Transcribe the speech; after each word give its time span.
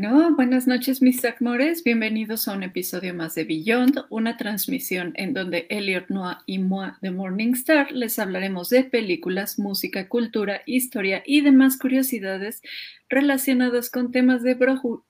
Buenas 0.00 0.68
noches, 0.68 1.02
mis 1.02 1.20
Mores. 1.40 1.82
Bienvenidos 1.82 2.46
a 2.46 2.52
un 2.52 2.62
episodio 2.62 3.14
más 3.14 3.34
de 3.34 3.42
Beyond, 3.42 4.04
una 4.10 4.36
transmisión 4.36 5.12
en 5.16 5.34
donde 5.34 5.66
Elliot 5.70 6.08
Noah 6.08 6.44
y 6.46 6.60
moi 6.60 6.92
de 7.02 7.10
Morningstar 7.10 7.90
les 7.90 8.20
hablaremos 8.20 8.68
de 8.68 8.84
películas, 8.84 9.58
música, 9.58 10.08
cultura, 10.08 10.62
historia 10.66 11.24
y 11.26 11.40
demás 11.40 11.76
curiosidades 11.76 12.62
relacionadas 13.08 13.90
con 13.90 14.12
temas 14.12 14.44
de 14.44 14.56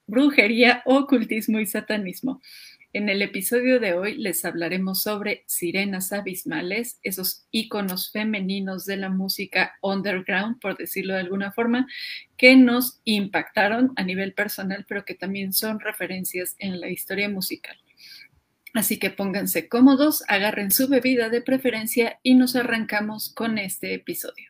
brujería, 0.07 0.81
ocultismo 0.85 1.59
y 1.59 1.67
satanismo. 1.67 2.41
En 2.91 3.07
el 3.07 3.21
episodio 3.21 3.79
de 3.79 3.93
hoy 3.93 4.17
les 4.17 4.43
hablaremos 4.45 5.03
sobre 5.03 5.43
sirenas 5.45 6.11
abismales, 6.11 6.99
esos 7.03 7.45
íconos 7.51 8.11
femeninos 8.11 8.85
de 8.85 8.97
la 8.97 9.09
música 9.09 9.77
underground, 9.83 10.59
por 10.59 10.75
decirlo 10.75 11.13
de 11.13 11.19
alguna 11.19 11.51
forma, 11.51 11.85
que 12.35 12.55
nos 12.55 12.99
impactaron 13.03 13.93
a 13.95 14.01
nivel 14.01 14.33
personal, 14.33 14.87
pero 14.89 15.05
que 15.05 15.13
también 15.13 15.53
son 15.53 15.79
referencias 15.79 16.55
en 16.57 16.81
la 16.81 16.89
historia 16.89 17.29
musical. 17.29 17.77
Así 18.73 18.97
que 18.97 19.11
pónganse 19.11 19.69
cómodos, 19.69 20.23
agarren 20.27 20.71
su 20.71 20.87
bebida 20.87 21.29
de 21.29 21.43
preferencia 21.43 22.19
y 22.23 22.33
nos 22.33 22.55
arrancamos 22.55 23.31
con 23.35 23.59
este 23.59 23.93
episodio. 23.93 24.49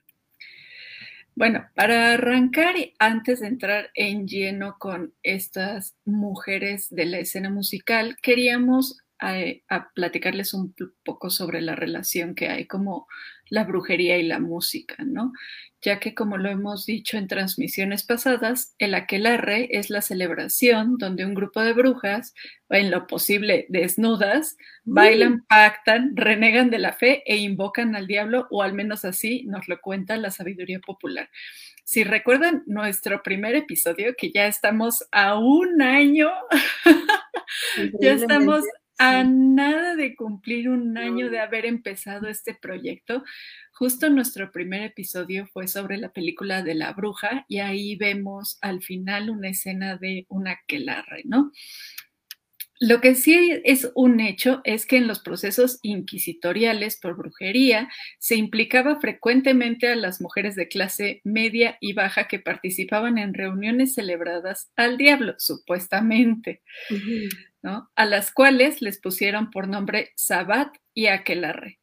Bueno, 1.40 1.70
para 1.74 2.16
arrancar 2.16 2.76
antes 3.00 3.40
de 3.40 3.48
entrar 3.48 3.92
en 3.94 4.28
lleno 4.28 4.76
con 4.78 5.14
estas 5.24 5.96
mujeres 6.04 6.90
de 6.90 7.06
la 7.06 7.20
escena 7.20 7.50
musical, 7.50 8.18
queríamos 8.22 8.98
eh, 9.22 9.64
platicarles 9.96 10.54
un 10.54 10.76
poco 11.06 11.30
sobre 11.30 11.62
la 11.62 11.78
relación 11.78 12.36
que 12.36 12.50
hay 12.50 12.68
como 12.68 13.08
la 13.50 13.64
brujería 13.64 14.18
y 14.18 14.24
la 14.24 14.40
música, 14.40 14.98
¿no? 15.06 15.32
Ya 15.82 16.00
que 16.00 16.14
como 16.14 16.38
lo 16.38 16.50
hemos 16.50 16.86
dicho 16.86 17.18
en 17.18 17.28
transmisiones 17.28 18.04
pasadas, 18.04 18.76
el 18.80 18.94
aquelarre 18.96 19.70
es 19.72 19.90
la 19.90 20.02
celebración 20.02 20.98
donde 20.98 21.26
un 21.26 21.34
grupo 21.34 21.62
de 21.62 21.74
brujas, 21.74 22.34
en 22.70 22.92
lo 22.92 23.08
posible 23.08 23.66
desnudas, 23.70 24.58
bailan, 24.84 25.46
pactan, 25.48 26.16
renegan 26.16 26.70
de 26.70 26.80
la 26.80 26.94
fe 26.94 27.24
e 27.26 27.38
invocan 27.38 27.96
al 27.96 28.08
diablo, 28.08 28.48
o 28.52 28.62
al 28.62 28.74
menos 28.74 29.06
así 29.06 29.44
nos 29.46 29.68
lo 29.68 29.80
cuenta 29.80 30.18
la 30.18 30.32
sabiduría 30.32 30.80
popular. 30.80 31.30
Si 31.86 32.04
recuerdan 32.04 32.64
nuestro 32.68 33.24
primer 33.24 33.56
episodio, 33.56 34.14
que 34.16 34.32
ya 34.32 34.48
estamos 34.48 35.08
a 35.12 35.40
un 35.40 35.82
año, 35.82 36.30
ya 38.00 38.12
estamos 38.12 38.64
a 39.00 39.24
nada 39.24 39.96
de 39.96 40.16
cumplir 40.16 40.70
un 40.70 40.98
año 40.98 41.30
de 41.30 41.40
haber 41.40 41.66
empezado 41.66 42.28
este 42.28 42.54
proyecto, 42.54 43.24
justo 43.72 44.10
nuestro 44.10 44.52
primer 44.52 44.84
episodio 44.84 45.48
fue 45.48 45.70
sobre 45.70 45.98
la 45.98 46.12
película 46.12 46.64
de 46.64 46.76
la 46.76 46.92
bruja 46.92 47.46
y 47.48 47.60
ahí 47.60 47.96
vemos 47.96 48.58
al 48.62 48.84
final 48.84 49.30
una 49.30 49.50
escena 49.50 49.96
de 49.98 50.26
una 50.28 50.52
aquelarre, 50.52 51.24
¿no? 51.24 51.52
Lo 52.80 53.02
que 53.02 53.16
sí 53.16 53.60
es 53.66 53.92
un 53.94 54.22
hecho 54.22 54.62
es 54.64 54.86
que 54.86 54.96
en 54.96 55.08
los 55.08 55.20
procesos 55.20 55.80
inquisitoriales 55.82 56.98
por 56.98 57.18
brujería 57.18 57.90
se 58.20 58.36
implicaba 58.36 59.00
frecuentemente 59.02 59.90
a 59.90 59.96
las 59.96 60.22
mujeres 60.22 60.56
de 60.56 60.70
clase 60.70 61.20
media 61.26 61.78
y 61.82 61.92
baja 61.92 62.30
que 62.30 62.40
participaban 62.40 63.18
en 63.18 63.34
reuniones 63.34 63.96
celebradas 63.96 64.72
al 64.78 64.98
diablo, 64.98 65.36
supuestamente 65.38 66.62
a 67.96 68.06
las 68.06 68.32
cuales 68.32 68.82
les 68.82 69.00
pusieron 69.00 69.52
por 69.52 69.68
nombre 69.68 70.12
Sabat 70.16 70.74
y 70.94 71.08
Aquelarre. 71.08 71.79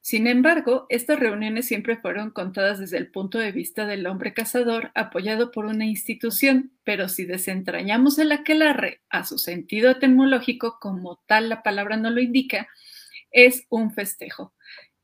Sin 0.00 0.26
embargo, 0.26 0.86
estas 0.88 1.18
reuniones 1.18 1.66
siempre 1.66 1.96
fueron 1.96 2.30
contadas 2.30 2.78
desde 2.78 2.96
el 2.98 3.10
punto 3.10 3.38
de 3.38 3.52
vista 3.52 3.86
del 3.86 4.06
hombre 4.06 4.32
cazador 4.32 4.90
apoyado 4.94 5.50
por 5.50 5.66
una 5.66 5.84
institución, 5.84 6.72
pero 6.84 7.08
si 7.08 7.24
desentrañamos 7.24 8.18
el 8.18 8.32
aquelarre 8.32 9.02
a 9.10 9.24
su 9.24 9.38
sentido 9.38 9.90
etimológico, 9.90 10.78
como 10.80 11.22
tal 11.26 11.48
la 11.48 11.62
palabra 11.62 11.96
no 11.96 12.10
lo 12.10 12.20
indica, 12.20 12.68
es 13.30 13.66
un 13.68 13.92
festejo. 13.92 14.54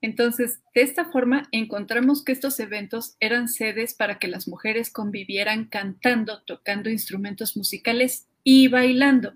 Entonces, 0.00 0.60
de 0.74 0.82
esta 0.82 1.06
forma, 1.06 1.48
encontramos 1.50 2.22
que 2.22 2.32
estos 2.32 2.60
eventos 2.60 3.16
eran 3.20 3.48
sedes 3.48 3.94
para 3.94 4.18
que 4.18 4.28
las 4.28 4.46
mujeres 4.48 4.90
convivieran 4.90 5.64
cantando, 5.64 6.42
tocando 6.42 6.90
instrumentos 6.90 7.56
musicales 7.56 8.28
y 8.42 8.68
bailando, 8.68 9.34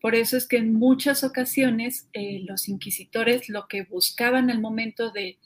por 0.00 0.14
eso 0.14 0.36
es 0.36 0.46
que 0.46 0.58
en 0.58 0.72
muchas 0.74 1.24
ocasiones 1.24 2.08
eh, 2.12 2.40
los 2.46 2.68
inquisitores 2.68 3.48
lo 3.48 3.66
que 3.68 3.82
buscaban 3.82 4.50
al 4.50 4.60
momento 4.60 5.10
de 5.10 5.38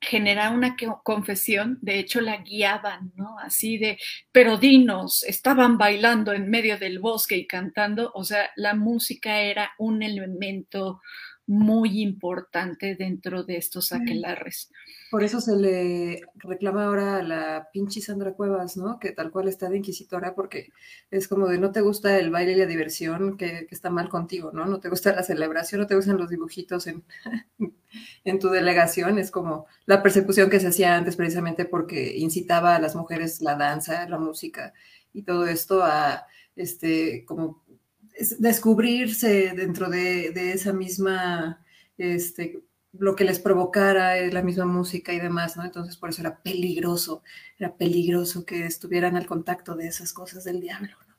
generar 0.00 0.54
una 0.54 0.76
confesión, 1.02 1.78
de 1.80 1.98
hecho 1.98 2.20
la 2.20 2.38
guiaban, 2.38 3.12
¿no? 3.16 3.38
Así 3.40 3.76
de, 3.78 3.98
pero 4.30 4.56
dinos, 4.56 5.24
estaban 5.24 5.78
bailando 5.78 6.32
en 6.32 6.48
medio 6.48 6.78
del 6.78 7.00
bosque 7.00 7.36
y 7.36 7.46
cantando, 7.46 8.12
o 8.14 8.22
sea, 8.22 8.50
la 8.56 8.74
música 8.74 9.40
era 9.40 9.72
un 9.78 10.02
elemento 10.02 11.00
muy 11.46 12.02
importante 12.02 12.96
dentro 12.96 13.44
de 13.44 13.56
estos 13.56 13.92
aquelarres. 13.92 14.70
Por 15.10 15.22
eso 15.22 15.40
se 15.40 15.54
le 15.56 16.22
reclama 16.34 16.86
ahora 16.86 17.18
a 17.18 17.22
la 17.22 17.68
pinche 17.72 18.00
Sandra 18.00 18.32
Cuevas, 18.32 18.76
¿no? 18.76 18.98
Que 18.98 19.12
tal 19.12 19.30
cual 19.30 19.46
está 19.46 19.68
de 19.68 19.76
inquisitora, 19.76 20.34
porque 20.34 20.70
es 21.10 21.28
como 21.28 21.46
de 21.46 21.58
no 21.58 21.70
te 21.70 21.80
gusta 21.80 22.18
el 22.18 22.30
baile 22.30 22.52
y 22.52 22.56
la 22.56 22.66
diversión, 22.66 23.36
que, 23.36 23.68
está 23.70 23.90
mal 23.90 24.08
contigo, 24.08 24.50
¿no? 24.52 24.66
No 24.66 24.80
te 24.80 24.88
gusta 24.88 25.14
la 25.14 25.22
celebración, 25.22 25.80
no 25.80 25.86
te 25.86 25.94
gustan 25.94 26.18
los 26.18 26.30
dibujitos 26.30 26.88
en, 26.88 27.04
en 28.24 28.38
tu 28.40 28.48
delegación. 28.48 29.18
Es 29.18 29.30
como 29.30 29.66
la 29.84 30.02
persecución 30.02 30.50
que 30.50 30.58
se 30.58 30.68
hacía 30.68 30.96
antes 30.96 31.14
precisamente 31.14 31.64
porque 31.64 32.16
incitaba 32.16 32.74
a 32.74 32.80
las 32.80 32.96
mujeres 32.96 33.40
la 33.40 33.54
danza, 33.54 34.08
la 34.08 34.18
música 34.18 34.74
y 35.12 35.22
todo 35.22 35.46
esto 35.46 35.84
a, 35.84 36.26
este, 36.56 37.24
como 37.26 37.62
descubrirse 38.38 39.52
dentro 39.54 39.88
de, 39.90 40.52
esa 40.52 40.72
misma, 40.72 41.64
este, 41.98 42.62
lo 42.92 43.14
que 43.14 43.24
les 43.24 43.38
provocara 43.38 44.16
la 44.30 44.42
misma 44.42 44.64
música 44.64 45.12
y 45.12 45.20
demás, 45.20 45.56
¿no? 45.56 45.64
Entonces 45.64 45.96
por 45.96 46.10
eso 46.10 46.22
era 46.22 46.42
peligroso, 46.42 47.22
era 47.58 47.76
peligroso 47.76 48.44
que 48.44 48.66
estuvieran 48.66 49.16
al 49.16 49.26
contacto 49.26 49.74
de 49.74 49.88
esas 49.88 50.12
cosas 50.12 50.44
del 50.44 50.60
diablo, 50.60 50.96
¿no? 51.06 51.16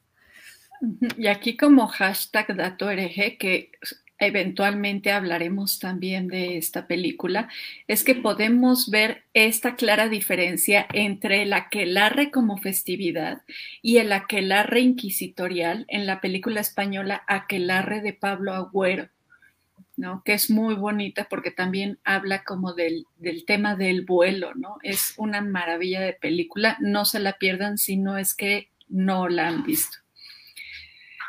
Y 1.18 1.28
aquí 1.28 1.58
como 1.58 1.88
hashtag 1.88 2.56
dato 2.56 2.90
hereje, 2.90 3.38
que 3.38 3.72
eventualmente 4.20 5.12
hablaremos 5.12 5.80
también 5.80 6.28
de 6.28 6.58
esta 6.58 6.88
película, 6.88 7.50
es 7.88 8.04
que 8.04 8.16
podemos 8.16 8.90
ver 8.90 9.24
esta 9.34 9.76
clara 9.76 10.10
diferencia 10.10 10.88
entre 10.94 11.44
el 11.44 11.54
aquelarre 11.54 12.32
como 12.32 12.58
festividad 12.58 13.42
y 13.82 13.98
el 13.98 14.12
aquelarre 14.12 14.82
inquisitorial 14.82 15.86
en 15.88 16.06
la 16.06 16.22
película 16.22 16.62
española 16.62 17.24
Aquelarre 17.28 18.02
de 18.02 18.14
Pablo 18.14 18.54
Agüero. 18.54 19.10
¿no? 19.96 20.22
que 20.24 20.34
es 20.34 20.52
muy 20.52 20.76
bonita 20.76 21.28
porque 21.28 21.50
también 21.50 21.98
habla 22.04 22.44
como 22.44 22.74
del, 22.74 23.08
del, 23.18 23.46
tema 23.46 23.76
del 23.76 24.06
vuelo, 24.06 24.54
¿no? 24.54 24.78
Es 24.84 25.16
una 25.18 25.42
maravilla 25.42 26.02
de 26.02 26.14
película, 26.14 26.78
no 26.80 27.04
se 27.04 27.20
la 27.20 27.40
pierdan 27.40 27.80
si 27.80 27.98
no 27.98 28.20
es 28.20 28.36
que 28.36 28.70
no 28.88 29.28
la 29.28 29.48
han 29.48 29.64
visto. 29.64 29.98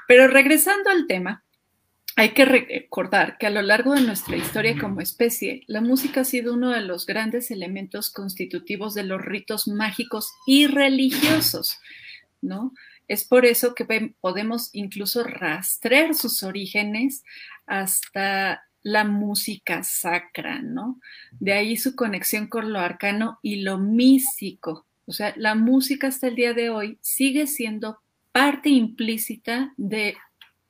Pero 0.07 0.29
regresando 0.29 0.91
al 0.91 1.07
tema, 1.07 1.45
hay 2.19 2.31
que 2.31 2.45
recordar 2.45 3.39
que 3.39 3.47
a 3.47 3.51
lo 3.51 3.63
largo 3.63 3.95
de 3.95 4.01
nuestra 4.01 4.37
historia 4.37 4.77
como 4.77 5.01
especie, 5.01 5.63
la 5.69 5.81
música 5.81 6.23
ha 6.23 6.25
sido 6.25 6.55
uno 6.55 6.71
de 6.71 6.81
los 6.81 7.07
grandes 7.07 7.53
elementos 7.53 8.11
constitutivos 8.11 8.95
de 8.95 9.05
los 9.05 9.21
ritos 9.21 9.69
mágicos 9.69 10.33
y 10.45 10.67
religiosos, 10.67 11.79
¿no? 12.43 12.75
Es 13.07 13.23
por 13.23 13.47
eso 13.47 13.73
que 13.77 13.85
podemos 14.21 14.71
incluso 14.73 15.23
rastrear 15.23 16.13
sus 16.13 16.43
orígenes 16.43 17.23
hasta 17.67 18.65
la 18.83 19.05
música 19.05 19.85
sacra, 19.85 20.61
¿no? 20.61 21.01
De 21.39 21.53
ahí 21.53 21.77
su 21.77 21.95
conexión 21.95 22.49
con 22.49 22.73
lo 22.73 22.81
arcano 22.81 23.39
y 23.43 23.63
lo 23.63 23.79
místico. 23.79 24.87
O 25.07 25.13
sea, 25.13 25.35
la 25.37 25.55
música 25.55 26.09
hasta 26.09 26.27
el 26.27 26.35
día 26.35 26.53
de 26.53 26.71
hoy 26.71 26.99
sigue 27.01 27.47
siendo 27.47 28.01
parte 28.33 28.71
implícita 28.71 29.73
de 29.77 30.17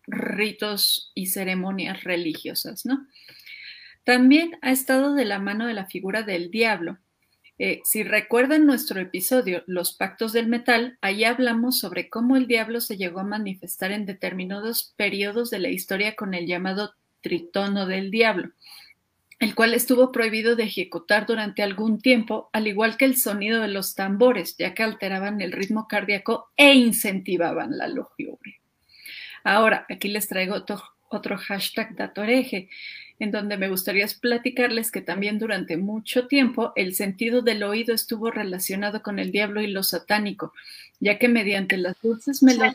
ritos 0.08 1.12
y 1.14 1.26
ceremonias 1.26 2.04
religiosas, 2.04 2.84
¿no? 2.84 3.06
También 4.04 4.58
ha 4.62 4.70
estado 4.70 5.14
de 5.14 5.24
la 5.24 5.38
mano 5.38 5.66
de 5.66 5.74
la 5.74 5.86
figura 5.86 6.22
del 6.22 6.50
diablo. 6.50 6.98
Eh, 7.58 7.80
si 7.84 8.04
recuerdan 8.04 8.66
nuestro 8.66 9.00
episodio 9.00 9.64
Los 9.66 9.92
pactos 9.92 10.32
del 10.32 10.46
metal, 10.46 10.96
ahí 11.00 11.24
hablamos 11.24 11.78
sobre 11.78 12.08
cómo 12.08 12.36
el 12.36 12.46
diablo 12.46 12.80
se 12.80 12.96
llegó 12.96 13.20
a 13.20 13.24
manifestar 13.24 13.90
en 13.90 14.06
determinados 14.06 14.94
periodos 14.96 15.50
de 15.50 15.58
la 15.58 15.68
historia 15.68 16.14
con 16.14 16.34
el 16.34 16.46
llamado 16.46 16.94
tritono 17.20 17.86
del 17.86 18.10
diablo, 18.10 18.52
el 19.40 19.54
cual 19.54 19.74
estuvo 19.74 20.12
prohibido 20.12 20.56
de 20.56 20.64
ejecutar 20.64 21.26
durante 21.26 21.62
algún 21.62 22.00
tiempo, 22.00 22.48
al 22.52 22.66
igual 22.66 22.96
que 22.96 23.04
el 23.04 23.16
sonido 23.16 23.60
de 23.60 23.68
los 23.68 23.94
tambores, 23.94 24.56
ya 24.56 24.72
que 24.72 24.84
alteraban 24.84 25.40
el 25.40 25.52
ritmo 25.52 25.86
cardíaco 25.88 26.50
e 26.56 26.74
incentivaban 26.74 27.76
la 27.76 27.88
lujuria. 27.88 28.57
Ahora, 29.44 29.86
aquí 29.88 30.08
les 30.08 30.28
traigo 30.28 30.54
otro, 30.54 30.82
otro 31.08 31.38
hashtag 31.38 31.94
datoreje, 31.96 32.68
en 33.18 33.30
donde 33.30 33.56
me 33.56 33.68
gustaría 33.68 34.06
platicarles 34.20 34.90
que 34.90 35.00
también 35.00 35.38
durante 35.38 35.76
mucho 35.76 36.26
tiempo 36.26 36.72
el 36.76 36.94
sentido 36.94 37.42
del 37.42 37.62
oído 37.62 37.94
estuvo 37.94 38.30
relacionado 38.30 39.02
con 39.02 39.18
el 39.18 39.32
diablo 39.32 39.60
y 39.60 39.66
lo 39.66 39.82
satánico, 39.82 40.52
ya 41.00 41.18
que 41.18 41.28
mediante 41.28 41.76
las 41.76 42.00
dulces 42.00 42.42
melodías 42.42 42.74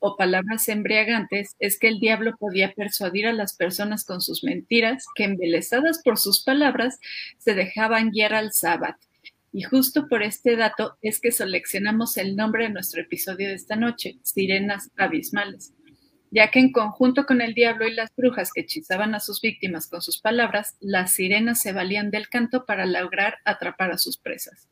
o 0.00 0.16
palabras 0.16 0.68
embriagantes 0.68 1.56
es 1.58 1.78
que 1.78 1.88
el 1.88 2.00
diablo 2.00 2.36
podía 2.38 2.72
persuadir 2.72 3.26
a 3.26 3.32
las 3.32 3.54
personas 3.54 4.04
con 4.04 4.20
sus 4.20 4.44
mentiras 4.44 5.06
que 5.14 5.24
embelesadas 5.24 6.00
por 6.04 6.18
sus 6.18 6.44
palabras 6.44 7.00
se 7.38 7.54
dejaban 7.54 8.10
guiar 8.10 8.34
al 8.34 8.52
sábado. 8.52 8.96
Y 9.52 9.62
justo 9.62 10.08
por 10.08 10.22
este 10.22 10.56
dato 10.56 10.98
es 11.00 11.20
que 11.20 11.32
seleccionamos 11.32 12.16
el 12.18 12.36
nombre 12.36 12.64
de 12.64 12.70
nuestro 12.70 13.00
episodio 13.00 13.48
de 13.48 13.54
esta 13.54 13.76
noche, 13.76 14.18
Sirenas 14.22 14.90
Abismales, 14.96 15.72
ya 16.30 16.50
que 16.50 16.58
en 16.58 16.72
conjunto 16.72 17.26
con 17.26 17.40
el 17.40 17.54
diablo 17.54 17.86
y 17.86 17.94
las 17.94 18.14
brujas 18.14 18.52
que 18.52 18.62
hechizaban 18.62 19.14
a 19.14 19.20
sus 19.20 19.40
víctimas 19.40 19.88
con 19.88 20.02
sus 20.02 20.18
palabras, 20.20 20.76
las 20.80 21.14
sirenas 21.14 21.60
se 21.60 21.72
valían 21.72 22.10
del 22.10 22.28
canto 22.28 22.66
para 22.66 22.86
lograr 22.86 23.38
atrapar 23.44 23.90
a 23.90 23.98
sus 23.98 24.18
presas. 24.18 24.68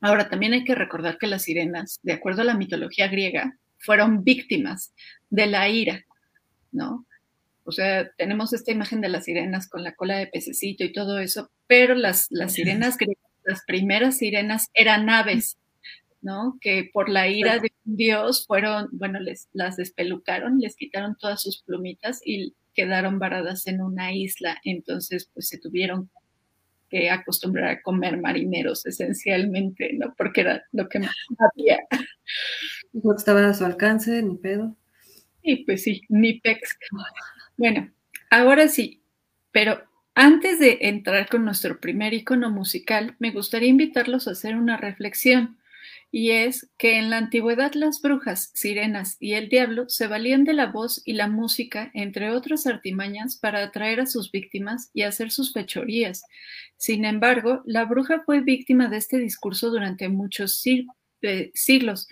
Ahora, 0.00 0.28
también 0.28 0.52
hay 0.52 0.64
que 0.64 0.74
recordar 0.74 1.18
que 1.18 1.26
las 1.26 1.44
sirenas, 1.44 2.00
de 2.02 2.12
acuerdo 2.12 2.42
a 2.42 2.44
la 2.44 2.54
mitología 2.54 3.08
griega, 3.08 3.56
fueron 3.78 4.24
víctimas 4.24 4.92
de 5.30 5.46
la 5.46 5.68
ira, 5.68 6.04
¿no? 6.72 7.06
O 7.64 7.72
sea, 7.72 8.10
tenemos 8.16 8.52
esta 8.52 8.72
imagen 8.72 9.00
de 9.00 9.08
las 9.08 9.24
sirenas 9.24 9.68
con 9.68 9.82
la 9.82 9.94
cola 9.94 10.18
de 10.18 10.26
pececito 10.26 10.84
y 10.84 10.92
todo 10.92 11.18
eso, 11.18 11.50
pero 11.66 11.94
las, 11.94 12.26
las 12.30 12.52
sirenas 12.52 12.98
griegas, 12.98 13.24
las 13.44 13.62
primeras 13.64 14.18
sirenas 14.18 14.68
eran 14.74 15.08
aves, 15.08 15.56
¿no? 16.24 16.58
Que 16.60 16.90
por 16.92 17.08
la 17.08 17.28
ira 17.28 17.58
de 17.58 17.70
Dios 17.84 18.46
fueron, 18.46 18.88
bueno, 18.92 19.20
les, 19.20 19.48
las 19.52 19.76
despelucaron, 19.76 20.58
les 20.58 20.74
quitaron 20.74 21.16
todas 21.16 21.42
sus 21.42 21.62
plumitas 21.62 22.20
y 22.24 22.54
quedaron 22.74 23.18
varadas 23.18 23.66
en 23.66 23.80
una 23.82 24.12
isla. 24.12 24.58
Entonces, 24.64 25.30
pues 25.32 25.48
se 25.48 25.58
tuvieron 25.58 26.10
que 26.88 27.10
acostumbrar 27.10 27.68
a 27.68 27.82
comer 27.82 28.18
marineros 28.18 28.86
esencialmente, 28.86 29.92
¿no? 29.92 30.14
Porque 30.16 30.40
era 30.40 30.64
lo 30.72 30.88
que 30.88 30.98
más 31.00 31.14
había. 31.38 31.78
No 32.94 33.12
estaba 33.16 33.48
a 33.48 33.54
su 33.54 33.64
alcance, 33.64 34.22
ni 34.22 34.36
pedo. 34.36 34.76
Y 35.42 35.64
pues 35.64 35.82
sí, 35.82 36.02
ni 36.08 36.40
pex. 36.40 36.78
Bueno, 37.56 37.92
ahora 38.30 38.68
sí, 38.68 39.02
pero 39.50 39.82
antes 40.14 40.60
de 40.60 40.78
entrar 40.82 41.28
con 41.28 41.44
nuestro 41.44 41.80
primer 41.80 42.14
icono 42.14 42.50
musical, 42.50 43.16
me 43.18 43.32
gustaría 43.32 43.68
invitarlos 43.68 44.28
a 44.28 44.30
hacer 44.30 44.54
una 44.54 44.76
reflexión 44.76 45.58
y 46.16 46.30
es 46.30 46.70
que 46.78 46.96
en 47.00 47.10
la 47.10 47.16
antigüedad 47.18 47.72
las 47.74 48.00
brujas, 48.00 48.52
sirenas 48.54 49.16
y 49.18 49.32
el 49.32 49.48
diablo 49.48 49.88
se 49.88 50.06
valían 50.06 50.44
de 50.44 50.52
la 50.52 50.66
voz 50.66 51.02
y 51.04 51.14
la 51.14 51.26
música, 51.26 51.90
entre 51.92 52.30
otras 52.30 52.68
artimañas, 52.68 53.34
para 53.36 53.64
atraer 53.64 53.98
a 53.98 54.06
sus 54.06 54.30
víctimas 54.30 54.90
y 54.94 55.02
hacer 55.02 55.32
sus 55.32 55.52
fechorías. 55.52 56.22
Sin 56.76 57.04
embargo, 57.04 57.62
la 57.66 57.84
bruja 57.84 58.22
fue 58.24 58.42
víctima 58.42 58.86
de 58.86 58.98
este 58.98 59.18
discurso 59.18 59.70
durante 59.70 60.08
muchos 60.08 60.62
eh, 61.22 61.50
siglos, 61.52 62.06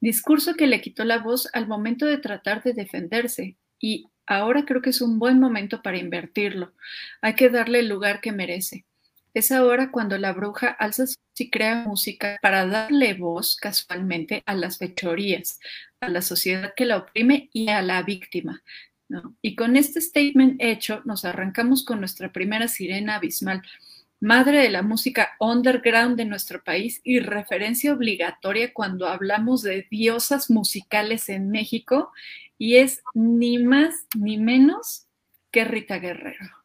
discurso 0.00 0.54
que 0.54 0.66
le 0.66 0.80
quitó 0.80 1.04
la 1.04 1.18
voz 1.18 1.48
al 1.52 1.68
momento 1.68 2.04
de 2.04 2.18
tratar 2.18 2.64
de 2.64 2.72
defenderse 2.72 3.56
y 3.78 4.08
ahora 4.26 4.64
creo 4.64 4.82
que 4.82 4.90
es 4.90 5.00
un 5.00 5.20
buen 5.20 5.38
momento 5.38 5.82
para 5.82 5.98
invertirlo. 5.98 6.72
Hay 7.22 7.36
que 7.36 7.48
darle 7.48 7.78
el 7.78 7.88
lugar 7.88 8.20
que 8.20 8.32
merece. 8.32 8.86
Es 9.34 9.52
ahora 9.52 9.92
cuando 9.92 10.18
la 10.18 10.32
bruja 10.32 10.66
alza 10.66 11.04
y 11.38 11.50
crea 11.50 11.84
música 11.84 12.38
para 12.42 12.66
darle 12.66 13.14
voz 13.14 13.56
casualmente 13.56 14.42
a 14.46 14.54
las 14.54 14.78
fechorías, 14.78 15.60
a 16.00 16.08
la 16.08 16.22
sociedad 16.22 16.72
que 16.76 16.86
la 16.86 16.98
oprime 16.98 17.50
y 17.52 17.68
a 17.68 17.82
la 17.82 18.02
víctima. 18.02 18.62
Y 19.40 19.54
con 19.54 19.76
este 19.76 20.00
statement 20.00 20.56
hecho, 20.60 21.02
nos 21.04 21.24
arrancamos 21.24 21.84
con 21.84 22.00
nuestra 22.00 22.32
primera 22.32 22.68
sirena 22.68 23.16
abismal, 23.16 23.62
madre 24.18 24.60
de 24.62 24.70
la 24.70 24.82
música 24.82 25.36
underground 25.38 26.16
de 26.16 26.24
nuestro 26.24 26.64
país 26.64 27.00
y 27.04 27.20
referencia 27.20 27.92
obligatoria 27.92 28.72
cuando 28.72 29.06
hablamos 29.06 29.62
de 29.62 29.86
diosas 29.90 30.50
musicales 30.50 31.28
en 31.28 31.50
México, 31.50 32.12
y 32.58 32.76
es 32.76 33.02
ni 33.14 33.58
más 33.58 34.06
ni 34.16 34.38
menos 34.38 35.06
que 35.52 35.64
Rita 35.64 35.98
Guerrero. 35.98 36.55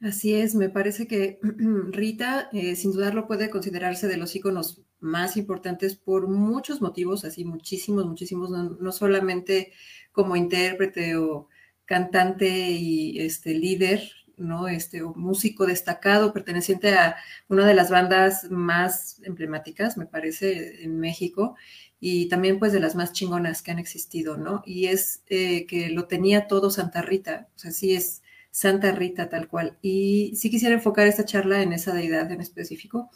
Así 0.00 0.34
es, 0.34 0.54
me 0.54 0.68
parece 0.68 1.06
que 1.06 1.38
Rita, 1.90 2.50
eh, 2.52 2.76
sin 2.76 2.92
dudarlo, 2.92 3.26
puede 3.26 3.48
considerarse 3.50 4.08
de 4.08 4.18
los 4.18 4.34
íconos 4.36 4.82
más 5.00 5.36
importantes 5.36 5.96
por 5.96 6.28
muchos 6.28 6.80
motivos, 6.82 7.24
así 7.24 7.44
muchísimos, 7.44 8.04
muchísimos, 8.06 8.50
no, 8.50 8.92
solamente 8.92 9.72
como 10.12 10.36
intérprete 10.36 11.16
o 11.16 11.48
cantante 11.86 12.48
y 12.48 13.18
este 13.20 13.54
líder, 13.54 14.02
¿no? 14.36 14.68
Este, 14.68 15.02
o 15.02 15.14
músico 15.14 15.64
destacado, 15.66 16.32
perteneciente 16.34 16.92
a 16.94 17.16
una 17.48 17.66
de 17.66 17.74
las 17.74 17.90
bandas 17.90 18.50
más 18.50 19.20
emblemáticas, 19.24 19.96
me 19.96 20.06
parece, 20.06 20.82
en 20.84 20.98
México, 21.00 21.56
y 22.00 22.28
también 22.28 22.58
pues 22.58 22.72
de 22.72 22.80
las 22.80 22.94
más 22.96 23.12
chingonas 23.12 23.62
que 23.62 23.70
han 23.70 23.78
existido, 23.78 24.36
¿no? 24.36 24.62
Y 24.66 24.86
es 24.88 25.22
eh, 25.28 25.64
que 25.66 25.88
lo 25.90 26.06
tenía 26.06 26.48
todo 26.48 26.70
Santa 26.70 27.00
Rita, 27.02 27.48
o 27.56 27.58
sea, 27.58 27.70
sí 27.70 27.94
es 27.94 28.22
Santa 28.56 28.90
Rita 28.92 29.28
tal 29.28 29.48
cual. 29.48 29.76
Y 29.82 30.32
sí 30.34 30.48
quisiera 30.50 30.74
enfocar 30.74 31.06
esta 31.06 31.26
charla 31.26 31.62
en 31.62 31.74
esa 31.74 31.92
deidad 31.92 32.32
en 32.32 32.40
específico, 32.40 33.10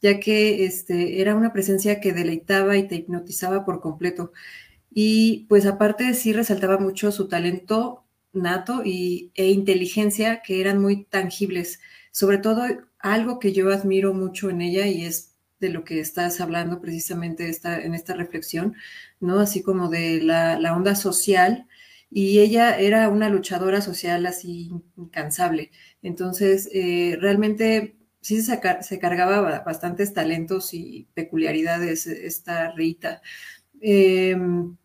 ya 0.00 0.18
que 0.18 0.64
este, 0.64 1.20
era 1.20 1.36
una 1.36 1.52
presencia 1.52 2.00
que 2.00 2.14
deleitaba 2.14 2.74
y 2.78 2.88
te 2.88 2.94
hipnotizaba 2.96 3.66
por 3.66 3.82
completo. 3.82 4.32
Y 4.90 5.46
pues 5.50 5.66
aparte 5.66 6.14
sí 6.14 6.32
resaltaba 6.32 6.78
mucho 6.78 7.12
su 7.12 7.28
talento 7.28 8.06
nato 8.32 8.82
y, 8.82 9.30
e 9.34 9.50
inteligencia 9.50 10.40
que 10.42 10.60
eran 10.62 10.80
muy 10.80 11.04
tangibles. 11.04 11.80
Sobre 12.10 12.38
todo 12.38 12.64
algo 12.98 13.38
que 13.40 13.52
yo 13.52 13.70
admiro 13.70 14.14
mucho 14.14 14.48
en 14.48 14.62
ella 14.62 14.86
y 14.86 15.04
es 15.04 15.36
de 15.60 15.68
lo 15.68 15.84
que 15.84 16.00
estás 16.00 16.40
hablando 16.40 16.80
precisamente 16.80 17.50
esta, 17.50 17.78
en 17.78 17.94
esta 17.94 18.14
reflexión, 18.14 18.74
¿no? 19.20 19.40
Así 19.40 19.62
como 19.62 19.90
de 19.90 20.22
la 20.22 20.74
onda 20.74 20.94
social 20.94 21.68
y 22.10 22.40
ella 22.40 22.78
era 22.78 23.08
una 23.08 23.28
luchadora 23.28 23.80
social 23.80 24.26
así 24.26 24.70
incansable. 24.96 25.70
Entonces, 26.02 26.68
eh, 26.72 27.16
realmente 27.20 27.96
sí 28.20 28.42
se, 28.42 28.60
cargaba 28.98 29.60
bastantes 29.64 30.12
talentos 30.14 30.74
y 30.74 31.08
peculiaridades 31.14 32.06
esta 32.06 32.72
Rita. 32.72 33.22
Em, 33.80 34.76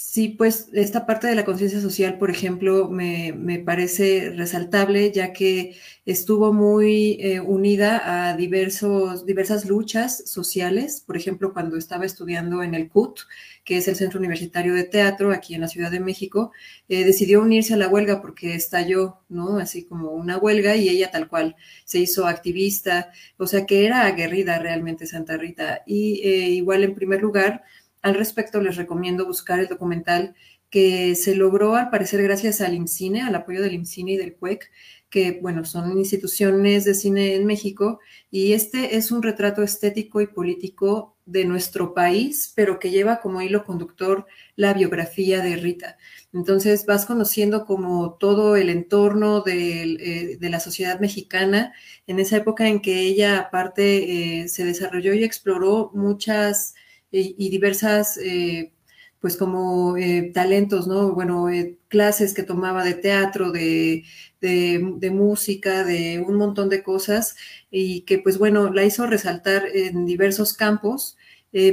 Sí, 0.00 0.28
pues 0.28 0.68
esta 0.74 1.06
parte 1.06 1.26
de 1.26 1.34
la 1.34 1.44
conciencia 1.44 1.80
social, 1.80 2.18
por 2.18 2.30
ejemplo, 2.30 2.88
me, 2.88 3.32
parece 3.66 4.30
resaltable, 4.30 5.10
ya 5.10 5.32
que 5.32 5.76
estuvo 6.06 6.52
muy 6.52 7.18
eh, 7.20 7.40
unida 7.40 8.28
a 8.30 8.36
diversos, 8.36 9.26
diversas 9.26 9.64
luchas 9.64 10.22
sociales. 10.30 11.02
Por 11.04 11.16
ejemplo, 11.16 11.52
cuando 11.52 11.76
estaba 11.76 12.06
estudiando 12.06 12.62
en 12.62 12.76
el 12.76 12.88
CUT, 12.88 13.22
que 13.64 13.78
es 13.78 13.88
el 13.88 13.96
Centro 13.96 14.20
Universitario 14.20 14.72
de 14.72 14.84
Teatro 14.84 15.32
aquí 15.32 15.56
en 15.56 15.62
la 15.62 15.68
Ciudad 15.68 15.90
de 15.90 15.98
México, 15.98 16.52
eh, 16.88 17.04
decidió 17.04 17.42
unirse 17.42 17.74
a 17.74 17.76
la 17.76 17.88
huelga 17.88 18.22
porque 18.22 18.54
estalló, 18.54 19.18
¿no? 19.28 19.58
Así 19.58 19.84
como 19.84 20.12
una 20.12 20.38
huelga 20.38 20.76
y 20.76 20.88
ella 20.88 21.10
tal 21.10 21.28
cual 21.28 21.56
se 21.84 21.98
hizo 21.98 22.26
activista, 22.26 23.10
o 23.36 23.48
sea 23.48 23.66
que 23.66 23.84
era 23.84 24.06
aguerrida 24.06 24.60
realmente 24.60 25.06
Santa 25.06 25.36
Rita. 25.36 25.82
Y 25.86 26.20
eh, 26.22 26.50
igual 26.50 26.84
en 26.84 26.94
primer 26.94 27.20
lugar, 27.20 27.64
al 28.02 28.14
respecto, 28.14 28.60
les 28.60 28.76
recomiendo 28.76 29.26
buscar 29.26 29.60
el 29.60 29.68
documental 29.68 30.34
que 30.70 31.14
se 31.14 31.34
logró 31.34 31.76
al 31.76 31.90
parecer 31.90 32.22
gracias 32.22 32.60
al 32.60 32.74
IMCINE, 32.74 33.22
al 33.22 33.34
apoyo 33.34 33.62
del 33.62 33.74
IMCINE 33.74 34.12
y 34.12 34.16
del 34.16 34.36
CUEC, 34.36 34.70
que, 35.08 35.38
bueno, 35.40 35.64
son 35.64 35.96
instituciones 35.96 36.84
de 36.84 36.94
cine 36.94 37.34
en 37.34 37.46
México, 37.46 38.00
y 38.30 38.52
este 38.52 38.96
es 38.96 39.10
un 39.10 39.22
retrato 39.22 39.62
estético 39.62 40.20
y 40.20 40.26
político 40.26 41.16
de 41.24 41.44
nuestro 41.46 41.94
país, 41.94 42.52
pero 42.54 42.78
que 42.78 42.90
lleva 42.90 43.20
como 43.20 43.40
hilo 43.40 43.64
conductor 43.64 44.26
la 44.56 44.74
biografía 44.74 45.42
de 45.42 45.56
Rita. 45.56 45.96
Entonces 46.32 46.84
vas 46.86 47.06
conociendo 47.06 47.64
como 47.64 48.14
todo 48.14 48.56
el 48.56 48.68
entorno 48.68 49.40
de, 49.40 49.82
eh, 49.82 50.38
la 50.40 50.60
sociedad 50.60 51.00
mexicana 51.00 51.72
en 52.06 52.18
esa 52.18 52.36
época 52.36 52.68
en 52.68 52.80
que 52.80 53.00
ella 53.00 53.38
aparte 53.38 54.42
eh, 54.42 54.48
se 54.48 54.64
desarrolló 54.64 55.14
y 55.14 55.24
exploró 55.24 55.90
muchas 55.94 56.74
y, 57.10 57.48
diversas, 57.50 58.18
eh, 58.18 58.72
pues 59.20 59.36
como 59.36 59.96
eh, 59.96 60.30
talentos, 60.34 60.86
¿no? 60.86 61.12
Bueno, 61.12 61.48
eh, 61.48 61.78
clases 61.88 62.34
que 62.34 62.42
tomaba 62.42 62.84
de 62.84 62.94
teatro, 62.94 63.50
de, 63.50 64.04
de, 64.40 65.10
música, 65.10 65.84
de 65.84 66.20
un 66.20 66.36
montón 66.36 66.68
de 66.68 66.82
cosas 66.82 67.36
y 67.70 68.02
que 68.02 68.18
pues 68.18 68.38
bueno, 68.38 68.72
la 68.72 68.84
hizo 68.84 69.06
resaltar 69.06 69.64
en 69.74 70.06
diversos 70.06 70.54
campos. 70.54 71.16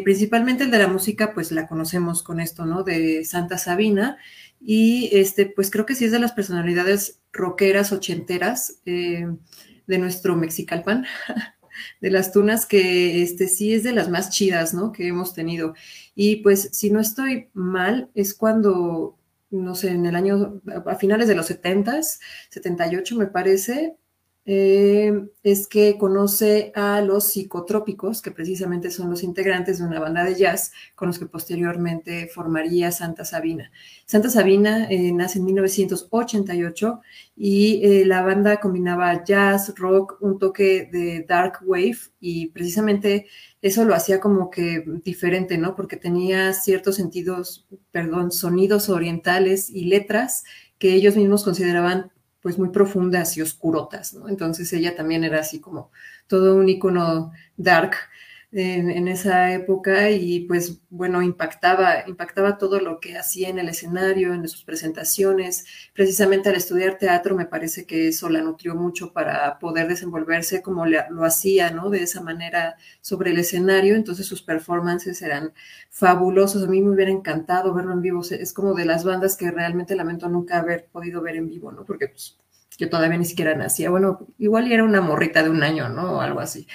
principalmente 0.03 0.63
el 0.63 0.71
de 0.71 0.79
la 0.79 0.87
música, 0.87 1.33
pues 1.33 1.51
la 1.51 1.67
conocemos 1.67 2.23
con 2.23 2.39
esto, 2.39 2.65
¿no? 2.65 2.83
De 2.83 3.25
Santa 3.25 3.57
Sabina. 3.57 4.17
Y 4.61 5.09
este, 5.13 5.45
pues 5.45 5.69
creo 5.69 5.85
que 5.85 5.95
sí 5.95 6.05
es 6.05 6.11
de 6.11 6.19
las 6.19 6.31
personalidades 6.31 7.21
rockeras 7.33 7.91
ochenteras 7.91 8.81
de 8.85 9.97
nuestro 9.97 10.35
Mexicalpan. 10.35 11.05
de 12.01 12.12
las 12.12 12.32
tunas 12.32 12.65
que 12.65 13.22
este 13.22 13.48
sí 13.48 13.74
es 13.74 13.84
de 13.84 13.94
las 13.94 14.10
más 14.10 14.29
chidas, 14.29 14.74
¿no? 14.74 14.91
Que 14.91 15.08
hemos 15.08 15.34
tenido. 15.34 15.74
Y 16.15 16.38
pues 16.38 16.70
si 16.74 16.89
no 16.91 17.00
estoy 17.00 17.50
mal, 17.53 18.10
es 18.15 18.34
cuando, 18.34 19.17
no 19.50 19.75
sé, 19.75 19.89
en 19.89 20.05
el 20.05 20.15
año, 20.15 20.62
a 20.86 20.96
finales 20.96 21.27
de 21.27 21.36
los 21.36 21.48
70, 21.48 22.01
78 22.50 23.15
me 23.15 23.27
parece, 23.27 23.96
eh, 24.47 25.27
es 25.41 25.67
que 25.67 25.97
conoce 25.97 26.71
a 26.75 27.01
los 27.01 27.31
psicotrópicos, 27.31 28.21
que 28.21 28.29
precisamente 28.29 28.91
son 28.91 29.09
los 29.09 29.23
integrantes 29.23 29.79
de 29.79 29.85
una 29.85 29.99
banda 29.99 30.23
de 30.23 30.35
jazz 30.35 30.71
con 30.93 31.07
los 31.07 31.17
que 31.17 31.25
posteriormente 31.25 32.27
formaría 32.27 32.91
Santa 32.91 33.25
Sabina. 33.25 33.71
Santa 34.05 34.29
Sabina 34.29 34.87
eh, 34.89 35.11
nace 35.11 35.39
en 35.39 35.45
1988 35.45 37.01
y 37.35 37.81
eh, 37.83 38.05
la 38.05 38.21
banda 38.21 38.59
combinaba 38.59 39.23
jazz, 39.23 39.73
rock, 39.77 40.17
un 40.21 40.37
toque 40.37 40.89
de 40.91 41.25
dark 41.27 41.59
wave 41.65 41.97
y 42.19 42.47
precisamente 42.49 43.25
eso 43.63 43.83
lo 43.83 43.95
hacía 43.95 44.19
como 44.19 44.51
que 44.51 44.83
diferente, 45.03 45.57
¿no? 45.57 45.75
Porque 45.75 45.97
tenía 45.97 46.53
ciertos 46.53 46.97
sentidos, 46.97 47.67
perdón, 47.91 48.31
sonidos 48.31 48.89
orientales 48.89 49.71
y 49.71 49.85
letras 49.85 50.43
que 50.77 50.93
ellos 50.93 51.15
mismos 51.15 51.43
consideraban 51.43 52.11
pues 52.45 52.59
muy 52.59 52.69
profundas 52.69 53.35
y 53.37 53.41
oscurotas, 53.41 54.13
¿no? 54.13 54.29
Entonces 54.29 54.71
ella 54.71 54.95
también 54.95 55.23
era 55.23 55.39
así 55.39 55.59
como 55.59 55.89
todo 56.27 56.55
un 56.55 56.69
icono 56.69 57.31
dark 57.57 57.95
en, 58.57 59.07
esa 59.09 59.51
época 59.51 60.09
y 60.12 60.41
pues 60.41 60.81
bueno, 60.89 61.21
impactaba, 61.21 62.07
impactaba 62.07 62.57
todo 62.57 62.79
lo 62.79 63.01
que 63.01 63.17
hacía 63.17 63.50
en 63.50 63.59
el 63.59 63.67
escenario, 63.67 64.33
en 64.33 64.47
sus 64.47 64.63
presentaciones. 64.63 65.65
Precisamente 65.93 66.47
al 66.50 66.55
estudiar 66.55 66.97
teatro 66.97 67.35
me 67.35 67.45
parece 67.45 67.85
que 67.85 68.07
eso 68.07 68.29
la 68.29 68.41
nutrió 68.41 68.74
mucho 68.75 69.12
para 69.12 69.59
poder 69.59 69.89
desenvolverse 69.89 70.62
como 70.62 70.85
lo 70.85 71.25
hacía, 71.25 71.71
¿no? 71.71 71.89
De 71.89 72.03
esa 72.03 72.21
manera 72.21 72.77
sobre 73.01 73.31
el 73.31 73.39
escenario. 73.39 73.95
Entonces 73.95 74.25
sus 74.25 74.41
performances 74.41 75.21
eran 75.21 75.53
fabulosos. 75.89 76.63
A 76.63 76.67
mí 76.67 76.81
me 76.81 76.91
hubiera 76.91 77.12
encantado 77.12 77.74
verlo 77.74 77.91
en 77.91 78.01
vivo. 78.01 78.21
Es 78.21 78.53
como 78.53 78.74
de 78.74 78.85
las 78.85 79.03
bandas 79.03 79.35
que 79.35 79.51
realmente 79.51 79.97
lamento 79.97 80.29
nunca 80.29 80.59
haber 80.59 80.85
podido 80.85 81.21
ver 81.21 81.35
en 81.35 81.50
vivo, 81.50 81.74
¿no? 81.74 81.83
Porque 81.83 82.07
pues 82.07 82.38
yo 82.77 82.89
todavía 82.89 83.17
ni 83.17 83.25
siquiera 83.25 83.53
nacía. 83.53 83.89
Bueno, 83.89 84.27
igual 84.38 84.71
era 84.71 84.85
una 84.85 85.01
morrita 85.01 85.43
de 85.43 85.50
un 85.50 85.62
año, 85.62 85.89
¿no? 85.89 86.17
O 86.17 86.21
algo 86.21 86.39
así. 86.39 86.67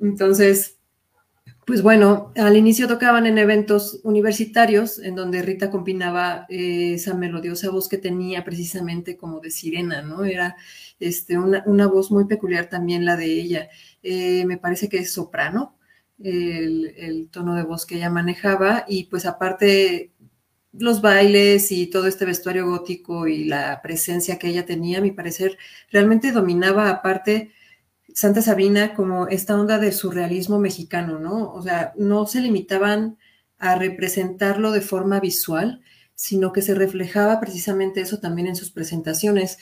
Entonces, 0.00 0.73
pues 1.66 1.82
bueno, 1.82 2.32
al 2.36 2.56
inicio 2.56 2.86
tocaban 2.88 3.26
en 3.26 3.38
eventos 3.38 4.00
universitarios 4.02 4.98
en 4.98 5.14
donde 5.14 5.42
Rita 5.42 5.70
combinaba 5.70 6.46
eh, 6.48 6.94
esa 6.94 7.14
melodiosa 7.14 7.70
voz 7.70 7.88
que 7.88 7.98
tenía 7.98 8.44
precisamente 8.44 9.16
como 9.16 9.40
de 9.40 9.50
sirena, 9.50 10.02
¿no? 10.02 10.24
Era 10.24 10.56
este, 11.00 11.38
una, 11.38 11.86
voz 11.86 12.10
muy 12.10 12.26
peculiar 12.26 12.68
también 12.68 13.04
la 13.04 13.16
de 13.16 13.26
ella. 13.26 13.68
Eh, 14.02 14.44
me 14.46 14.58
parece 14.58 14.88
que 14.88 14.98
es 14.98 15.12
soprano, 15.12 15.78
el, 16.22 16.94
el, 16.96 17.28
tono 17.30 17.54
de 17.54 17.64
voz 17.64 17.86
que 17.86 17.96
ella 17.96 18.10
manejaba 18.10 18.84
y 18.86 19.04
pues 19.04 19.26
aparte 19.26 20.12
los 20.72 21.00
bailes 21.00 21.72
y 21.72 21.86
todo 21.86 22.06
este 22.06 22.24
vestuario 22.24 22.66
gótico 22.66 23.26
y 23.26 23.44
la 23.44 23.80
presencia 23.82 24.38
que 24.38 24.48
ella 24.48 24.66
tenía, 24.66 24.98
a 24.98 25.02
mi 25.02 25.12
parecer, 25.12 25.56
realmente 25.90 26.32
dominaba 26.32 26.90
aparte 26.90 27.52
Santa 28.14 28.42
Sabina 28.42 28.94
como 28.94 29.26
esta 29.28 29.58
onda 29.58 29.78
de 29.78 29.92
surrealismo 29.92 30.60
mexicano, 30.60 31.18
¿no? 31.18 31.52
O 31.52 31.62
sea, 31.62 31.92
no 31.96 32.26
se 32.26 32.40
limitaban 32.40 33.18
a 33.58 33.74
representarlo 33.74 34.72
de 34.72 34.80
forma 34.80 35.20
visual, 35.20 35.82
sino 36.14 36.52
que 36.52 36.62
se 36.62 36.74
reflejaba 36.74 37.40
precisamente 37.40 38.00
eso 38.00 38.20
también 38.20 38.46
en 38.46 38.56
sus 38.56 38.70
presentaciones. 38.70 39.58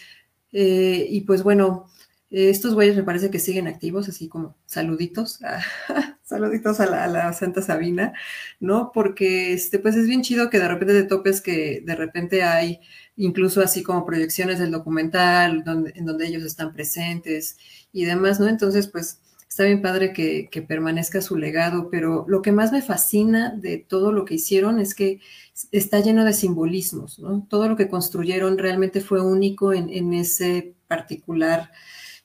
Eh, 0.52 1.06
y 1.08 1.22
pues 1.22 1.42
bueno, 1.42 1.86
estos 2.32 2.74
güeyes 2.74 2.96
me 2.96 3.02
parece 3.02 3.30
que 3.30 3.38
siguen 3.38 3.68
activos, 3.68 4.08
así 4.08 4.28
como 4.28 4.56
saluditos, 4.66 5.40
saluditos 6.22 6.80
a 6.80 7.06
la, 7.06 7.32
Santa 7.32 7.62
Sabina, 7.62 8.12
¿no? 8.60 8.90
Porque 8.92 9.54
este, 9.54 9.78
pues 9.78 9.96
es 9.96 10.06
bien 10.06 10.22
chido 10.22 10.50
que 10.50 10.58
de 10.58 10.68
repente 10.68 10.94
te 10.94 11.08
topes 11.08 11.40
que 11.40 11.82
de 11.84 11.94
repente 11.94 12.42
hay 12.42 12.80
incluso 13.16 13.60
así 13.60 13.82
como 13.82 14.06
proyecciones 14.06 14.58
del 14.58 14.70
documental 14.70 15.64
donde, 15.64 15.92
en 15.94 16.06
donde 16.06 16.26
ellos 16.26 16.42
están 16.44 16.72
presentes 16.72 17.56
y 17.92 18.04
demás, 18.04 18.40
¿no? 18.40 18.48
Entonces, 18.48 18.88
pues 18.88 19.20
está 19.52 19.64
bien 19.64 19.82
padre 19.82 20.14
que, 20.14 20.64
permanezca 20.66 21.20
su 21.20 21.36
legado, 21.36 21.90
pero 21.90 22.24
lo 22.26 22.40
que 22.40 22.52
más 22.52 22.72
me 22.72 22.80
fascina 22.80 23.50
de 23.54 23.76
todo 23.76 24.10
lo 24.10 24.24
que 24.24 24.36
hicieron 24.36 24.80
es 24.80 24.94
que 24.94 25.20
está 25.72 26.00
lleno 26.00 26.24
de 26.24 26.32
simbolismos, 26.32 27.18
¿no? 27.18 27.46
Todo 27.50 27.68
lo 27.68 27.76
que 27.76 27.88
construyeron 27.88 28.56
realmente 28.56 29.02
fue 29.02 29.20
único 29.20 29.74
en, 29.74 30.14
ese 30.14 30.74
particular 30.88 31.70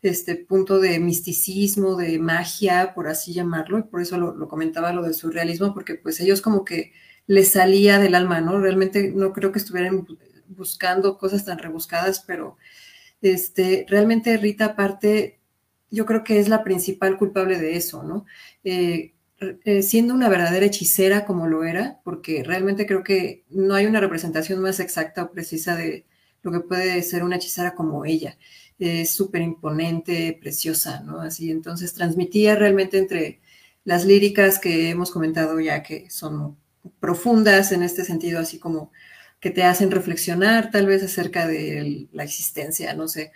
este 0.01 0.35
punto 0.37 0.79
de 0.79 0.99
misticismo, 0.99 1.97
de 1.97 2.17
magia, 2.17 2.93
por 2.93 3.09
así 3.09 3.33
llamarlo, 3.33 3.79
y 3.79 3.83
por 3.83 4.01
eso 4.01 4.17
lo, 4.17 4.33
lo, 4.33 4.47
comentaba 4.47 4.93
lo 4.93 5.03
del 5.03 5.13
surrealismo, 5.13 5.73
porque 5.73 5.95
pues 5.95 6.21
ellos 6.21 6.39
como 6.39 6.63
que 6.63 6.93
les 7.25 7.51
salía 7.51 7.99
del 7.99 8.15
alma, 8.15 8.39
¿no? 8.39 8.57
Realmente 8.57 9.11
no 9.13 9.33
creo 9.33 9.51
que 9.51 9.59
estuvieran 9.59 10.05
buscando 10.49 11.17
cosas 11.17 11.45
tan 11.45 11.57
rebuscadas, 11.59 12.23
pero 12.25 12.57
este, 13.21 13.85
realmente 13.89 14.37
Rita 14.37 14.65
aparte 14.65 15.39
yo 15.89 16.05
creo 16.05 16.23
que 16.23 16.39
es 16.39 16.49
la 16.49 16.63
principal 16.63 17.17
culpable 17.17 17.59
de 17.59 17.77
eso, 17.77 18.03
¿no? 18.03 18.25
Eh, 18.63 19.13
eh, 19.39 19.83
siendo 19.83 20.13
una 20.13 20.29
verdadera 20.29 20.65
hechicera 20.65 21.25
como 21.25 21.47
lo 21.47 21.63
era, 21.63 21.99
porque 22.03 22.43
realmente 22.43 22.85
creo 22.85 23.03
que 23.03 23.45
no 23.49 23.75
hay 23.75 23.85
una 23.85 23.99
representación 23.99 24.61
más 24.61 24.79
exacta 24.79 25.23
o 25.23 25.31
precisa 25.31 25.75
de 25.75 26.05
lo 26.41 26.51
que 26.51 26.59
puede 26.61 27.01
ser 27.03 27.23
una 27.23 27.35
hechicera 27.37 27.75
como 27.75 28.03
ella. 28.05 28.37
Es 28.79 29.11
súper 29.11 29.41
imponente, 29.41 30.37
preciosa, 30.39 31.01
¿no? 31.01 31.21
Así, 31.21 31.51
entonces 31.51 31.93
transmitía 31.93 32.55
realmente 32.55 32.97
entre 32.97 33.41
las 33.83 34.05
líricas 34.05 34.59
que 34.59 34.89
hemos 34.89 35.11
comentado 35.11 35.59
ya 35.59 35.83
que 35.83 36.09
son 36.09 36.57
profundas 36.99 37.71
en 37.71 37.83
este 37.83 38.03
sentido, 38.05 38.39
así 38.39 38.59
como 38.59 38.91
que 39.39 39.51
te 39.51 39.63
hacen 39.63 39.91
reflexionar 39.91 40.71
tal 40.71 40.87
vez 40.87 41.03
acerca 41.03 41.47
de 41.47 42.07
la 42.11 42.23
existencia, 42.23 42.93
no 42.93 43.07
sé. 43.07 43.31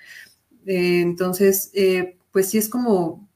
Eh, 0.65 1.01
entonces, 1.01 1.71
pues 2.31 2.49
sí 2.49 2.57
es 2.57 2.69
como 2.69 3.29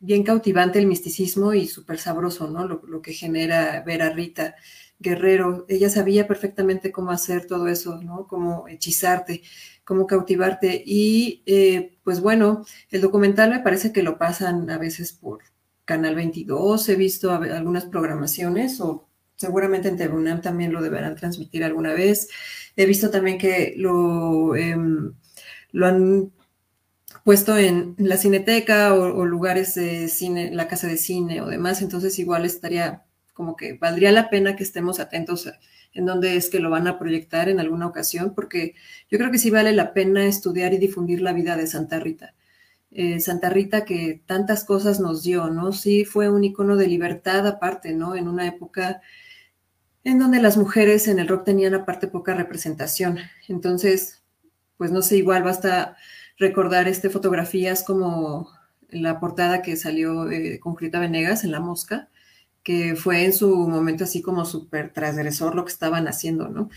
bien 0.00 0.24
cautivante 0.24 0.78
el 0.78 0.86
misticismo 0.86 1.52
y 1.54 1.68
súper 1.68 1.98
sabroso, 1.98 2.50
¿no? 2.50 2.66
Lo, 2.66 3.02
que 3.02 3.12
genera 3.12 3.82
ver 3.82 4.02
a 4.02 4.10
Rita 4.10 4.56
Guerrero. 4.98 5.66
Ella 5.68 5.90
sabía 5.90 6.26
perfectamente 6.26 6.90
cómo 6.90 7.10
hacer 7.10 7.46
todo 7.46 7.68
eso, 7.68 8.00
¿no? 8.02 8.26
Cómo 8.26 8.66
hechizarte, 8.66 9.42
cómo 9.84 10.06
cautivarte. 10.06 10.82
Y 10.84 11.42
eh, 11.46 11.98
pues 12.02 12.20
bueno, 12.20 12.64
el 12.90 13.02
documental 13.02 13.50
me 13.50 13.60
parece 13.60 13.92
que 13.92 14.02
lo 14.02 14.18
pasan 14.18 14.70
a 14.70 14.78
veces 14.78 15.12
por 15.12 15.40
Canal 15.84 16.14
22, 16.14 16.88
he 16.88 16.96
visto 16.96 17.32
algunas 17.32 17.84
programaciones 17.84 18.80
o 18.80 19.08
seguramente 19.40 19.88
en 19.88 19.96
Tribunal 19.96 20.42
también 20.42 20.70
lo 20.70 20.82
deberán 20.82 21.16
transmitir 21.16 21.64
alguna 21.64 21.94
vez. 21.94 22.28
He 22.76 22.84
visto 22.84 23.10
también 23.10 23.38
que 23.38 23.72
lo, 23.78 24.54
em, 24.54 25.14
lo 25.72 25.86
han 25.86 26.32
puesto 27.24 27.56
en 27.56 27.94
la 27.96 28.18
cineteca 28.18 28.92
o, 28.94 29.24
lugares 29.24 29.74
de 29.74 30.08
cine, 30.08 30.50
la 30.52 30.68
casa 30.68 30.88
de 30.88 30.98
cine 30.98 31.40
o 31.40 31.46
demás, 31.46 31.80
entonces 31.80 32.18
igual 32.18 32.44
estaría 32.44 33.04
como 33.32 33.56
que 33.56 33.78
valdría 33.78 34.12
la 34.12 34.28
pena 34.28 34.56
que 34.56 34.62
estemos 34.62 35.00
atentos 35.00 35.50
en 35.94 36.04
dónde 36.04 36.36
es 36.36 36.50
que 36.50 36.60
lo 36.60 36.68
van 36.68 36.86
a 36.86 36.98
proyectar 36.98 37.48
en 37.48 37.60
alguna 37.60 37.86
ocasión, 37.86 38.34
porque 38.34 38.74
yo 39.10 39.18
creo 39.18 39.30
que 39.30 39.38
sí 39.38 39.50
vale 39.50 39.72
la 39.72 39.94
pena 39.94 40.26
estudiar 40.26 40.74
y 40.74 40.78
difundir 40.78 41.22
la 41.22 41.32
vida 41.32 41.56
de 41.56 41.66
Santa 41.66 41.98
Rita. 41.98 42.34
Eh, 42.90 43.20
Santa 43.20 43.48
Rita 43.48 43.84
que 43.86 44.22
tantas 44.26 44.64
cosas 44.64 45.00
nos 45.00 45.22
dio, 45.22 45.48
¿no? 45.48 45.72
Sí 45.72 46.04
fue 46.04 46.28
un 46.28 46.44
icono 46.44 46.76
de 46.76 46.88
libertad 46.88 47.46
aparte, 47.46 47.94
¿no? 47.94 48.14
En 48.16 48.28
una 48.28 48.46
época 48.46 49.00
en 50.04 50.18
donde 50.18 50.40
las 50.40 50.56
mujeres 50.56 51.08
en 51.08 51.18
el 51.18 51.28
rock 51.28 51.44
tenían 51.44 51.74
aparte 51.74 52.08
poca 52.08 52.34
representación. 52.34 53.18
Entonces, 53.48 54.22
pues 54.76 54.90
no 54.90 55.02
sé, 55.02 55.18
igual 55.18 55.42
basta 55.42 55.96
recordar 56.38 56.88
este, 56.88 57.10
fotografías 57.10 57.84
como 57.84 58.50
la 58.88 59.20
portada 59.20 59.62
que 59.62 59.76
salió 59.76 60.26
con 60.60 60.74
Grita 60.74 60.98
Venegas 60.98 61.44
en 61.44 61.52
La 61.52 61.60
Mosca, 61.60 62.08
que 62.62 62.96
fue 62.96 63.24
en 63.24 63.32
su 63.32 63.68
momento 63.68 64.04
así 64.04 64.22
como 64.22 64.44
súper 64.44 64.92
transgresor 64.92 65.54
lo 65.54 65.64
que 65.64 65.72
estaban 65.72 66.08
haciendo, 66.08 66.48
¿no? 66.48 66.70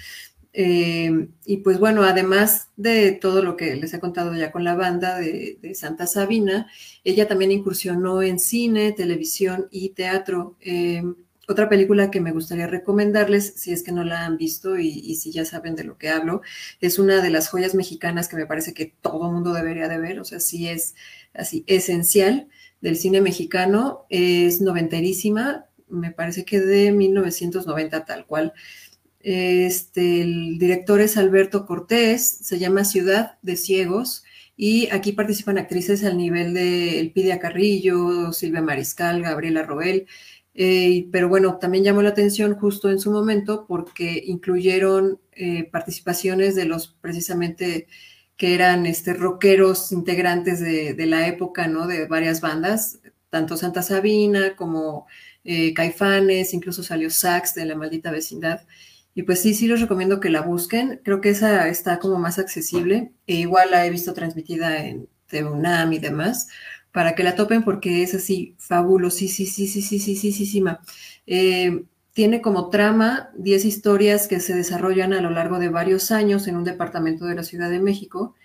Eh, 0.56 1.30
y 1.46 1.58
pues 1.58 1.80
bueno, 1.80 2.04
además 2.04 2.70
de 2.78 3.12
todo 3.14 3.42
lo 3.42 3.58
que 3.58 3.76
les 3.76 3.94
he 3.94 4.00
contado 4.00 4.36
ya 4.36 4.52
con 4.52 4.64
la 4.64 4.76
banda 4.76 5.18
de, 5.18 5.58
Santa 5.74 6.06
Sabina, 6.06 6.68
ella 7.04 7.28
también 7.28 7.52
incursionó 7.52 8.22
en 8.22 8.40
cine, 8.40 8.92
televisión 8.92 9.68
y 9.72 9.90
teatro. 9.90 10.56
Eh, 10.62 11.04
otra 11.48 11.68
película 11.68 12.10
que 12.10 12.22
me 12.22 12.32
gustaría 12.32 12.68
recomendarles, 12.68 13.54
si 13.58 13.72
es 13.74 13.84
que 13.84 13.92
no 13.92 14.04
la 14.04 14.26
han 14.26 14.38
visto 14.38 14.78
y, 14.78 15.16
si 15.16 15.32
ya 15.32 15.46
saben 15.46 15.76
de 15.76 15.84
lo 15.84 15.98
que 15.98 16.10
hablo, 16.10 16.42
es 16.80 17.00
una 17.00 17.22
de 17.22 17.30
las 17.30 17.50
joyas 17.50 17.76
mexicanas 17.76 18.28
que 18.28 18.38
me 18.38 18.46
parece 18.46 18.74
que 18.74 18.94
todo 19.02 19.32
mundo 19.32 19.54
debería 19.54 19.88
de 19.88 19.98
ver, 19.98 20.20
o 20.20 20.26
sea, 20.26 20.40
sí 20.40 20.68
es 20.68 20.96
así 21.34 21.64
esencial 21.68 22.48
del 22.82 22.96
cine 22.96 23.22
mexicano, 23.22 24.06
es 24.10 24.62
noventerísima, 24.62 25.66
me 25.90 26.12
parece 26.12 26.46
que 26.46 26.60
de 26.60 26.92
1990 26.92 28.06
tal 28.06 28.26
cual. 28.26 28.54
Este, 29.20 30.22
el 30.22 30.58
director 30.58 31.00
es 31.00 31.16
Alberto 31.18 31.66
Cortés, 31.66 32.26
se 32.26 32.60
llama 32.60 32.84
Ciudad 32.84 33.38
de 33.42 33.56
Ciegos, 33.56 34.24
y 34.56 34.90
aquí 34.92 35.14
participan 35.14 35.58
actrices 35.58 36.04
al 36.04 36.18
nivel 36.18 36.54
de 36.54 37.00
Elpidia 37.00 37.40
Carrillo, 37.40 38.32
Silvia 38.34 38.62
Mariscal, 38.62 39.22
Gabriela 39.22 39.64
Roel, 39.64 40.08
eh, 40.54 41.08
pero 41.12 41.30
bueno, 41.30 41.58
también 41.58 41.84
llamó 41.84 42.02
la 42.02 42.10
atención 42.10 42.56
justo 42.56 42.90
en 42.92 43.00
su 43.00 43.12
momento 43.12 43.66
porque 43.68 44.24
incluyeron 44.26 45.20
eh, 45.34 45.70
participaciones 45.72 46.56
de 46.56 46.66
los 46.66 46.90
precisamente 47.02 47.88
que 48.38 48.56
eran 48.56 48.86
este, 48.86 49.14
rockeros 49.14 49.92
integrantes 49.92 50.60
de, 50.60 50.94
de 50.94 51.06
la 51.06 51.28
época, 51.28 51.68
¿no? 51.68 51.88
De 51.88 52.08
varias 52.08 52.42
bandas, 52.42 53.00
tanto 53.30 53.58
Santa 53.58 53.82
Sabina 53.82 54.56
como 54.56 55.08
eh, 55.44 55.74
Caifanes, 55.74 56.54
incluso 56.54 56.84
salió 56.84 57.10
Sax 57.10 57.56
de 57.56 57.66
la 57.66 57.76
maldita 57.76 58.12
vecindad. 58.12 58.62
Y 59.16 59.24
pues 59.24 59.42
sí, 59.42 59.54
sí 59.54 59.68
les 59.68 59.82
recomiendo 59.82 60.20
que 60.20 60.30
la 60.30 60.42
busquen. 60.42 61.02
Creo 61.04 61.22
que 61.22 61.30
esa 61.30 61.68
está 61.68 62.00
como 62.00 62.18
más 62.18 62.40
accesible. 62.40 63.12
E 63.28 63.36
igual 63.36 63.72
la 63.72 63.86
he 63.86 63.90
visto 63.90 64.14
transmitida 64.14 64.86
en 64.86 65.08
TV 65.28 65.50
UNAM 65.50 65.94
y 65.94 66.00
demás, 66.00 66.48
para 66.94 67.16
que 67.16 67.24
la 67.24 67.36
topen 67.36 67.64
porque 67.64 68.04
es 68.04 68.14
así 68.14 68.56
fabulosísima. 68.60 70.80
Eh, 71.28 71.84
tiene 72.14 72.42
como 72.42 72.70
trama 72.70 73.32
10 73.36 73.66
historias 73.66 74.28
que 74.28 74.40
se 74.40 74.56
desarrollan 74.56 75.14
a 75.14 75.22
lo 75.22 75.32
largo 75.32 75.60
de 75.60 75.70
varios 75.70 76.12
años 76.12 76.48
en 76.48 76.56
un 76.56 76.64
departamento 76.64 77.26
de 77.26 77.36
la 77.36 77.44
Ciudad 77.44 77.72
de 77.72 77.80
México, 77.80 78.36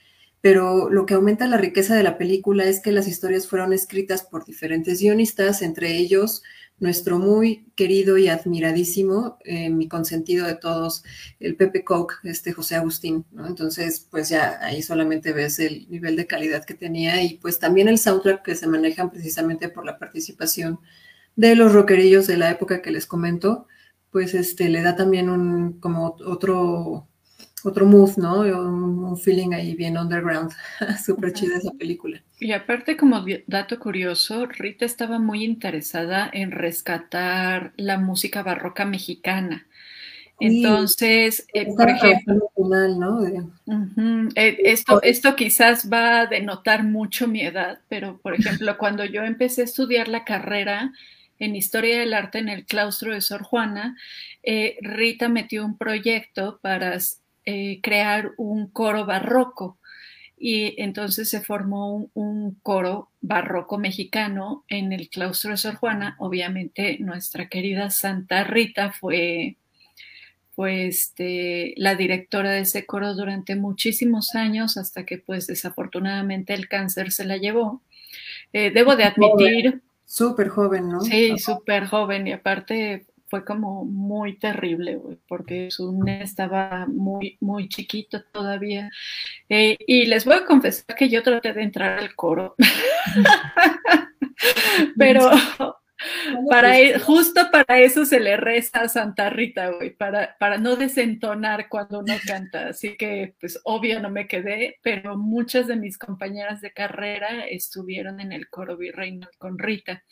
pero 0.40 0.88
lo 0.88 1.04
que 1.04 1.14
aumenta 1.14 1.46
la 1.46 1.58
riqueza 1.58 1.94
de 1.94 2.02
la 2.02 2.16
película 2.16 2.64
es 2.64 2.80
que 2.80 2.90
las 2.90 3.06
historias 3.06 3.46
fueron 3.46 3.74
escritas 3.74 4.22
por 4.22 4.46
diferentes 4.46 5.00
guionistas, 5.00 5.60
entre 5.60 5.96
ellos 5.96 6.42
nuestro 6.80 7.18
muy 7.18 7.66
querido 7.74 8.18
y 8.18 8.28
admiradísimo, 8.28 9.38
eh, 9.44 9.70
mi 9.70 9.88
consentido 9.88 10.46
de 10.46 10.54
todos, 10.54 11.04
el 11.40 11.56
Pepe 11.56 11.84
Coke, 11.84 12.16
este 12.24 12.52
José 12.52 12.76
Agustín, 12.76 13.24
¿no? 13.32 13.46
Entonces, 13.46 14.06
pues 14.10 14.28
ya 14.28 14.58
ahí 14.62 14.82
solamente 14.82 15.32
ves 15.32 15.58
el 15.58 15.88
nivel 15.90 16.16
de 16.16 16.26
calidad 16.26 16.64
que 16.64 16.74
tenía 16.74 17.22
y 17.22 17.38
pues 17.38 17.58
también 17.58 17.88
el 17.88 17.98
soundtrack 17.98 18.44
que 18.44 18.54
se 18.54 18.66
manejan 18.66 19.10
precisamente 19.10 19.68
por 19.68 19.84
la 19.84 19.98
participación 19.98 20.78
de 21.36 21.54
los 21.56 21.72
rockerillos 21.72 22.26
de 22.26 22.36
la 22.36 22.50
época 22.50 22.82
que 22.82 22.90
les 22.90 23.06
comento, 23.06 23.66
pues 24.10 24.34
este 24.34 24.68
le 24.68 24.82
da 24.82 24.96
también 24.96 25.30
un 25.30 25.74
como 25.80 26.16
otro 26.26 27.08
otro 27.68 27.86
mood, 27.86 28.16
¿no? 28.16 28.40
Un, 28.40 29.16
feeling 29.18 29.52
ahí 29.52 29.74
bien 29.74 29.96
underground. 29.96 30.52
Súper 31.04 31.32
chida 31.32 31.56
esa 31.56 31.72
película. 31.72 32.22
Y 32.38 32.52
aparte, 32.52 32.96
como 32.96 33.24
dato 33.46 33.78
curioso, 33.78 34.46
Rita 34.46 34.84
estaba 34.84 35.18
muy 35.18 35.44
interesada 35.44 36.30
en 36.32 36.50
rescatar 36.50 37.72
la 37.76 37.98
música 37.98 38.42
barroca 38.42 38.84
mexicana. 38.84 39.66
Entonces, 40.40 41.46
eh, 41.52 41.66
por 41.74 41.90
ejemplo, 41.90 42.50
¿no? 42.56 43.26
Eh, 43.26 44.58
esto, 44.64 45.02
esto 45.02 45.34
quizás 45.34 45.90
va 45.92 46.20
a 46.20 46.26
denotar 46.26 46.84
mucho 46.84 47.26
mi 47.26 47.42
edad, 47.42 47.80
pero 47.88 48.18
por 48.18 48.34
ejemplo, 48.34 48.76
cuando 48.78 49.04
yo 49.04 49.24
empecé 49.24 49.62
a 49.62 49.64
estudiar 49.64 50.06
la 50.06 50.24
carrera 50.24 50.92
en 51.40 51.56
Historia 51.56 52.00
del 52.00 52.14
Arte 52.14 52.38
en 52.38 52.48
el 52.48 52.66
claustro 52.66 53.14
de 53.14 53.20
Sor 53.20 53.42
Juana, 53.42 53.96
eh, 54.42 54.76
Rita 54.80 55.28
metió 55.28 55.64
un 55.64 55.76
proyecto 55.76 56.60
para 56.62 56.96
eh, 57.50 57.80
crear 57.82 58.32
un 58.36 58.66
coro 58.66 59.06
barroco. 59.06 59.78
Y 60.36 60.78
entonces 60.82 61.30
se 61.30 61.40
formó 61.40 62.10
un, 62.12 62.58
coro 62.62 63.08
barroco 63.22 63.78
mexicano 63.78 64.66
en 64.68 64.92
el 64.92 65.08
claustro 65.08 65.52
de 65.52 65.56
Sor 65.56 65.76
Juana. 65.76 66.14
Obviamente 66.18 66.98
nuestra 67.00 67.48
querida 67.48 67.88
Santa 67.88 68.44
Rita 68.44 68.92
fue, 68.92 69.56
este, 70.58 71.72
la 71.78 71.94
directora 71.94 72.50
de 72.50 72.60
ese 72.60 72.84
coro 72.84 73.14
durante 73.14 73.56
muchísimos 73.56 74.34
años 74.34 74.76
hasta 74.76 75.06
que 75.06 75.16
pues 75.16 75.46
desafortunadamente 75.46 76.52
el 76.52 76.68
cáncer 76.68 77.12
se 77.12 77.24
la 77.24 77.38
llevó. 77.38 77.80
Eh, 78.52 78.70
debo 78.72 78.94
de 78.94 79.04
admitir... 79.04 79.80
Súper 80.04 80.48
joven, 80.48 80.90
¿no? 80.90 81.00
Sí, 81.00 81.38
súper 81.38 81.86
joven 81.86 82.26
y 82.26 82.32
aparte 82.32 83.06
fue 83.28 83.44
como 83.44 83.84
muy 83.84 84.38
terrible, 84.38 85.00
porque 85.28 85.70
su 85.70 86.04
estaba 86.06 86.86
muy, 86.86 87.36
muy 87.40 87.68
chiquito 87.68 88.22
todavía. 88.32 88.90
Eh, 89.48 89.76
y 89.86 90.06
les 90.06 90.24
voy 90.24 90.36
a 90.36 90.44
confesar 90.44 90.96
que 90.96 91.08
yo 91.08 91.22
traté 91.22 91.52
de 91.52 91.62
entrar 91.62 91.98
al 91.98 92.14
coro, 92.14 92.54
pero 94.98 95.30
para, 96.48 96.68
pues, 96.70 96.96
e, 96.96 96.98
justo 96.98 97.50
para 97.50 97.80
eso 97.80 98.04
se 98.04 98.20
le 98.20 98.36
reza 98.36 98.82
a 98.82 98.88
Santa 98.88 99.30
Rita, 99.30 99.70
güey, 99.70 99.90
para, 99.90 100.36
para 100.38 100.58
no 100.58 100.76
desentonar 100.76 101.68
cuando 101.68 102.00
uno 102.00 102.14
canta. 102.26 102.68
Así 102.68 102.96
que, 102.96 103.34
pues, 103.40 103.60
obvio 103.64 104.00
no 104.00 104.10
me 104.10 104.26
quedé, 104.26 104.78
pero 104.82 105.16
muchas 105.16 105.66
de 105.66 105.76
mis 105.76 105.98
compañeras 105.98 106.60
de 106.60 106.72
carrera 106.72 107.46
estuvieron 107.46 108.20
en 108.20 108.32
el 108.32 108.48
coro 108.48 108.76
virreinal 108.76 109.30
con 109.38 109.58
Rita. 109.58 110.04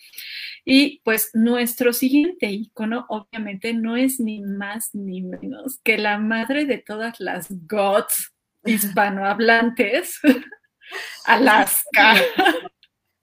Y 0.65 1.01
pues 1.05 1.31
nuestro 1.33 1.93
siguiente 1.93 2.51
icono, 2.51 3.07
obviamente, 3.09 3.73
no 3.73 3.97
es 3.97 4.19
ni 4.19 4.41
más 4.41 4.91
ni 4.95 5.23
menos 5.23 5.79
que 5.85 5.97
la 5.97 6.19
madre 6.19 6.65
de 6.65 6.79
todas 6.79 7.21
las 7.21 7.47
gods 7.69 8.35
hispanohablantes, 8.65 10.19
Alaska 11.27 12.15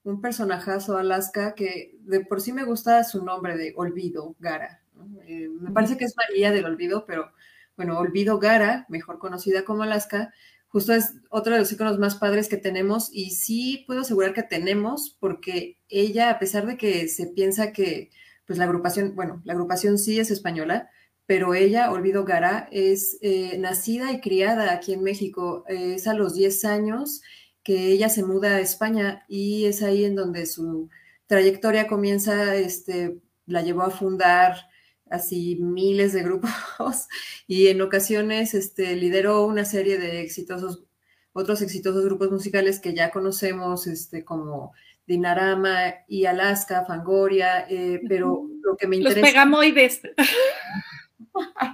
un 0.03 0.21
personajazo 0.21 0.97
Alaska 0.97 1.55
que 1.55 1.95
de 2.01 2.21
por 2.21 2.41
sí 2.41 2.53
me 2.53 2.65
gusta 2.65 3.03
su 3.03 3.23
nombre 3.23 3.57
de 3.57 3.73
Olvido 3.75 4.35
Gara. 4.39 4.81
Eh, 5.25 5.49
me 5.49 5.71
parece 5.71 5.97
que 5.97 6.05
es 6.05 6.15
María 6.15 6.51
del 6.51 6.65
Olvido, 6.65 7.05
pero 7.05 7.31
bueno, 7.75 7.97
Olvido 7.97 8.39
Gara, 8.39 8.85
mejor 8.89 9.17
conocida 9.17 9.63
como 9.63 9.83
Alaska, 9.83 10.33
justo 10.67 10.93
es 10.93 11.13
otro 11.29 11.53
de 11.53 11.59
los 11.59 11.71
iconos 11.71 11.99
más 11.99 12.15
padres 12.15 12.49
que 12.49 12.57
tenemos 12.57 13.09
y 13.11 13.31
sí 13.31 13.83
puedo 13.87 14.01
asegurar 14.01 14.33
que 14.33 14.43
tenemos 14.43 15.17
porque 15.19 15.77
ella, 15.87 16.29
a 16.29 16.39
pesar 16.39 16.65
de 16.65 16.77
que 16.77 17.07
se 17.07 17.27
piensa 17.27 17.71
que 17.71 18.09
pues 18.45 18.59
la 18.59 18.65
agrupación, 18.65 19.15
bueno, 19.15 19.41
la 19.45 19.53
agrupación 19.53 19.97
sí 19.97 20.19
es 20.19 20.31
española, 20.31 20.89
pero 21.25 21.53
ella, 21.53 21.91
Olvido 21.91 22.25
Gara, 22.25 22.67
es 22.71 23.17
eh, 23.21 23.57
nacida 23.57 24.11
y 24.11 24.19
criada 24.19 24.73
aquí 24.73 24.93
en 24.93 25.03
México, 25.03 25.63
es 25.69 26.05
a 26.07 26.13
los 26.13 26.35
10 26.35 26.65
años 26.65 27.21
que 27.63 27.87
ella 27.87 28.09
se 28.09 28.23
muda 28.23 28.55
a 28.55 28.59
España 28.59 29.25
y 29.27 29.65
es 29.65 29.81
ahí 29.81 30.05
en 30.05 30.15
donde 30.15 30.45
su 30.45 30.89
trayectoria 31.27 31.87
comienza, 31.87 32.55
este, 32.55 33.19
la 33.45 33.61
llevó 33.61 33.83
a 33.83 33.91
fundar 33.91 34.69
así 35.09 35.57
miles 35.61 36.13
de 36.13 36.23
grupos 36.23 36.51
y 37.47 37.67
en 37.67 37.81
ocasiones 37.81 38.53
este, 38.53 38.95
lideró 38.95 39.45
una 39.45 39.65
serie 39.65 39.97
de 39.97 40.21
exitosos, 40.21 40.83
otros 41.31 41.61
exitosos 41.61 42.03
grupos 42.05 42.31
musicales 42.31 42.79
que 42.79 42.93
ya 42.93 43.11
conocemos, 43.11 43.87
este, 43.87 44.25
como 44.25 44.73
Dinarama 45.05 45.95
y 46.07 46.25
Alaska, 46.25 46.85
Fangoria, 46.85 47.65
eh, 47.69 48.01
pero 48.07 48.47
lo 48.61 48.75
que 48.77 48.87
me 48.87 48.97
interesa... 48.97 49.21
Los 49.21 49.29
pegamoides. 49.29 50.01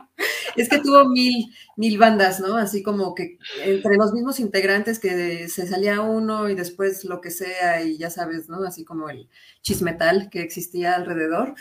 es 0.61 0.69
que 0.69 0.79
tuvo 0.79 1.07
mil, 1.07 1.53
mil 1.77 1.97
bandas, 1.97 2.39
¿no? 2.39 2.57
Así 2.57 2.83
como 2.83 3.15
que 3.15 3.37
entre 3.63 3.95
los 3.95 4.13
mismos 4.13 4.39
integrantes 4.39 4.99
que 4.99 5.47
se 5.47 5.67
salía 5.67 6.01
uno 6.01 6.49
y 6.49 6.55
después 6.55 7.05
lo 7.05 7.21
que 7.21 7.31
sea, 7.31 7.81
y 7.83 7.97
ya 7.97 8.09
sabes, 8.09 8.49
¿no? 8.49 8.63
Así 8.63 8.83
como 8.83 9.09
el 9.09 9.29
chismetal 9.61 10.29
que 10.29 10.41
existía 10.41 10.95
alrededor. 10.95 11.55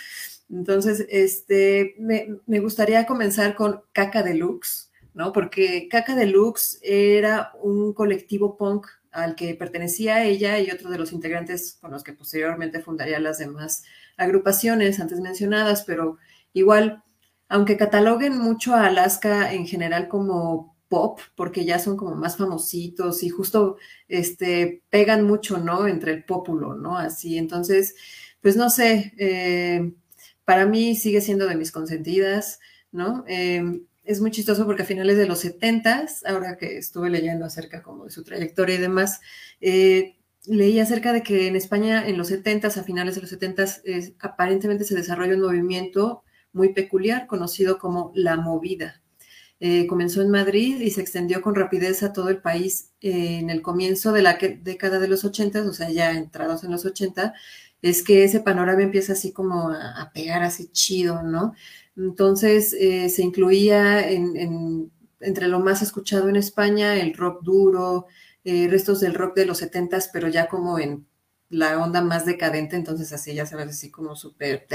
Entonces, 0.51 1.07
este, 1.11 1.95
me, 1.99 2.39
me 2.47 2.61
gustaría 2.61 3.07
comenzar 3.07 3.55
con 3.55 3.83
Caca 3.93 4.23
Deluxe, 4.23 4.91
¿no? 5.15 5.33
Porque 5.33 5.89
Caca 5.89 6.15
Deluxe 6.15 6.79
era 6.83 7.53
un 7.63 7.93
colectivo 7.93 8.57
punk 8.57 8.87
al 9.11 9.35
que 9.35 9.55
pertenecía 9.55 10.25
ella 10.25 10.59
y 10.59 10.71
otro 10.71 10.91
de 10.91 10.99
los 10.99 11.13
integrantes 11.13 11.79
con 11.81 11.91
los 11.91 12.05
que 12.05 12.13
posteriormente 12.13 12.81
fundaría 12.81 13.19
las 13.21 13.39
demás 13.39 13.85
agrupaciones 14.17 15.01
antes 15.01 15.21
mencionadas, 15.21 15.85
pero 15.85 16.19
igual 16.53 17.03
aunque 17.49 17.77
cataloguen 17.77 18.39
mucho 18.39 18.75
a 18.75 18.87
Alaska 18.87 19.53
en 19.53 19.67
general 19.67 20.09
como 20.09 20.77
pop, 20.89 21.21
porque 21.37 21.65
ya 21.65 21.79
son 21.79 21.97
como 21.97 22.15
más 22.15 22.37
famositos 22.37 23.23
y 23.23 23.29
justo 23.29 23.77
este, 24.09 24.83
pegan 24.91 25.25
mucho, 25.27 25.59
¿no? 25.59 25.87
Entre 25.87 26.13
el 26.13 26.25
pópulo, 26.25 26.75
¿no? 26.75 26.97
Así, 26.99 27.37
entonces, 27.39 27.95
pues 28.41 28.57
no 28.57 28.71
sé, 28.71 29.13
eh, 29.19 29.93
para 30.45 30.67
mí 30.67 30.95
sigue 30.97 31.21
siendo 31.21 31.47
de 31.47 31.57
mis 31.57 31.73
consentidas, 31.73 32.61
¿no? 32.93 33.25
Em, 33.27 33.85
es 34.05 34.21
muy 34.21 34.31
chistoso 34.31 34.65
porque 34.65 34.83
a 34.83 34.87
finales 34.87 35.19
de 35.19 35.27
los 35.27 35.41
70, 35.41 36.07
ahora 36.27 36.57
que 36.57 36.79
estuve 36.79 37.11
leyendo 37.11 37.45
acerca 37.45 37.83
como 37.83 38.05
de 38.05 38.11
su 38.11 38.25
trayectoria 38.25 38.77
y 38.77 38.79
demás, 38.79 39.21
eh, 39.61 40.17
leí 40.47 40.81
acerca 40.81 41.13
de 41.13 41.23
que 41.23 41.49
en 41.49 41.57
España 41.57 42.07
en 42.09 42.17
los 42.17 42.29
70, 42.29 42.69
a 42.69 42.71
finales 42.83 43.15
de 43.17 43.21
los 43.21 43.31
70, 43.31 43.65
aparentemente 44.21 44.85
se 44.85 44.95
desarrolla 44.95 45.35
un 45.35 45.43
movimiento 45.43 46.23
muy 46.59 46.75
peculiar, 46.75 47.27
conocido 47.27 47.79
como 47.79 48.13
la 48.15 48.37
movida. 48.37 49.01
Eh, 49.61 49.87
comenzó 49.87 50.23
en 50.23 50.31
Madrid 50.31 50.81
y 50.81 50.91
se 50.91 51.01
extendió 51.01 51.41
con 51.41 51.55
rapidez 51.55 52.03
a 52.03 52.13
todo 52.13 52.29
el 52.29 52.41
país 52.41 52.93
eh, 53.01 53.39
en 53.39 53.51
el 53.51 53.63
comienzo 53.63 54.13
de 54.13 54.23
la 54.23 54.39
década 54.63 55.01
de 55.01 55.09
los 55.09 55.25
80, 55.25 55.63
o 55.63 55.73
sea, 55.73 55.91
ya 55.91 56.13
entrados 56.13 56.63
en 56.65 56.71
los 56.71 56.85
80, 56.85 57.35
es 57.83 58.03
que 58.03 58.25
ese 58.25 58.41
panorama 58.41 58.83
empieza 58.83 59.15
así 59.15 59.33
como 59.33 59.71
a, 59.71 60.11
pegar 60.15 60.43
así 60.43 60.69
chido, 60.73 61.23
¿no? 61.23 61.55
Entonces 61.97 62.75
eh, 62.79 63.09
se 63.09 63.23
incluía 63.23 64.09
en, 64.09 64.93
entre 65.21 65.49
lo 65.49 65.61
más 65.61 65.83
escuchado 65.83 66.29
en 66.29 66.37
España 66.37 66.97
el 66.97 67.15
rock 67.15 67.43
duro, 67.43 68.07
restos 68.45 69.01
del 69.01 69.15
rock 69.15 69.37
de 69.37 69.45
los 69.45 69.59
70, 69.59 69.99
pero 70.13 70.29
ya 70.29 70.49
como 70.49 70.79
en 70.79 71.07
la 71.51 71.79
onda 71.83 72.03
más 72.03 72.27
decadente, 72.27 72.77
entonces 72.77 73.13
así 73.13 73.35
ya 73.35 73.47
sabes, 73.47 73.69
así 73.69 73.91
como 73.91 74.17
súper 74.17 74.67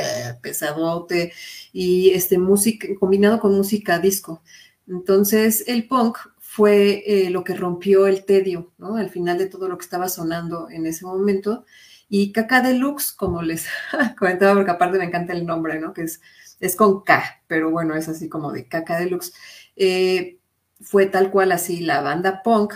pesadote 0.42 1.34
y 1.72 2.12
este 2.12 2.38
música 2.38 2.88
combinado 3.00 3.40
con 3.40 3.56
música 3.56 4.00
disco. 4.00 4.42
Entonces 4.88 5.64
el 5.68 5.88
punk 5.88 6.18
fue 6.40 7.04
eh, 7.08 7.30
lo 7.30 7.44
que 7.44 7.56
rompió 7.56 8.08
el 8.08 8.26
tedio, 8.26 8.72
¿no? 8.78 8.98
Al 8.98 9.10
final 9.10 9.38
de 9.38 9.48
todo 9.48 9.68
lo 9.68 9.78
que 9.78 9.86
estaba 9.86 10.10
sonando 10.10 10.70
en 10.70 10.86
ese 10.86 11.06
momento. 11.06 11.66
Y 12.10 12.32
Caca 12.32 12.62
Deluxe, 12.62 13.12
como 13.14 13.42
les 13.42 13.66
comentaba, 14.20 14.54
porque 14.54 14.72
aparte 14.72 15.00
me 15.00 15.06
encanta 15.06 15.34
el 15.34 15.46
nombre, 15.46 15.80
¿no? 15.80 15.94
Que 15.94 16.04
es, 16.04 16.22
es 16.60 16.76
con 16.76 17.04
K, 17.04 17.42
pero 17.48 17.72
bueno, 17.72 17.96
es 17.96 18.08
así 18.08 18.30
como 18.30 18.52
de 18.52 18.68
Caca 18.68 19.00
Deluxe. 19.00 19.34
Eh, 19.76 20.38
fue 20.80 21.08
tal 21.08 21.32
cual 21.32 21.52
así 21.52 21.80
la 21.80 22.02
banda 22.02 22.44
punk, 22.44 22.74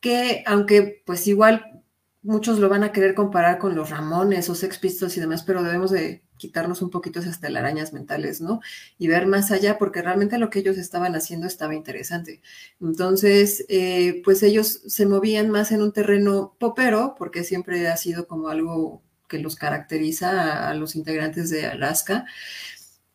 que 0.00 0.42
aunque 0.46 1.02
pues 1.06 1.26
igual 1.28 1.83
muchos 2.24 2.58
lo 2.58 2.68
van 2.68 2.82
a 2.82 2.92
querer 2.92 3.14
comparar 3.14 3.58
con 3.58 3.76
los 3.76 3.90
Ramones 3.90 4.48
o 4.48 4.54
Sex 4.54 4.78
Pistols 4.78 5.16
y 5.16 5.20
demás, 5.20 5.44
pero 5.44 5.62
debemos 5.62 5.90
de 5.90 6.24
quitarnos 6.38 6.82
un 6.82 6.90
poquito 6.90 7.20
esas 7.20 7.40
telarañas 7.40 7.92
mentales, 7.92 8.40
¿no? 8.40 8.60
Y 8.98 9.08
ver 9.08 9.26
más 9.26 9.50
allá, 9.52 9.78
porque 9.78 10.02
realmente 10.02 10.38
lo 10.38 10.50
que 10.50 10.58
ellos 10.58 10.78
estaban 10.78 11.14
haciendo 11.14 11.46
estaba 11.46 11.74
interesante. 11.74 12.42
Entonces, 12.80 13.64
eh, 13.68 14.22
pues 14.24 14.42
ellos 14.42 14.80
se 14.86 15.06
movían 15.06 15.50
más 15.50 15.70
en 15.70 15.82
un 15.82 15.92
terreno 15.92 16.56
popero, 16.58 17.14
porque 17.16 17.44
siempre 17.44 17.86
ha 17.88 17.96
sido 17.96 18.26
como 18.26 18.48
algo 18.48 19.02
que 19.28 19.38
los 19.38 19.56
caracteriza 19.56 20.68
a, 20.68 20.74
los 20.74 20.96
integrantes 20.96 21.50
de 21.50 21.66
Alaska 21.66 22.26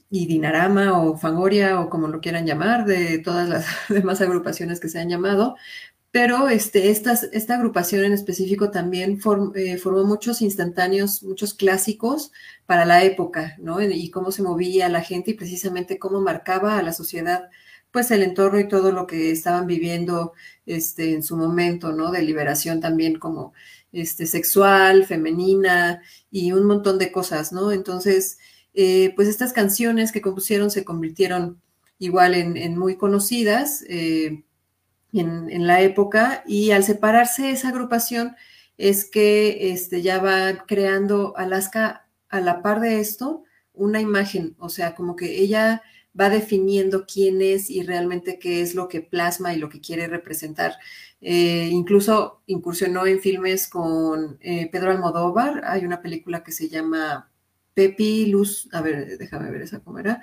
y 0.10 0.26
Dinarama 0.26 1.00
o 1.00 1.18
Fangoria 1.18 1.80
o 1.80 1.90
como 1.90 2.08
lo 2.08 2.20
quieran 2.22 2.46
llamar, 2.46 2.86
de 2.86 3.20
todas 3.20 3.48
las 3.50 3.66
demás 3.90 4.22
agrupaciones 4.22 4.80
que 4.80 4.90
se 4.90 5.00
han 5.00 5.10
llamado, 5.10 5.56
pero 6.12 6.50
este, 6.50 6.90
esta 6.90 7.54
agrupación 7.54 8.04
en 8.04 8.14
específico 8.14 8.72
también 8.72 9.20
eh, 9.56 9.78
formó 9.78 10.04
muchos 10.06 10.42
instantáneos, 10.42 11.22
muchos 11.22 11.54
clásicos 11.54 12.32
para 12.66 12.86
la 12.86 13.04
época, 13.04 13.56
¿no? 13.60 13.80
Y 13.82 14.10
cómo 14.10 14.32
se 14.32 14.42
movía 14.42 14.90
la 14.90 15.02
gente 15.02 15.32
y 15.32 15.34
precisamente 15.36 16.00
cómo 16.00 16.20
marcaba 16.22 16.80
a 16.80 16.84
la 16.84 16.94
sociedad, 16.94 17.50
pues 17.92 18.10
el 18.10 18.24
entorno 18.24 18.60
y 18.60 18.68
todo 18.68 18.92
lo 18.92 19.06
que 19.06 19.32
estaban 19.32 19.68
viviendo 19.68 20.34
este, 20.66 21.14
en 21.14 21.22
su 21.22 21.38
momento, 21.38 21.92
¿no? 21.92 22.12
De 22.12 22.24
liberación 22.24 22.80
también 22.80 23.20
como 23.20 23.54
este, 23.92 24.26
sexual, 24.26 25.06
femenina 25.06 26.02
y 26.32 26.52
un 26.54 26.66
montón 26.66 26.98
de 26.98 27.12
cosas, 27.12 27.52
¿no? 27.52 27.72
Entonces, 27.72 28.40
eh, 28.74 29.14
pues 29.16 29.28
estas 29.28 29.54
canciones 29.54 30.12
que 30.12 30.22
compusieron 30.22 30.72
se 30.72 30.86
convirtieron 30.86 31.62
igual 32.00 32.34
en, 32.34 32.78
muy 32.78 32.98
conocidas. 32.98 33.84
Eh, 33.90 34.44
en, 35.14 35.68
la 35.68 35.82
época 35.82 36.44
y 36.48 36.72
al 36.72 36.84
separarse 36.84 37.52
esa 37.52 37.70
agrupación 37.70 38.36
es 38.78 39.06
que 39.06 39.72
este, 39.72 40.02
ya 40.02 40.20
va 40.20 40.66
creando 40.68 41.36
Alaska 41.38 42.08
a 42.30 42.40
la 42.42 42.62
par 42.62 42.80
de 42.80 43.00
esto 43.00 43.44
una 43.74 44.02
imagen, 44.02 44.56
o 44.60 44.70
sea, 44.70 44.94
como 44.94 45.16
que 45.16 45.40
ella 45.40 45.82
va 46.20 46.30
definiendo 46.30 47.06
quién 47.06 47.42
es 47.42 47.70
y 47.70 47.84
realmente 47.84 48.40
qué 48.40 48.62
es 48.62 48.76
lo 48.76 48.88
que 48.88 49.02
plasma 49.02 49.54
y 49.54 49.58
lo 49.58 49.70
que 49.70 49.80
quiere 49.80 50.08
representar. 50.08 50.74
Eh, 51.22 51.70
incluso 51.72 52.42
incursionó 52.46 53.06
en 53.06 53.20
filmes 53.20 53.68
con 53.68 54.38
eh, 54.42 54.70
Pedro 54.72 54.92
Almodóvar, 54.92 55.62
hay 55.66 55.86
una 55.86 56.02
película 56.02 56.44
que 56.44 56.52
se 56.52 56.70
llama 56.70 57.32
Pepi 57.74 58.26
Luz, 58.26 58.68
a 58.74 58.82
ver, 58.82 59.18
déjame 59.18 59.50
ver 59.52 59.62
esa 59.62 59.80
cómo 59.80 60.00
era. 60.00 60.22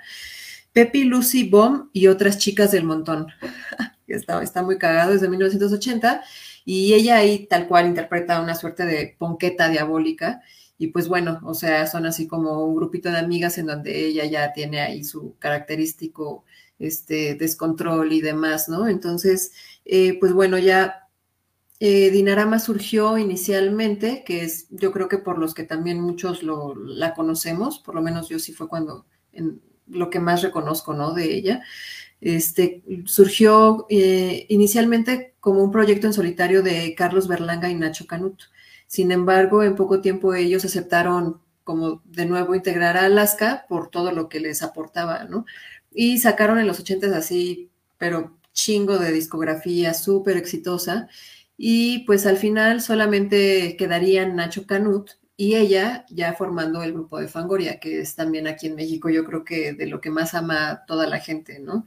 Pepi, 0.77 1.05
Lucy, 1.05 1.49
Bomb 1.49 1.89
y 1.91 2.05
otras 2.05 2.37
chicas 2.37 2.71
del 2.71 2.83
montón. 2.83 3.27
Está, 4.07 4.41
está 4.41 4.63
muy 4.63 4.77
cagado 4.77 5.13
desde 5.13 5.29
1980, 5.29 6.23
y 6.65 6.93
ella 6.93 7.17
ahí 7.17 7.47
tal 7.47 7.67
cual 7.67 7.87
interpreta 7.87 8.41
una 8.41 8.55
suerte 8.55 8.85
de 8.85 9.15
ponqueta 9.17 9.69
diabólica, 9.69 10.41
y 10.77 10.87
pues 10.87 11.07
bueno, 11.07 11.39
o 11.43 11.53
sea, 11.53 11.87
son 11.87 12.05
así 12.05 12.27
como 12.27 12.65
un 12.65 12.75
grupito 12.75 13.09
de 13.09 13.17
amigas 13.17 13.57
en 13.57 13.67
donde 13.67 14.05
ella 14.05 14.25
ya 14.25 14.53
tiene 14.53 14.81
ahí 14.81 15.03
su 15.03 15.35
característico 15.39 16.45
este, 16.79 17.35
descontrol 17.35 18.13
y 18.13 18.21
demás, 18.21 18.69
¿no? 18.69 18.87
Entonces, 18.87 19.51
eh, 19.85 20.17
pues 20.19 20.33
bueno, 20.33 20.57
ya 20.59 21.07
eh, 21.79 22.09
Dinarama 22.11 22.59
surgió 22.59 23.17
inicialmente, 23.17 24.23
que 24.25 24.43
es, 24.43 24.67
yo 24.69 24.91
creo 24.91 25.07
que 25.07 25.17
por 25.19 25.37
los 25.37 25.53
que 25.53 25.63
también 25.63 26.01
muchos 26.01 26.43
lo, 26.43 26.75
la 26.75 27.13
conocemos, 27.13 27.79
por 27.79 27.95
lo 27.95 28.01
menos 28.01 28.29
yo 28.29 28.39
sí 28.39 28.53
fue 28.53 28.67
cuando, 28.67 29.05
en, 29.31 29.61
lo 29.87 30.09
que 30.09 30.19
más 30.19 30.41
reconozco, 30.41 30.93
¿no? 30.93 31.13
De 31.13 31.33
ella. 31.33 31.63
Este, 32.19 32.83
surgió 33.05 33.85
eh, 33.89 34.45
inicialmente 34.49 35.35
como 35.39 35.63
un 35.63 35.71
proyecto 35.71 36.07
en 36.07 36.13
solitario 36.13 36.63
de 36.63 36.95
Carlos 36.95 37.27
Berlanga 37.27 37.69
y 37.69 37.75
Nacho 37.75 38.07
Canut. 38.07 38.41
Sin 38.87 39.11
embargo, 39.11 39.63
en 39.63 39.75
poco 39.75 40.01
tiempo 40.01 40.33
ellos 40.33 40.65
aceptaron 40.65 41.39
como 41.63 42.01
de 42.05 42.25
nuevo 42.25 42.55
integrar 42.55 42.97
a 42.97 43.05
Alaska 43.05 43.65
por 43.67 43.89
todo 43.89 44.11
lo 44.11 44.29
que 44.29 44.39
les 44.39 44.63
aportaba, 44.63 45.25
¿no? 45.25 45.45
Y 45.91 46.19
sacaron 46.19 46.59
en 46.59 46.67
los 46.67 46.79
ochentas 46.79 47.11
así, 47.11 47.69
pero 47.97 48.37
chingo 48.53 48.97
de 48.97 49.11
discografía 49.11 49.93
súper 49.93 50.37
exitosa. 50.37 51.09
Y 51.57 51.99
pues 52.05 52.25
al 52.25 52.37
final 52.37 52.81
solamente 52.81 53.75
quedarían 53.77 54.35
Nacho 54.35 54.65
Canut 54.65 55.11
y 55.37 55.55
ella 55.55 56.05
ya 56.09 56.33
formando 56.33 56.81
el 56.83 56.93
grupo 56.93 57.19
de 57.19 57.27
Fangoria, 57.27 57.79
que 57.79 58.01
es 58.01 58.15
también 58.15 58.47
aquí 58.47 58.67
en 58.67 58.75
México, 58.75 59.09
yo 59.09 59.23
creo 59.25 59.43
que 59.45 59.73
de 59.73 59.85
lo 59.87 60.01
que 60.01 60.09
más 60.09 60.33
ama 60.33 60.83
toda 60.87 61.07
la 61.07 61.19
gente, 61.19 61.59
¿no? 61.59 61.85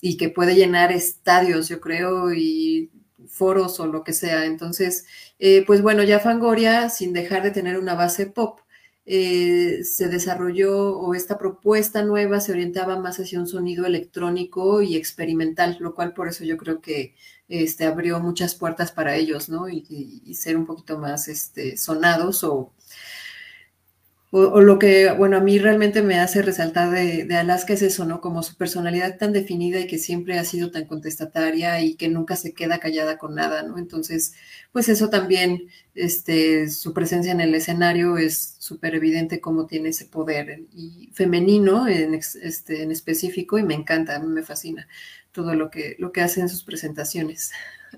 Y 0.00 0.16
que 0.16 0.30
puede 0.30 0.54
llenar 0.56 0.92
estadios, 0.92 1.68
yo 1.68 1.80
creo, 1.80 2.32
y 2.34 2.90
foros 3.28 3.80
o 3.80 3.86
lo 3.86 4.04
que 4.04 4.12
sea. 4.12 4.44
Entonces, 4.46 5.06
eh, 5.38 5.64
pues 5.66 5.82
bueno, 5.82 6.02
ya 6.04 6.20
Fangoria, 6.20 6.90
sin 6.90 7.12
dejar 7.12 7.42
de 7.42 7.50
tener 7.50 7.78
una 7.78 7.94
base 7.94 8.26
pop, 8.26 8.60
eh, 9.06 9.84
se 9.84 10.08
desarrolló 10.08 10.98
o 10.98 11.14
esta 11.14 11.38
propuesta 11.38 12.02
nueva 12.02 12.40
se 12.40 12.52
orientaba 12.52 12.98
más 12.98 13.20
hacia 13.20 13.38
un 13.38 13.46
sonido 13.46 13.86
electrónico 13.86 14.82
y 14.82 14.96
experimental, 14.96 15.76
lo 15.80 15.94
cual 15.94 16.12
por 16.12 16.28
eso 16.28 16.44
yo 16.44 16.56
creo 16.56 16.80
que 16.80 17.14
este, 17.48 17.84
abrió 17.84 18.18
muchas 18.20 18.54
puertas 18.56 18.90
para 18.92 19.14
ellos, 19.16 19.48
¿no? 19.48 19.68
Y, 19.68 19.84
y 20.24 20.34
ser 20.34 20.56
un 20.56 20.66
poquito 20.66 20.98
más 20.98 21.28
este, 21.28 21.76
sonados 21.76 22.42
o 22.44 22.72
o, 24.30 24.60
lo 24.60 24.78
que, 24.78 25.10
bueno, 25.12 25.36
a 25.36 25.40
mí 25.40 25.58
realmente 25.58 26.02
me 26.02 26.18
hace 26.18 26.42
resaltar 26.42 26.90
de, 26.90 27.32
Alaska 27.36 27.74
es 27.74 27.82
eso, 27.82 28.04
¿no? 28.04 28.20
Como 28.20 28.42
su 28.42 28.56
personalidad 28.56 29.18
tan 29.18 29.32
definida 29.32 29.78
y 29.78 29.86
que 29.86 29.98
siempre 29.98 30.36
ha 30.36 30.44
sido 30.44 30.72
tan 30.72 30.86
contestataria 30.86 31.80
y 31.80 31.94
que 31.94 32.08
nunca 32.08 32.34
se 32.34 32.52
queda 32.52 32.80
callada 32.80 33.18
con 33.18 33.36
nada, 33.36 33.62
¿no? 33.62 33.78
Entonces, 33.78 34.34
pues 34.72 34.88
eso 34.88 35.10
también, 35.10 35.68
este, 35.94 36.68
su 36.68 36.92
presencia 36.92 37.30
en 37.30 37.40
el 37.40 37.54
escenario 37.54 38.18
es 38.18 38.56
súper 38.58 38.96
evidente 38.96 39.40
cómo 39.40 39.66
tiene 39.66 39.90
ese 39.90 40.06
poder 40.06 40.64
y 40.74 41.08
femenino 41.14 41.86
en, 41.86 42.14
este, 42.14 42.82
en 42.82 42.90
específico 42.90 43.58
y 43.58 43.62
me 43.62 43.74
encanta, 43.74 44.16
a 44.16 44.18
mí 44.18 44.26
me 44.26 44.42
fascina 44.42 44.88
todo 45.30 45.54
lo 45.54 45.70
que, 45.70 45.94
lo 45.98 46.10
que 46.10 46.22
hace 46.22 46.40
en 46.40 46.48
sus 46.48 46.64
presentaciones. 46.64 47.52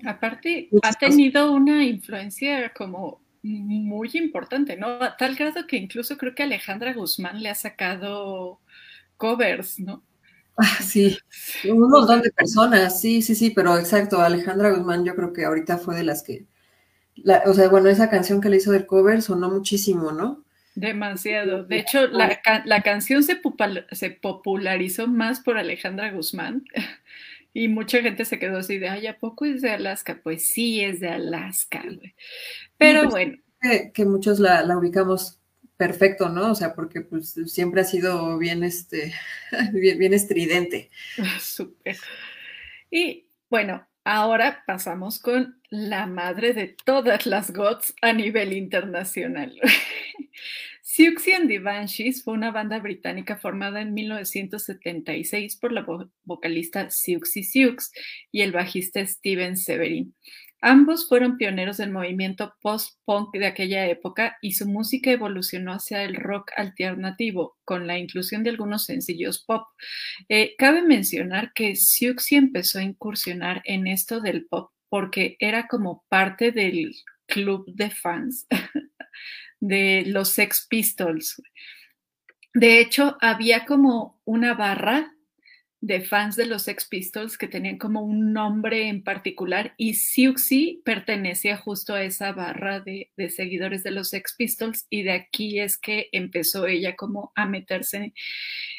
Aparte, 0.05 0.69
ha 0.83 0.93
tenido 0.93 1.51
una 1.51 1.83
influencia 1.83 2.71
como 2.73 3.19
muy 3.41 4.09
importante, 4.13 4.77
¿no? 4.77 4.87
A 4.87 5.17
tal 5.17 5.35
grado 5.35 5.65
que 5.67 5.77
incluso 5.77 6.17
creo 6.17 6.35
que 6.35 6.43
Alejandra 6.43 6.93
Guzmán 6.93 7.41
le 7.41 7.49
ha 7.49 7.55
sacado 7.55 8.59
covers, 9.17 9.79
¿no? 9.79 10.03
Ah, 10.57 10.77
sí, 10.81 11.17
un 11.69 11.89
montón 11.89 12.21
de 12.21 12.31
personas, 12.31 12.99
sí, 12.99 13.21
sí, 13.21 13.33
sí, 13.33 13.51
pero 13.51 13.77
exacto, 13.77 14.19
Alejandra 14.19 14.71
Guzmán 14.71 15.05
yo 15.05 15.15
creo 15.15 15.31
que 15.31 15.45
ahorita 15.45 15.77
fue 15.77 15.95
de 15.95 16.03
las 16.03 16.21
que, 16.21 16.45
o 17.45 17.53
sea, 17.53 17.69
bueno, 17.69 17.87
esa 17.87 18.09
canción 18.09 18.41
que 18.41 18.49
le 18.49 18.57
hizo 18.57 18.71
del 18.71 18.85
cover 18.85 19.21
sonó 19.21 19.49
muchísimo, 19.49 20.11
¿no? 20.11 20.43
Demasiado. 20.75 21.63
De 21.63 21.79
hecho, 21.79 22.07
la, 22.07 22.41
la 22.65 22.81
canción 22.81 23.23
se, 23.23 23.41
se 23.91 24.09
popularizó 24.11 25.07
más 25.07 25.39
por 25.39 25.57
Alejandra 25.57 26.11
Guzmán 26.11 26.65
y 27.53 27.67
mucha 27.67 28.01
gente 28.01 28.25
se 28.25 28.39
quedó 28.39 28.57
así 28.59 28.77
de, 28.77 28.89
ay, 28.89 29.07
¿a 29.07 29.17
poco 29.17 29.45
es 29.45 29.61
de 29.61 29.71
Alaska? 29.71 30.19
Pues 30.23 30.47
sí, 30.47 30.81
es 30.81 30.99
de 30.99 31.09
Alaska, 31.09 31.83
güey. 31.83 32.15
Pero 32.77 33.03
pues, 33.03 33.11
bueno. 33.11 33.37
Que, 33.93 34.05
muchos 34.05 34.39
la, 34.39 34.65
ubicamos 34.77 35.39
perfecto, 35.75 36.29
¿no? 36.29 36.51
O 36.51 36.55
sea, 36.55 36.75
porque 36.75 37.01
pues 37.01 37.35
siempre 37.47 37.81
ha 37.81 37.85
sido 37.85 38.37
bien, 38.37 38.63
este, 38.63 39.13
bien, 39.73 40.13
estridente. 40.13 40.89
Súper. 41.39 41.97
Y 42.91 43.27
bueno, 43.49 43.87
ahora 44.03 44.63
pasamos 44.65 45.19
con 45.19 45.59
la 45.69 46.05
madre 46.05 46.53
de 46.53 46.75
todas 46.85 47.25
las 47.25 47.51
GOTS 47.51 47.95
a 48.01 48.13
nivel 48.13 48.53
internacional. 48.53 49.59
Siouxsie 50.91 51.35
and 51.35 51.47
the 51.47 51.59
Banshees 51.59 52.23
fue 52.23 52.33
una 52.33 52.49
banda 52.49 52.79
británica 52.79 53.37
formada 53.37 53.79
en 53.79 53.93
1976 53.93 55.57
por 55.57 55.71
la 55.71 55.85
vocalista 56.23 56.89
Siouxsie 56.89 57.43
Sioux 57.43 57.91
y 58.31 58.41
el 58.41 58.51
bajista 58.51 59.05
Steven 59.05 59.55
Severin. 59.55 60.15
Ambos 60.61 61.07
fueron 61.07 61.37
pioneros 61.37 61.77
del 61.77 61.91
movimiento 61.91 62.55
post-punk 62.63 63.33
de 63.33 63.45
aquella 63.45 63.85
época 63.85 64.39
y 64.41 64.53
su 64.53 64.67
música 64.67 65.11
evolucionó 65.11 65.73
hacia 65.73 66.03
el 66.03 66.15
rock 66.15 66.49
alternativo, 66.55 67.55
con 67.65 67.85
la 67.85 67.99
inclusión 67.99 68.41
de 68.41 68.49
algunos 68.49 68.85
sencillos 68.85 69.45
pop. 69.45 69.67
Eh, 70.27 70.55
cabe 70.57 70.81
mencionar 70.81 71.53
que 71.53 71.75
Siouxsie 71.75 72.39
empezó 72.39 72.79
a 72.79 72.83
incursionar 72.83 73.61
en 73.65 73.85
esto 73.85 74.21
del 74.21 74.47
pop 74.47 74.71
porque 74.89 75.35
era 75.37 75.67
como 75.67 76.03
parte 76.09 76.51
del 76.51 76.95
club 77.27 77.65
de 77.75 77.91
fans 77.91 78.47
de 79.59 80.03
los 80.05 80.29
Sex 80.29 80.67
Pistols. 80.69 81.41
De 82.53 82.79
hecho, 82.79 83.17
había 83.21 83.65
como 83.65 84.21
una 84.25 84.53
barra 84.53 85.13
de 85.81 86.01
fans 86.01 86.35
de 86.35 86.45
los 86.45 86.63
Sex 86.63 86.87
Pistols 86.89 87.37
que 87.37 87.47
tenían 87.47 87.77
como 87.77 88.01
un 88.01 88.33
nombre 88.33 88.89
en 88.89 89.01
particular 89.01 89.73
y 89.77 89.93
Siouxsie 89.93 90.81
pertenecía 90.83 91.55
justo 91.55 91.93
a 91.93 92.03
esa 92.03 92.33
barra 92.33 92.81
de, 92.81 93.11
de, 93.15 93.29
seguidores 93.29 93.83
de 93.83 93.91
los 93.91 94.09
Sex 94.09 94.35
Pistols 94.37 94.87
y 94.89 95.03
de 95.03 95.11
aquí 95.11 95.59
es 95.59 95.77
que 95.77 96.09
empezó 96.11 96.67
ella 96.67 96.95
como 96.95 97.31
a 97.35 97.45
meterse 97.45 98.13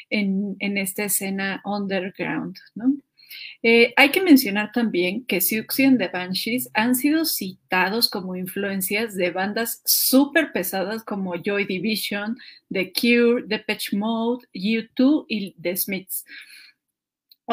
en, 0.09 0.55
en 0.59 0.77
esta 0.77 1.05
escena 1.05 1.61
underground, 1.65 2.57
¿no? 2.75 2.93
Eh, 3.63 3.93
hay 3.95 4.09
que 4.09 4.21
mencionar 4.21 4.71
también 4.71 5.25
que 5.25 5.41
Siouxsie 5.41 5.85
and 5.85 5.99
the 5.99 6.07
Banshees 6.07 6.69
han 6.73 6.95
sido 6.95 7.25
citados 7.25 8.09
como 8.09 8.35
influencias 8.35 9.15
de 9.15 9.31
bandas 9.31 9.81
súper 9.85 10.51
pesadas 10.51 11.03
como 11.03 11.35
Joy 11.35 11.65
Division, 11.65 12.37
The 12.71 12.91
Cure, 12.93 13.43
The 13.47 13.59
Patch 13.59 13.93
Mode, 13.93 14.47
U2 14.53 15.25
y 15.27 15.55
The 15.61 15.77
Smiths. 15.77 16.25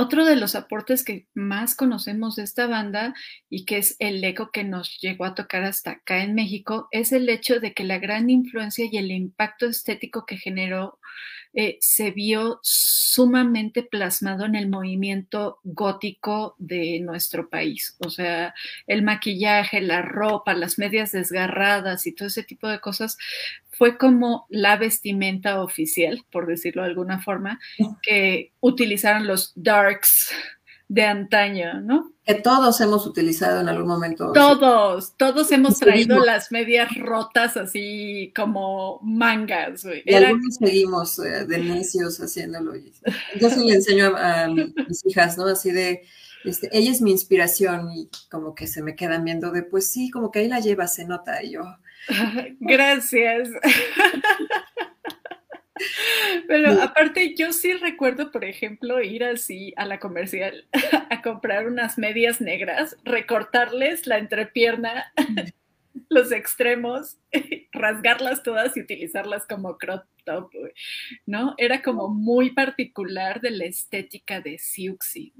Otro 0.00 0.24
de 0.24 0.36
los 0.36 0.54
aportes 0.54 1.02
que 1.02 1.26
más 1.34 1.74
conocemos 1.74 2.36
de 2.36 2.44
esta 2.44 2.68
banda 2.68 3.14
y 3.50 3.64
que 3.64 3.78
es 3.78 3.96
el 3.98 4.22
eco 4.22 4.50
que 4.52 4.62
nos 4.62 5.00
llegó 5.00 5.24
a 5.24 5.34
tocar 5.34 5.64
hasta 5.64 5.90
acá 5.90 6.22
en 6.22 6.36
México 6.36 6.86
es 6.92 7.10
el 7.10 7.28
hecho 7.28 7.58
de 7.58 7.74
que 7.74 7.82
la 7.82 7.98
gran 7.98 8.30
influencia 8.30 8.86
y 8.88 8.96
el 8.96 9.10
impacto 9.10 9.66
estético 9.66 10.24
que 10.24 10.36
generó 10.36 11.00
eh, 11.54 11.78
se 11.80 12.10
vio 12.10 12.60
sumamente 12.62 13.82
plasmado 13.82 14.44
en 14.44 14.54
el 14.54 14.68
movimiento 14.68 15.58
gótico 15.64 16.54
de 16.58 17.00
nuestro 17.00 17.48
país. 17.48 17.96
O 17.98 18.10
sea, 18.10 18.54
el 18.86 19.02
maquillaje, 19.02 19.80
la 19.80 20.02
ropa, 20.02 20.54
las 20.54 20.78
medias 20.78 21.12
desgarradas 21.12 22.06
y 22.06 22.14
todo 22.14 22.28
ese 22.28 22.42
tipo 22.42 22.68
de 22.68 22.80
cosas 22.80 23.16
fue 23.70 23.96
como 23.96 24.46
la 24.50 24.76
vestimenta 24.76 25.62
oficial, 25.62 26.24
por 26.30 26.46
decirlo 26.46 26.82
de 26.82 26.88
alguna 26.88 27.20
forma, 27.20 27.58
que 28.02 28.52
utilizaron 28.60 29.26
los 29.26 29.52
darks 29.54 30.32
de 30.88 31.04
antaño, 31.04 31.80
¿no? 31.82 32.12
Que 32.24 32.34
todos 32.34 32.80
hemos 32.80 33.06
utilizado 33.06 33.60
en 33.60 33.68
algún 33.68 33.86
momento. 33.86 34.32
Todos, 34.32 35.14
todos 35.16 35.52
hemos 35.52 35.78
traído 35.78 36.18
las 36.24 36.50
medias 36.50 36.94
rotas 36.96 37.56
así 37.56 38.32
como 38.34 38.98
mangas. 39.02 39.84
Güey. 39.84 40.02
Y 40.04 40.14
algunos 40.14 40.56
seguimos 40.56 41.18
eh, 41.18 41.44
de 41.46 41.58
necios 41.58 42.18
haciéndolo. 42.18 42.74
Yo 43.40 43.50
sí 43.50 43.66
le 43.66 43.74
enseño 43.74 44.14
a, 44.16 44.48
mis 44.48 45.04
hijas, 45.06 45.36
¿no? 45.36 45.46
Así 45.46 45.70
de, 45.70 46.02
este, 46.44 46.68
ella 46.72 46.90
es 46.90 47.02
mi 47.02 47.12
inspiración 47.12 47.92
y 47.92 48.10
como 48.30 48.54
que 48.54 48.66
se 48.66 48.82
me 48.82 48.96
quedan 48.96 49.24
viendo 49.24 49.50
de, 49.50 49.62
pues 49.62 49.90
sí, 49.90 50.10
como 50.10 50.30
que 50.30 50.40
ahí 50.40 50.48
la 50.48 50.60
lleva, 50.60 50.86
se 50.86 51.04
nota 51.04 51.42
y 51.42 51.52
yo. 51.52 51.62
Gracias. 52.60 53.48
Pero 56.48 56.82
aparte, 56.82 57.34
yo 57.34 57.52
sí 57.52 57.72
recuerdo, 57.74 58.30
por 58.30 58.44
ejemplo, 58.44 59.02
ir 59.02 59.24
así 59.24 59.72
a 59.76 59.84
la 59.84 59.98
comercial 59.98 60.66
a 61.10 61.22
comprar 61.22 61.66
unas 61.66 61.98
medias 61.98 62.40
negras, 62.40 62.96
recortarles 63.04 64.06
la 64.06 64.18
entrepierna, 64.18 65.12
los 66.08 66.32
extremos, 66.32 67.18
rasgarlas 67.72 68.42
todas 68.42 68.76
y 68.76 68.80
utilizarlas 68.80 69.46
como 69.46 69.76
crop 69.78 70.04
top, 70.24 70.50
¿no? 71.26 71.54
Era 71.56 71.82
como 71.82 72.08
muy 72.08 72.50
particular 72.50 73.40
de 73.40 73.50
la 73.50 73.64
estética 73.64 74.40
de 74.40 74.58
Siuxi. 74.58 75.32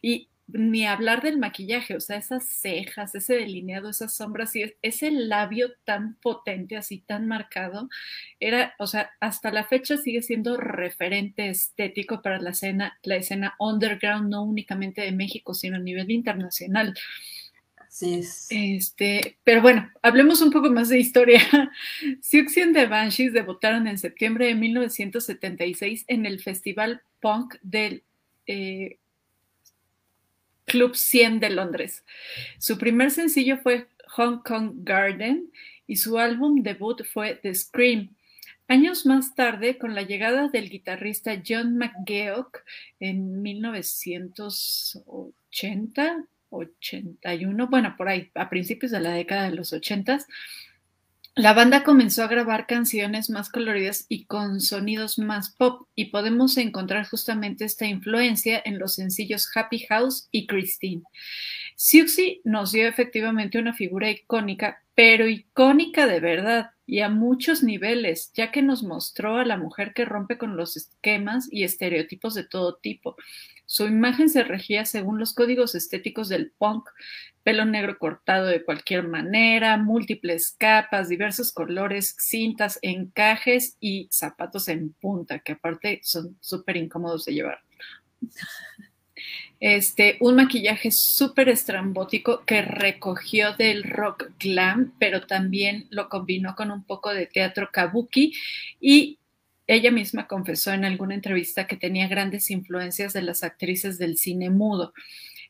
Y 0.00 0.28
ni 0.48 0.86
hablar 0.86 1.22
del 1.22 1.38
maquillaje, 1.38 1.94
o 1.94 2.00
sea, 2.00 2.16
esas 2.16 2.46
cejas, 2.46 3.14
ese 3.14 3.34
delineado, 3.34 3.90
esas 3.90 4.14
sombras 4.14 4.56
y 4.56 4.74
ese 4.80 5.10
labio 5.10 5.72
tan 5.84 6.14
potente, 6.16 6.76
así 6.76 7.00
tan 7.06 7.26
marcado, 7.26 7.88
era, 8.40 8.74
o 8.78 8.86
sea, 8.86 9.10
hasta 9.20 9.50
la 9.50 9.64
fecha 9.64 9.98
sigue 9.98 10.22
siendo 10.22 10.56
referente 10.56 11.50
estético 11.50 12.22
para 12.22 12.40
la 12.40 12.50
escena, 12.50 12.98
la 13.02 13.16
escena 13.16 13.54
underground, 13.58 14.30
no 14.30 14.42
únicamente 14.42 15.02
de 15.02 15.12
México, 15.12 15.52
sino 15.52 15.76
a 15.76 15.80
nivel 15.80 16.10
internacional. 16.10 16.94
Así 17.76 18.14
es. 18.14 18.46
Este, 18.50 19.38
pero 19.44 19.60
bueno, 19.60 19.90
hablemos 20.02 20.40
un 20.40 20.50
poco 20.50 20.70
más 20.70 20.88
de 20.88 20.98
historia. 20.98 21.40
Siouxsie 22.22 22.62
and 22.62 22.74
the 22.74 22.86
Banshees 22.86 23.32
debutaron 23.34 23.86
en 23.86 23.98
septiembre 23.98 24.46
de 24.46 24.54
1976 24.54 26.04
en 26.08 26.24
el 26.24 26.40
Festival 26.40 27.02
Punk 27.20 27.56
del 27.62 28.02
eh, 28.46 28.98
Club 30.68 30.94
100 30.94 31.40
de 31.40 31.50
Londres. 31.50 32.04
Su 32.58 32.78
primer 32.78 33.10
sencillo 33.10 33.58
fue 33.58 33.88
Hong 34.08 34.42
Kong 34.44 34.84
Garden 34.84 35.50
y 35.88 35.96
su 35.96 36.18
álbum 36.18 36.62
debut 36.62 37.02
fue 37.04 37.34
The 37.34 37.52
Scream. 37.54 38.14
Años 38.68 39.04
más 39.06 39.34
tarde, 39.34 39.78
con 39.78 39.94
la 39.94 40.02
llegada 40.02 40.48
del 40.48 40.68
guitarrista 40.68 41.42
John 41.44 41.78
McGeoch 41.78 42.58
en 43.00 43.40
1980, 43.40 46.26
81, 46.50 47.66
bueno, 47.68 47.94
por 47.96 48.08
ahí, 48.08 48.30
a 48.34 48.50
principios 48.50 48.92
de 48.92 49.00
la 49.00 49.12
década 49.12 49.48
de 49.48 49.56
los 49.56 49.72
80, 49.72 50.18
la 51.34 51.52
banda 51.54 51.84
comenzó 51.84 52.24
a 52.24 52.28
grabar 52.28 52.66
canciones 52.66 53.30
más 53.30 53.48
coloridas 53.48 54.06
y 54.08 54.24
con 54.24 54.60
sonidos 54.60 55.18
más 55.18 55.54
pop 55.54 55.86
y 55.94 56.06
podemos 56.06 56.56
encontrar 56.56 57.06
justamente 57.06 57.64
esta 57.64 57.86
influencia 57.86 58.60
en 58.64 58.78
los 58.78 58.94
sencillos 58.94 59.48
Happy 59.54 59.80
House 59.88 60.28
y 60.32 60.46
Christine. 60.46 61.02
Siouxsie 61.76 62.40
nos 62.42 62.72
dio 62.72 62.88
efectivamente 62.88 63.58
una 63.58 63.72
figura 63.72 64.10
icónica, 64.10 64.82
pero 64.94 65.28
icónica 65.28 66.06
de 66.06 66.18
verdad 66.18 66.70
y 66.86 67.00
a 67.00 67.08
muchos 67.08 67.62
niveles, 67.62 68.32
ya 68.34 68.50
que 68.50 68.62
nos 68.62 68.82
mostró 68.82 69.36
a 69.36 69.44
la 69.44 69.58
mujer 69.58 69.92
que 69.94 70.06
rompe 70.06 70.38
con 70.38 70.56
los 70.56 70.76
esquemas 70.76 71.46
y 71.52 71.62
estereotipos 71.62 72.34
de 72.34 72.44
todo 72.44 72.76
tipo. 72.76 73.14
Su 73.66 73.86
imagen 73.86 74.30
se 74.30 74.42
regía 74.42 74.86
según 74.86 75.18
los 75.18 75.34
códigos 75.34 75.74
estéticos 75.74 76.30
del 76.30 76.50
punk, 76.52 76.88
pelo 77.48 77.64
negro 77.64 77.98
cortado 77.98 78.44
de 78.48 78.62
cualquier 78.62 79.08
manera, 79.08 79.78
múltiples 79.78 80.54
capas, 80.58 81.08
diversos 81.08 81.50
colores, 81.50 82.14
cintas, 82.18 82.78
encajes 82.82 83.78
y 83.80 84.06
zapatos 84.10 84.68
en 84.68 84.92
punta, 84.92 85.38
que 85.38 85.52
aparte 85.52 86.00
son 86.02 86.36
súper 86.42 86.76
incómodos 86.76 87.24
de 87.24 87.32
llevar. 87.32 87.62
Este, 89.60 90.18
un 90.20 90.36
maquillaje 90.36 90.90
súper 90.90 91.48
estrambótico 91.48 92.44
que 92.44 92.60
recogió 92.60 93.54
del 93.54 93.82
rock 93.82 94.30
glam, 94.38 94.92
pero 94.98 95.26
también 95.26 95.86
lo 95.88 96.10
combinó 96.10 96.54
con 96.54 96.70
un 96.70 96.84
poco 96.84 97.14
de 97.14 97.24
teatro 97.24 97.70
kabuki 97.72 98.34
y 98.78 99.18
ella 99.66 99.90
misma 99.90 100.26
confesó 100.26 100.74
en 100.74 100.84
alguna 100.84 101.14
entrevista 101.14 101.66
que 101.66 101.78
tenía 101.78 102.08
grandes 102.08 102.50
influencias 102.50 103.14
de 103.14 103.22
las 103.22 103.42
actrices 103.42 103.98
del 103.98 104.18
cine 104.18 104.50
mudo. 104.50 104.92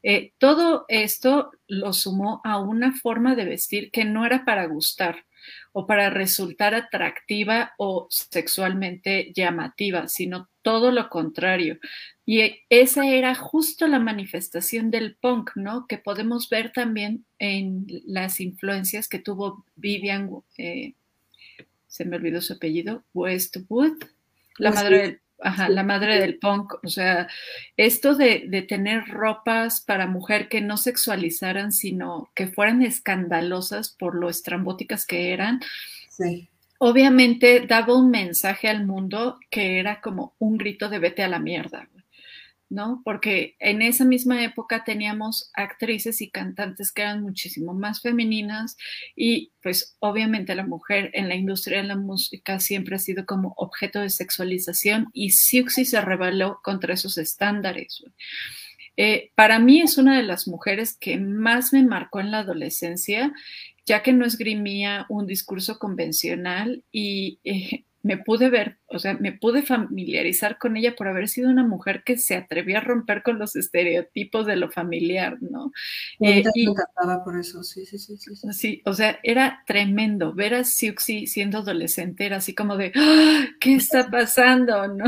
Eh, 0.02 0.32
todo 0.38 0.84
esto 0.88 1.50
lo 1.66 1.92
sumó 1.92 2.40
a 2.44 2.58
una 2.58 2.94
forma 2.94 3.34
de 3.34 3.44
vestir 3.44 3.90
que 3.90 4.04
no 4.04 4.24
era 4.24 4.44
para 4.44 4.66
gustar 4.66 5.24
o 5.72 5.86
para 5.86 6.10
resultar 6.10 6.74
atractiva 6.74 7.72
o 7.78 8.06
sexualmente 8.10 9.32
llamativa, 9.34 10.08
sino 10.08 10.48
todo 10.62 10.90
lo 10.90 11.08
contrario. 11.08 11.78
Y 12.26 12.62
esa 12.68 13.06
era 13.06 13.34
justo 13.34 13.86
la 13.86 13.98
manifestación 13.98 14.90
del 14.90 15.16
punk, 15.16 15.52
¿no? 15.54 15.86
Que 15.86 15.98
podemos 15.98 16.48
ver 16.50 16.72
también 16.72 17.24
en 17.38 17.86
las 18.06 18.40
influencias 18.40 19.08
que 19.08 19.18
tuvo 19.18 19.64
Vivian 19.76 20.30
eh, 20.58 20.94
se 21.86 22.04
me 22.04 22.16
olvidó 22.16 22.40
su 22.42 22.52
apellido, 22.52 23.02
Westwood, 23.14 24.04
la 24.58 24.72
madre 24.72 24.98
del, 24.98 25.20
la 25.68 25.82
madre 25.82 26.18
del 26.20 26.38
punk. 26.38 26.74
O 26.82 26.88
sea, 26.88 27.28
esto 27.76 28.14
de, 28.14 28.44
de, 28.48 28.62
tener 28.62 29.06
ropas 29.08 29.80
para 29.80 30.06
mujer 30.06 30.48
que 30.48 30.60
no 30.60 30.76
sexualizaran, 30.76 31.72
sino 31.72 32.30
que 32.34 32.48
fueran 32.48 32.82
escandalosas 32.82 33.90
por 33.90 34.14
lo 34.14 34.28
estrambóticas 34.28 35.06
que 35.06 35.32
eran. 35.32 35.60
Sí. 36.10 36.48
Obviamente 36.78 37.66
daba 37.66 37.96
un 37.96 38.10
mensaje 38.10 38.68
al 38.68 38.86
mundo 38.86 39.38
que 39.50 39.78
era 39.78 40.00
como 40.00 40.34
un 40.38 40.58
grito 40.58 40.88
de 40.88 40.98
vete 40.98 41.22
a 41.22 41.28
la 41.28 41.38
mierda. 41.38 41.88
¿No? 42.70 43.00
Porque 43.04 43.56
en 43.60 43.82
esa 43.82 44.04
misma 44.04 44.44
época 44.44 44.84
teníamos 44.84 45.50
actrices 45.54 46.20
y 46.20 46.30
cantantes 46.30 46.92
que 46.92 47.02
eran 47.02 47.22
muchísimo 47.22 47.74
más 47.74 48.02
femeninas 48.02 48.76
y 49.16 49.52
pues 49.62 49.96
obviamente 50.00 50.54
la 50.54 50.66
mujer 50.66 51.10
en 51.14 51.28
la 51.28 51.34
industria 51.34 51.78
de 51.78 51.88
la 51.88 51.96
música 51.96 52.60
siempre 52.60 52.96
ha 52.96 52.98
sido 52.98 53.24
como 53.24 53.54
objeto 53.56 54.00
de 54.00 54.10
sexualización 54.10 55.08
y 55.12 55.30
Siuxi 55.30 55.84
se 55.84 56.00
rebeló 56.00 56.60
contra 56.62 56.94
esos 56.94 57.18
estándares. 57.18 58.02
Eh, 58.96 59.30
para 59.34 59.58
mí 59.60 59.80
es 59.80 59.96
una 59.96 60.16
de 60.16 60.24
las 60.24 60.48
mujeres 60.48 60.96
que 60.98 61.18
más 61.18 61.72
me 61.72 61.84
marcó 61.84 62.20
en 62.20 62.32
la 62.32 62.40
adolescencia, 62.40 63.32
ya 63.86 64.02
que 64.02 64.12
no 64.12 64.26
esgrimía 64.26 65.06
un 65.08 65.26
discurso 65.26 65.78
convencional 65.78 66.82
y 66.90 67.38
eh, 67.44 67.84
me 68.08 68.16
pude 68.16 68.48
ver, 68.48 68.78
o 68.86 68.98
sea, 68.98 69.18
me 69.20 69.32
pude 69.32 69.60
familiarizar 69.60 70.56
con 70.56 70.78
ella 70.78 70.96
por 70.96 71.08
haber 71.08 71.28
sido 71.28 71.50
una 71.50 71.62
mujer 71.62 72.04
que 72.04 72.16
se 72.16 72.36
atrevía 72.36 72.78
a 72.78 72.80
romper 72.80 73.22
con 73.22 73.38
los 73.38 73.54
estereotipos 73.54 74.46
de 74.46 74.56
lo 74.56 74.70
familiar, 74.70 75.36
¿no? 75.42 75.72
Eh, 76.18 76.42
y, 76.54 76.64
me 76.64 76.70
encantaba 76.72 77.22
por 77.22 77.38
eso, 77.38 77.62
sí, 77.62 77.84
sí, 77.84 77.98
sí, 77.98 78.16
sí, 78.16 78.34
sí. 78.50 78.82
o 78.86 78.94
sea, 78.94 79.20
era 79.22 79.62
tremendo 79.66 80.32
ver 80.32 80.54
a 80.54 80.64
Siuxi 80.64 81.26
siendo 81.26 81.58
adolescente, 81.58 82.24
era 82.24 82.38
así 82.38 82.54
como 82.54 82.78
de, 82.78 82.92
¡Ah! 82.96 83.44
¿qué 83.60 83.74
está 83.74 84.08
pasando? 84.10 84.88
¿No? 84.88 85.04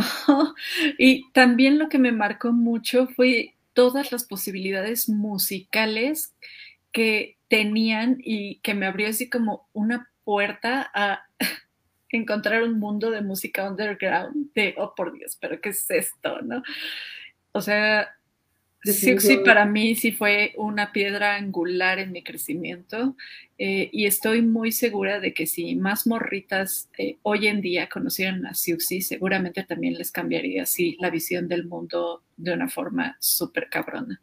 Y 0.98 1.32
también 1.32 1.78
lo 1.78 1.88
que 1.88 1.98
me 1.98 2.12
marcó 2.12 2.52
mucho 2.52 3.06
fue 3.16 3.54
todas 3.72 4.12
las 4.12 4.24
posibilidades 4.24 5.08
musicales 5.08 6.34
que 6.92 7.38
tenían 7.48 8.18
y 8.22 8.56
que 8.56 8.74
me 8.74 8.84
abrió 8.84 9.08
así 9.08 9.30
como 9.30 9.70
una 9.72 10.10
puerta 10.22 10.90
a 10.92 11.22
encontrar 12.12 12.62
un 12.62 12.78
mundo 12.78 13.10
de 13.10 13.22
música 13.22 13.68
underground, 13.68 14.52
de, 14.54 14.74
oh 14.78 14.94
por 14.94 15.12
Dios, 15.12 15.36
pero 15.40 15.60
¿qué 15.60 15.70
es 15.70 15.90
esto? 15.90 16.40
¿No? 16.42 16.62
O 17.52 17.60
sea, 17.60 18.16
sí 18.84 19.38
para 19.44 19.66
mí 19.66 19.94
sí 19.94 20.12
fue 20.12 20.52
una 20.56 20.92
piedra 20.92 21.36
angular 21.36 21.98
en 21.98 22.12
mi 22.12 22.22
crecimiento 22.22 23.16
eh, 23.58 23.90
y 23.92 24.06
estoy 24.06 24.42
muy 24.42 24.72
segura 24.72 25.20
de 25.20 25.34
que 25.34 25.46
si 25.46 25.76
más 25.76 26.06
morritas 26.06 26.88
eh, 26.96 27.18
hoy 27.22 27.46
en 27.46 27.60
día 27.60 27.88
conocieran 27.88 28.46
a 28.46 28.54
Siuxi, 28.54 29.02
seguramente 29.02 29.64
también 29.64 29.94
les 29.94 30.10
cambiaría 30.10 30.62
así 30.62 30.96
la 31.00 31.10
visión 31.10 31.46
del 31.48 31.66
mundo 31.66 32.22
de 32.36 32.54
una 32.54 32.68
forma 32.68 33.16
súper 33.20 33.68
cabrona. 33.68 34.20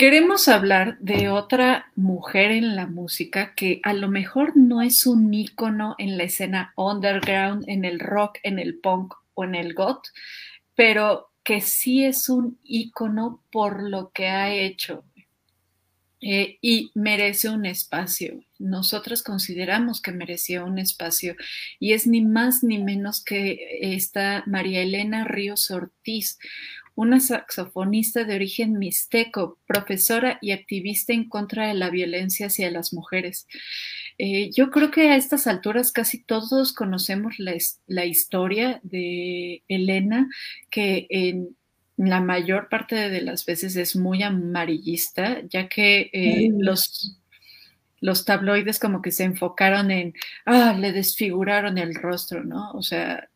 Queremos 0.00 0.48
hablar 0.48 0.96
de 1.00 1.28
otra 1.28 1.92
mujer 1.94 2.52
en 2.52 2.74
la 2.74 2.86
música 2.86 3.54
que 3.54 3.80
a 3.82 3.92
lo 3.92 4.08
mejor 4.08 4.56
no 4.56 4.80
es 4.80 5.06
un 5.06 5.34
ícono 5.34 5.94
en 5.98 6.16
la 6.16 6.24
escena 6.24 6.72
underground, 6.74 7.64
en 7.68 7.84
el 7.84 8.00
rock, 8.00 8.38
en 8.42 8.58
el 8.58 8.78
punk 8.78 9.12
o 9.34 9.44
en 9.44 9.54
el 9.54 9.74
goth, 9.74 10.06
pero 10.74 11.32
que 11.44 11.60
sí 11.60 12.02
es 12.02 12.30
un 12.30 12.58
ícono 12.64 13.44
por 13.52 13.82
lo 13.82 14.10
que 14.10 14.28
ha 14.28 14.50
hecho 14.50 15.04
eh, 16.22 16.56
y 16.62 16.92
merece 16.94 17.50
un 17.50 17.66
espacio. 17.66 18.40
Nosotros 18.58 19.22
consideramos 19.22 20.00
que 20.00 20.12
merecía 20.12 20.64
un 20.64 20.78
espacio 20.78 21.36
y 21.78 21.92
es 21.92 22.06
ni 22.06 22.22
más 22.22 22.62
ni 22.62 22.76
menos 22.76 23.22
que 23.22 23.78
esta 23.82 24.44
María 24.46 24.80
Elena 24.80 25.24
Ríos 25.24 25.70
Ortiz, 25.70 26.38
una 27.00 27.18
saxofonista 27.18 28.24
de 28.24 28.34
origen 28.34 28.78
mixteco, 28.78 29.58
profesora 29.66 30.38
y 30.42 30.50
activista 30.50 31.14
en 31.14 31.30
contra 31.30 31.68
de 31.68 31.74
la 31.74 31.88
violencia 31.88 32.48
hacia 32.48 32.70
las 32.70 32.92
mujeres. 32.92 33.46
Eh, 34.18 34.50
yo 34.54 34.70
creo 34.70 34.90
que 34.90 35.08
a 35.08 35.16
estas 35.16 35.46
alturas 35.46 35.92
casi 35.92 36.22
todos 36.22 36.74
conocemos 36.74 37.36
la, 37.38 38.04
historia 38.04 38.80
de 38.82 39.62
Elena, 39.66 40.28
que 40.70 41.06
en 41.08 41.56
la 41.96 42.20
mayor 42.20 42.68
parte 42.68 43.08
de 43.08 43.22
las 43.22 43.46
veces 43.46 43.76
es 43.76 43.96
muy 43.96 44.22
amarillista, 44.22 45.40
ya 45.48 45.70
que 45.70 46.10
eh, 46.12 46.50
los, 46.58 47.18
los 48.00 48.26
tabloides 48.26 48.78
como 48.78 49.00
que 49.00 49.10
se 49.10 49.24
enfocaron 49.24 49.90
en, 49.90 50.12
ah, 50.44 50.76
le 50.78 50.92
desfiguraron 50.92 51.78
el 51.78 51.94
rostro, 51.94 52.44
¿no? 52.44 52.72
O 52.72 52.82
sea, 52.82 53.29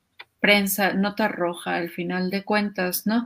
prensa, 0.45 0.93
nota 0.93 1.27
roja 1.27 1.77
al 1.77 1.89
final 1.89 2.29
de 2.29 2.45
cuentas, 2.45 3.07
¿no? 3.07 3.25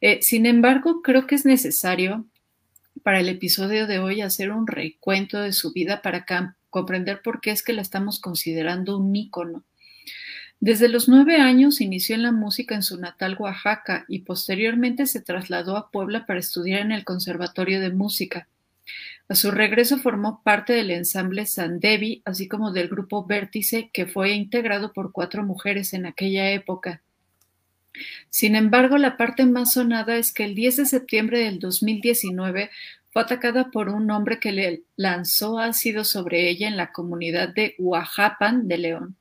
Eh, 0.00 0.20
sin 0.22 0.46
embargo, 0.46 1.02
creo 1.02 1.26
que 1.26 1.34
es 1.34 1.44
necesario 1.44 2.26
para 3.02 3.18
el 3.18 3.28
episodio 3.28 3.88
de 3.88 3.98
hoy 3.98 4.20
hacer 4.20 4.52
un 4.52 4.68
recuento 4.68 5.40
de 5.40 5.52
su 5.52 5.72
vida 5.72 6.00
para 6.00 6.24
comprender 6.70 7.22
por 7.22 7.40
qué 7.40 7.50
es 7.50 7.64
que 7.64 7.72
la 7.72 7.82
estamos 7.82 8.20
considerando 8.20 8.98
un 8.98 9.16
ícono. 9.16 9.64
Desde 10.60 10.88
los 10.88 11.08
nueve 11.08 11.38
años 11.38 11.80
inició 11.80 12.14
en 12.14 12.22
la 12.22 12.30
música 12.30 12.76
en 12.76 12.84
su 12.84 13.00
natal 13.00 13.34
Oaxaca 13.36 14.04
y 14.06 14.20
posteriormente 14.20 15.06
se 15.06 15.20
trasladó 15.20 15.76
a 15.76 15.90
Puebla 15.90 16.24
para 16.24 16.38
estudiar 16.38 16.82
en 16.82 16.92
el 16.92 17.02
Conservatorio 17.04 17.80
de 17.80 17.90
Música. 17.90 18.46
A 19.28 19.34
su 19.34 19.50
regreso 19.50 19.98
formó 19.98 20.42
parte 20.42 20.72
del 20.72 20.90
ensamble 20.90 21.46
Sandevi, 21.46 22.22
así 22.24 22.48
como 22.48 22.72
del 22.72 22.88
grupo 22.88 23.24
Vértice, 23.24 23.90
que 23.92 24.06
fue 24.06 24.32
integrado 24.32 24.92
por 24.92 25.12
cuatro 25.12 25.44
mujeres 25.44 25.92
en 25.92 26.06
aquella 26.06 26.50
época. 26.50 27.02
Sin 28.28 28.56
embargo, 28.56 28.98
la 28.98 29.16
parte 29.16 29.46
más 29.46 29.74
sonada 29.74 30.16
es 30.16 30.32
que 30.32 30.44
el 30.44 30.54
10 30.54 30.76
de 30.78 30.86
septiembre 30.86 31.40
del 31.40 31.58
2019 31.58 32.70
fue 33.12 33.22
atacada 33.22 33.70
por 33.70 33.88
un 33.88 34.10
hombre 34.10 34.38
que 34.38 34.52
le 34.52 34.82
lanzó 34.96 35.58
ácido 35.58 36.04
sobre 36.04 36.48
ella 36.48 36.68
en 36.68 36.76
la 36.76 36.92
comunidad 36.92 37.48
de 37.48 37.74
Huajapan 37.78 38.68
de 38.68 38.78
León. 38.78 39.16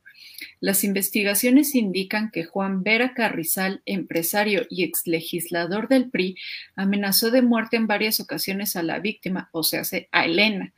Las 0.59 0.83
investigaciones 0.83 1.75
indican 1.75 2.31
que 2.31 2.43
Juan 2.43 2.83
Vera 2.83 3.13
Carrizal, 3.13 3.81
empresario 3.85 4.65
y 4.69 4.83
exlegislador 4.83 5.87
del 5.87 6.09
PRI, 6.09 6.37
amenazó 6.75 7.31
de 7.31 7.41
muerte 7.41 7.77
en 7.77 7.87
varias 7.87 8.19
ocasiones 8.19 8.75
a 8.75 8.83
la 8.83 8.99
víctima, 8.99 9.49
o 9.51 9.63
sea, 9.63 9.83
a 10.11 10.25
Elena, 10.25 10.73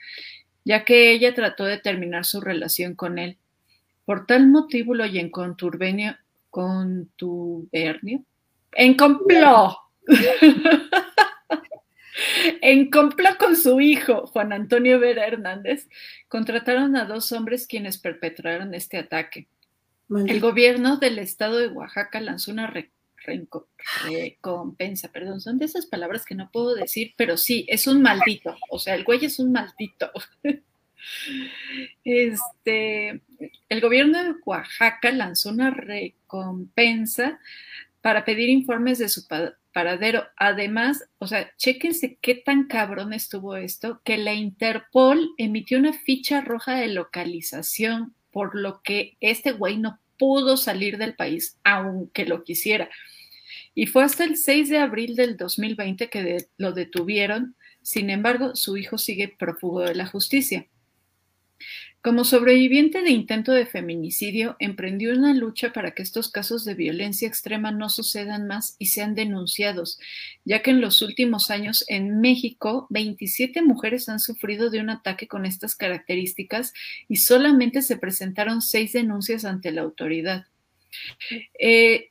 ya 0.63 0.85
que 0.85 1.11
ella 1.11 1.33
trató 1.33 1.65
de 1.65 1.77
terminar 1.77 2.25
su 2.25 2.41
relación 2.41 2.95
con 2.95 3.19
él. 3.19 3.37
Por 4.05 4.25
tal 4.25 4.47
motivo 4.47 4.95
y 5.05 5.19
en 5.19 5.29
contubernio, 5.29 6.17
contubernio, 6.49 8.23
en 8.73 8.95
complot. 8.95 9.77
En 12.61 12.89
complot 12.89 13.37
con 13.37 13.55
su 13.55 13.79
hijo, 13.79 14.27
Juan 14.27 14.53
Antonio 14.53 14.99
Vera 14.99 15.25
Hernández, 15.25 15.87
contrataron 16.27 16.95
a 16.95 17.05
dos 17.05 17.31
hombres 17.31 17.67
quienes 17.67 17.97
perpetraron 17.97 18.73
este 18.73 18.97
ataque. 18.97 19.47
El 20.09 20.41
gobierno 20.41 20.97
del 20.97 21.19
estado 21.19 21.57
de 21.57 21.67
Oaxaca 21.67 22.19
lanzó 22.19 22.51
una 22.51 22.67
recompensa, 22.67 25.11
perdón, 25.11 25.39
son 25.39 25.57
de 25.57 25.65
esas 25.65 25.85
palabras 25.85 26.25
que 26.25 26.35
no 26.35 26.51
puedo 26.51 26.75
decir, 26.75 27.13
pero 27.15 27.37
sí, 27.37 27.65
es 27.69 27.87
un 27.87 28.01
maldito, 28.01 28.57
o 28.69 28.77
sea, 28.77 28.95
el 28.95 29.05
güey 29.05 29.23
es 29.25 29.39
un 29.39 29.51
maldito. 29.51 30.11
Este, 32.03 33.21
el 33.67 33.81
gobierno 33.81 34.23
de 34.23 34.35
Oaxaca 34.45 35.11
lanzó 35.11 35.49
una 35.49 35.71
recompensa 35.71 37.39
para 38.01 38.23
pedir 38.23 38.49
informes 38.49 38.99
de 38.99 39.09
su 39.09 39.27
paradero. 39.73 40.25
Además, 40.37 41.03
o 41.17 41.27
sea, 41.27 41.51
chéquense 41.57 42.17
qué 42.21 42.35
tan 42.35 42.67
cabrón 42.67 43.13
estuvo 43.13 43.55
esto, 43.55 44.01
que 44.03 44.17
la 44.17 44.33
Interpol 44.33 45.29
emitió 45.37 45.77
una 45.77 45.93
ficha 45.93 46.41
roja 46.41 46.75
de 46.75 46.87
localización, 46.87 48.15
por 48.31 48.55
lo 48.55 48.81
que 48.81 49.17
este 49.19 49.51
güey 49.51 49.77
no 49.77 49.99
pudo 50.17 50.57
salir 50.57 50.97
del 50.97 51.15
país, 51.15 51.57
aunque 51.63 52.25
lo 52.25 52.43
quisiera. 52.43 52.89
Y 53.73 53.87
fue 53.87 54.03
hasta 54.03 54.23
el 54.23 54.37
6 54.37 54.69
de 54.69 54.77
abril 54.77 55.15
del 55.15 55.37
2020 55.37 56.09
que 56.09 56.47
lo 56.57 56.73
detuvieron. 56.73 57.55
Sin 57.81 58.09
embargo, 58.09 58.55
su 58.55 58.77
hijo 58.77 58.97
sigue 58.97 59.27
prófugo 59.27 59.81
de 59.81 59.95
la 59.95 60.05
justicia. 60.05 60.67
Como 62.01 62.23
sobreviviente 62.23 63.03
de 63.03 63.11
intento 63.11 63.51
de 63.51 63.67
feminicidio, 63.67 64.55
emprendió 64.57 65.13
una 65.13 65.35
lucha 65.35 65.71
para 65.71 65.91
que 65.91 66.01
estos 66.01 66.31
casos 66.31 66.65
de 66.65 66.73
violencia 66.73 67.27
extrema 67.27 67.71
no 67.71 67.89
sucedan 67.89 68.47
más 68.47 68.75
y 68.79 68.87
sean 68.87 69.13
denunciados, 69.13 69.99
ya 70.43 70.63
que 70.63 70.71
en 70.71 70.81
los 70.81 71.03
últimos 71.03 71.51
años 71.51 71.85
en 71.87 72.19
México 72.19 72.87
27 72.89 73.61
mujeres 73.61 74.09
han 74.09 74.19
sufrido 74.19 74.71
de 74.71 74.79
un 74.79 74.89
ataque 74.89 75.27
con 75.27 75.45
estas 75.45 75.75
características 75.75 76.73
y 77.07 77.17
solamente 77.17 77.83
se 77.83 77.97
presentaron 77.97 78.63
seis 78.63 78.93
denuncias 78.93 79.45
ante 79.45 79.71
la 79.71 79.81
autoridad. 79.81 80.47
Eh, 81.59 82.09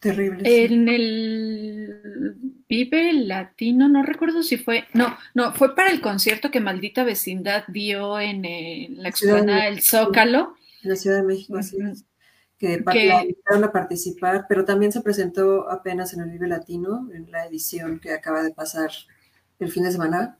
Terrible. 0.00 0.64
En 0.64 0.88
el 0.88 2.34
Vive 2.72 3.12
Latino, 3.12 3.86
no 3.86 4.02
recuerdo 4.02 4.42
si 4.42 4.56
fue, 4.56 4.84
no, 4.94 5.14
no, 5.34 5.52
fue 5.52 5.74
para 5.74 5.90
el 5.90 6.00
concierto 6.00 6.50
que 6.50 6.58
Maldita 6.58 7.04
Vecindad 7.04 7.64
dio 7.68 8.18
en, 8.18 8.40
la 8.96 9.10
explanada 9.10 9.66
del 9.66 9.82
Zócalo. 9.82 10.54
En 10.82 10.88
la 10.88 10.96
Ciudad 10.96 11.16
de 11.16 11.22
México, 11.22 11.58
así 11.58 11.76
es. 11.82 12.06
Que, 12.58 12.82
invitaron 12.82 13.64
a 13.64 13.72
participar, 13.72 14.46
pero 14.48 14.64
también 14.64 14.90
se 14.90 15.02
presentó 15.02 15.70
apenas 15.70 16.14
en 16.14 16.22
el 16.22 16.30
Vive 16.30 16.48
Latino, 16.48 17.10
en 17.12 17.30
la 17.30 17.44
edición 17.44 18.00
que 18.00 18.14
acaba 18.14 18.42
de 18.42 18.54
pasar 18.54 18.90
el 19.58 19.70
fin 19.70 19.82
de 19.82 19.92
semana, 19.92 20.38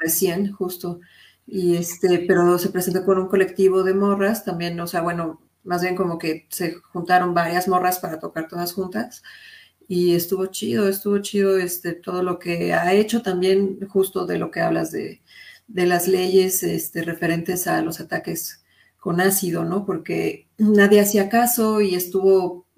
recién, 0.00 0.50
justo. 0.50 0.98
Y 1.46 1.76
este, 1.76 2.24
pero 2.26 2.58
se 2.58 2.70
presentó 2.70 3.04
con 3.04 3.18
un 3.18 3.28
colectivo 3.28 3.84
de 3.84 3.94
morras 3.94 4.44
también, 4.44 4.80
o 4.80 4.88
sea, 4.88 5.00
bueno, 5.00 5.40
más 5.62 5.80
bien 5.80 5.94
como 5.94 6.18
que 6.18 6.48
se 6.48 6.74
juntaron 6.74 7.34
varias 7.34 7.68
morras 7.68 8.00
para 8.00 8.18
tocar 8.18 8.48
todas 8.48 8.72
juntas 8.72 9.22
y 9.92 10.14
estuvo 10.14 10.46
chido, 10.46 10.88
estuvo 10.88 11.18
chido 11.18 11.58
este, 11.58 11.94
todo 11.94 12.22
lo 12.22 12.38
que 12.38 12.72
ha 12.74 12.92
hecho 12.92 13.22
también 13.22 13.80
justo 13.88 14.24
de 14.24 14.38
lo 14.38 14.52
que 14.52 14.60
hablas 14.60 14.92
de, 14.92 15.20
las 15.66 16.06
leyes 16.06 16.62
este, 16.62 17.02
referentes 17.02 17.66
a 17.66 17.82
los 17.82 17.98
ataques 17.98 18.64
con 19.00 19.20
ácido, 19.20 19.64
¿no? 19.64 19.84
Porque 19.84 20.48
nadie 20.58 21.00
hacía 21.00 21.28
caso 21.28 21.80
y 21.80 21.96
estuvo 21.96 22.68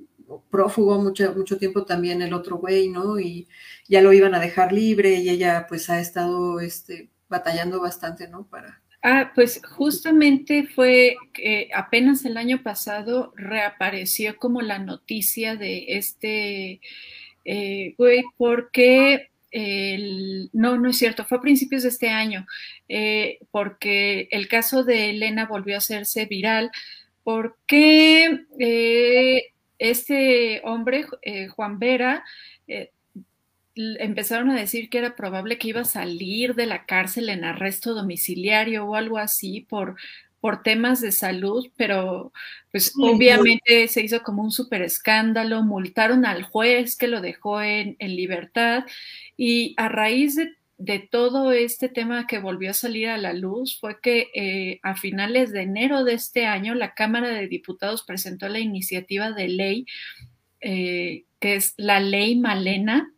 prófugo 0.50 0.98
mucho, 1.02 1.34
mucho 1.36 1.58
tiempo 1.58 1.84
también 1.84 2.22
el 2.22 2.32
otro 2.32 2.56
güey, 2.56 2.88
¿no? 2.88 3.20
Y 3.20 3.46
ya 3.86 4.00
lo 4.00 4.14
iban 4.14 4.34
a 4.34 4.40
dejar 4.40 4.72
libre 4.72 5.16
y 5.16 5.28
ella 5.28 5.66
pues 5.68 5.90
ha 5.90 6.00
estado 6.00 6.60
este, 6.60 7.10
batallando 7.28 7.78
bastante, 7.82 8.26
¿no? 8.26 8.46
Para, 8.46 8.81
Ah, 9.04 9.32
pues 9.34 9.60
justamente 9.68 10.64
fue 10.64 11.16
que 11.32 11.70
apenas 11.74 12.24
el 12.24 12.36
año 12.36 12.62
pasado 12.62 13.32
reapareció 13.36 14.36
como 14.36 14.62
la 14.62 14.78
noticia 14.78 15.56
de 15.56 15.86
este 15.88 16.80
eh, 17.44 17.94
güey, 17.98 18.22
porque 18.36 19.30
el, 19.50 20.50
no, 20.52 20.78
no 20.78 20.90
es 20.90 20.98
cierto, 20.98 21.24
fue 21.24 21.38
a 21.38 21.40
principios 21.40 21.82
de 21.82 21.88
este 21.90 22.08
año, 22.08 22.46
eh, 22.88 23.38
porque 23.50 24.28
el 24.30 24.48
caso 24.48 24.84
de 24.84 25.10
Elena 25.10 25.46
volvió 25.46 25.74
a 25.74 25.78
hacerse 25.78 26.26
viral, 26.26 26.70
porque 27.24 28.44
eh, 28.58 29.46
este 29.78 30.60
hombre, 30.64 31.06
Juan 31.56 31.78
Vera, 31.78 32.24
empezaron 33.74 34.50
a 34.50 34.58
decir 34.58 34.90
que 34.90 34.98
era 34.98 35.16
probable 35.16 35.58
que 35.58 35.68
iba 35.68 35.80
a 35.80 35.84
salir 35.84 36.54
de 36.54 36.66
la 36.66 36.84
cárcel 36.84 37.28
en 37.28 37.44
arresto 37.44 37.94
domiciliario 37.94 38.84
o 38.84 38.94
algo 38.94 39.18
así 39.18 39.66
por, 39.68 39.96
por 40.40 40.62
temas 40.62 41.00
de 41.00 41.12
salud, 41.12 41.70
pero 41.76 42.32
pues 42.70 42.92
obviamente 42.98 43.86
se 43.88 44.02
hizo 44.02 44.22
como 44.22 44.42
un 44.42 44.50
súper 44.50 44.82
escándalo, 44.82 45.62
multaron 45.62 46.26
al 46.26 46.42
juez 46.42 46.96
que 46.96 47.06
lo 47.06 47.20
dejó 47.20 47.62
en, 47.62 47.96
libertad 48.00 48.84
y 49.36 49.74
a 49.76 49.88
raíz 49.88 50.36
de, 50.36 50.98
todo 50.98 51.52
este 51.52 51.88
tema 51.88 52.26
que 52.26 52.40
volvió 52.40 52.70
a 52.70 52.74
salir 52.74 53.08
a 53.08 53.18
la 53.18 53.32
luz 53.32 53.78
fue 53.78 54.00
que 54.00 54.30
eh, 54.34 54.80
a 54.82 54.96
finales 54.96 55.52
de 55.52 55.62
enero 55.62 56.02
de 56.02 56.14
este 56.14 56.44
año 56.44 56.74
la 56.74 56.92
Cámara 56.94 57.28
de 57.28 57.46
Diputados 57.46 58.02
presentó 58.02 58.48
la 58.48 58.58
iniciativa 58.58 59.30
de 59.30 59.46
ley 59.46 59.86
eh, 60.60 61.24
que 61.38 61.56
es 61.56 61.74
la 61.76 62.00
ley 62.00 62.36
Malena, 62.36 63.12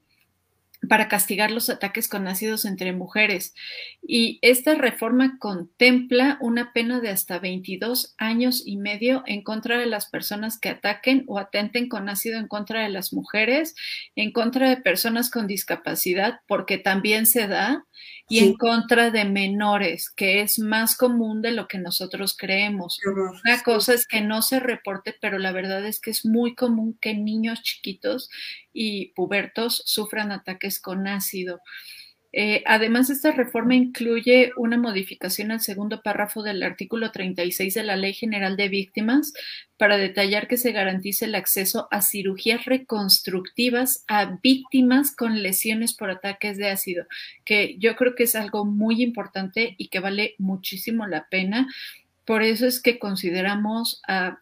para 0.89 1.09
castigar 1.09 1.51
los 1.51 1.71
ataques 1.71 2.09
con 2.09 2.27
ácidos 2.29 2.65
entre 2.65 2.93
mujeres. 2.93 3.55
Y 4.03 4.39
esta 4.43 4.75
reforma 4.75 5.39
contempla 5.39 6.39
una 6.41 6.73
pena 6.73 7.01
de 7.01 7.11
hasta 7.11 7.39
22 7.39 8.15
años 8.19 8.63
y 8.65 8.77
medio 8.77 9.23
en 9.27 9.43
contra 9.43 9.79
de 9.79 9.87
las 9.87 10.07
personas 10.07 10.59
que 10.59 10.71
ataquen 10.71 11.25
o 11.27 11.39
atenten 11.39 11.89
con 11.89 12.09
ácido 12.09 12.39
en 12.39 12.49
contra 12.49 12.83
de 12.83 12.89
las 12.89 13.13
mujeres, 13.13 13.75
en 14.17 14.33
contra 14.33 14.69
de 14.69 14.77
personas 14.77 15.31
con 15.31 15.47
discapacidad, 15.47 16.41
porque 16.47 16.79
también 16.79 17.27
se 17.27 17.47
da, 17.47 17.85
y 18.29 18.39
en 18.39 18.55
contra 18.55 19.11
de 19.11 19.25
menores, 19.25 20.11
que 20.11 20.41
es 20.41 20.59
más 20.59 20.97
común 20.97 21.43
de 21.43 21.53
lo 21.53 21.69
que 21.69 21.79
nosotros 21.79 22.35
creemos. 22.37 22.99
Una 23.45 23.63
cosa 23.63 23.93
es 23.93 24.07
que 24.07 24.23
no 24.23 24.41
se 24.41 24.61
reporte, 24.61 25.15
pero 25.21 25.39
la 25.39 25.53
verdad 25.53 25.85
es 25.85 26.01
que 26.01 26.11
es 26.11 26.25
muy 26.25 26.55
común 26.55 26.97
que 27.01 27.15
niños 27.15 27.63
chiquitos 27.63 28.31
y 28.73 29.13
pubertos 29.15 29.83
sufran 29.85 30.33
ataques 30.33 30.74
con 30.81 31.07
ácido. 31.07 31.61
Eh, 32.37 32.65
además, 32.67 33.11
esta 33.11 33.31
reforma 33.31 33.77
incluye 33.77 34.51
una 34.57 34.77
modificación 34.77 35.53
al 35.53 35.61
segundo 35.61 36.03
párrafo 36.03 36.43
del 36.43 36.65
artículo 36.65 37.13
36 37.13 37.75
de 37.75 37.85
la 37.85 37.95
Ley 37.95 38.13
General 38.13 38.57
de 38.57 38.69
Víctimas 38.69 39.33
para 39.77 39.99
detallar 39.99 40.49
que 40.49 40.57
se 40.57 40.73
garantice 40.73 41.27
el 41.27 41.37
acceso 41.37 41.87
a 41.93 42.03
cirugías 42.03 42.65
reconstructivas 42.65 44.05
a 44.09 44.37
víctimas 44.43 45.15
con 45.15 45.45
lesiones 45.45 45.95
por 45.95 46.11
ataques 46.11 46.57
de 46.59 46.71
ácido, 46.71 47.07
que 47.45 47.77
yo 47.79 47.95
creo 47.95 48.17
que 48.17 48.25
es 48.25 48.35
algo 48.35 48.65
muy 48.65 49.01
importante 49.01 49.77
y 49.79 49.87
que 49.87 50.01
vale 50.01 50.35
muchísimo 50.39 51.07
la 51.07 51.29
pena. 51.29 51.69
Por 52.25 52.43
eso 52.43 52.67
es 52.67 52.83
que 52.83 52.99
consideramos 52.99 54.03
a 54.09 54.41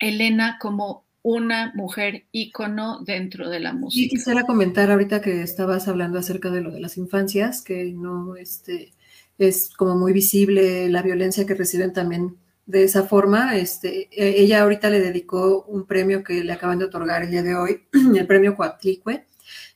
Elena 0.00 0.58
como 0.60 1.04
una 1.22 1.72
mujer 1.74 2.24
ícono 2.32 3.00
dentro 3.04 3.50
de 3.50 3.60
la 3.60 3.72
música. 3.72 4.06
Y 4.06 4.08
quisiera 4.08 4.44
comentar 4.44 4.90
ahorita 4.90 5.20
que 5.20 5.42
estabas 5.42 5.88
hablando 5.88 6.18
acerca 6.18 6.50
de 6.50 6.62
lo 6.62 6.70
de 6.70 6.80
las 6.80 6.96
infancias, 6.96 7.62
que 7.62 7.92
no 7.92 8.36
este, 8.36 8.92
es 9.38 9.70
como 9.70 9.96
muy 9.96 10.12
visible 10.12 10.88
la 10.88 11.02
violencia 11.02 11.46
que 11.46 11.54
reciben 11.54 11.92
también 11.92 12.36
de 12.66 12.84
esa 12.84 13.02
forma. 13.04 13.56
Este, 13.56 14.08
e, 14.10 14.40
ella 14.40 14.62
ahorita 14.62 14.88
le 14.88 15.00
dedicó 15.00 15.64
un 15.64 15.86
premio 15.86 16.24
que 16.24 16.42
le 16.44 16.52
acaban 16.52 16.78
de 16.78 16.86
otorgar 16.86 17.22
el 17.22 17.30
día 17.30 17.42
de 17.42 17.54
hoy, 17.54 17.82
el 18.16 18.26
premio 18.26 18.56
Coatlicue. 18.56 19.26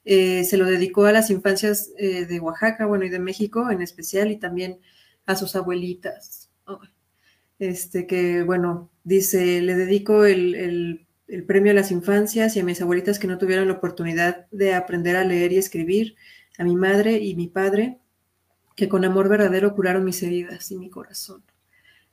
Eh, 0.07 0.45
se 0.45 0.57
lo 0.57 0.67
dedicó 0.67 1.07
a 1.07 1.13
las 1.13 1.31
infancias 1.31 1.91
eh, 1.99 2.27
de 2.27 2.41
Oaxaca, 2.41 2.87
bueno, 2.87 3.05
y 3.05 3.09
de 3.09 3.19
México 3.19 3.71
en 3.71 3.83
especial, 3.83 4.31
y 4.31 4.37
también 4.37 4.79
a 5.27 5.37
sus 5.37 5.57
abuelitas. 5.57 6.51
Este, 7.59 8.07
que 8.07 8.43
bueno, 8.43 8.91
dice, 9.05 9.61
le 9.61 9.77
dedico 9.77 10.25
el 10.25 10.55
el 10.57 11.07
premio 11.43 11.73
a 11.73 11.75
las 11.75 11.91
infancias 11.91 12.55
y 12.55 12.61
a 12.61 12.65
mis 12.65 12.81
abuelitas 12.81 13.19
que 13.19 13.27
no 13.27 13.39
tuvieron 13.39 13.67
la 13.67 13.75
oportunidad 13.75 14.47
de 14.53 14.75
aprender 14.75 15.17
a 15.17 15.25
leer 15.25 15.53
y 15.53 15.59
escribir, 15.59 16.15
a 16.59 16.63
mi 16.63 16.77
madre 16.77 17.19
y 17.19 17.35
mi 17.35 17.49
padre, 17.49 17.99
que 18.77 18.89
con 18.89 19.05
amor 19.05 19.29
verdadero 19.29 19.75
curaron 19.75 20.05
mis 20.05 20.23
heridas 20.23 20.71
y 20.71 20.77
mi 20.77 20.91
corazón. 20.91 21.43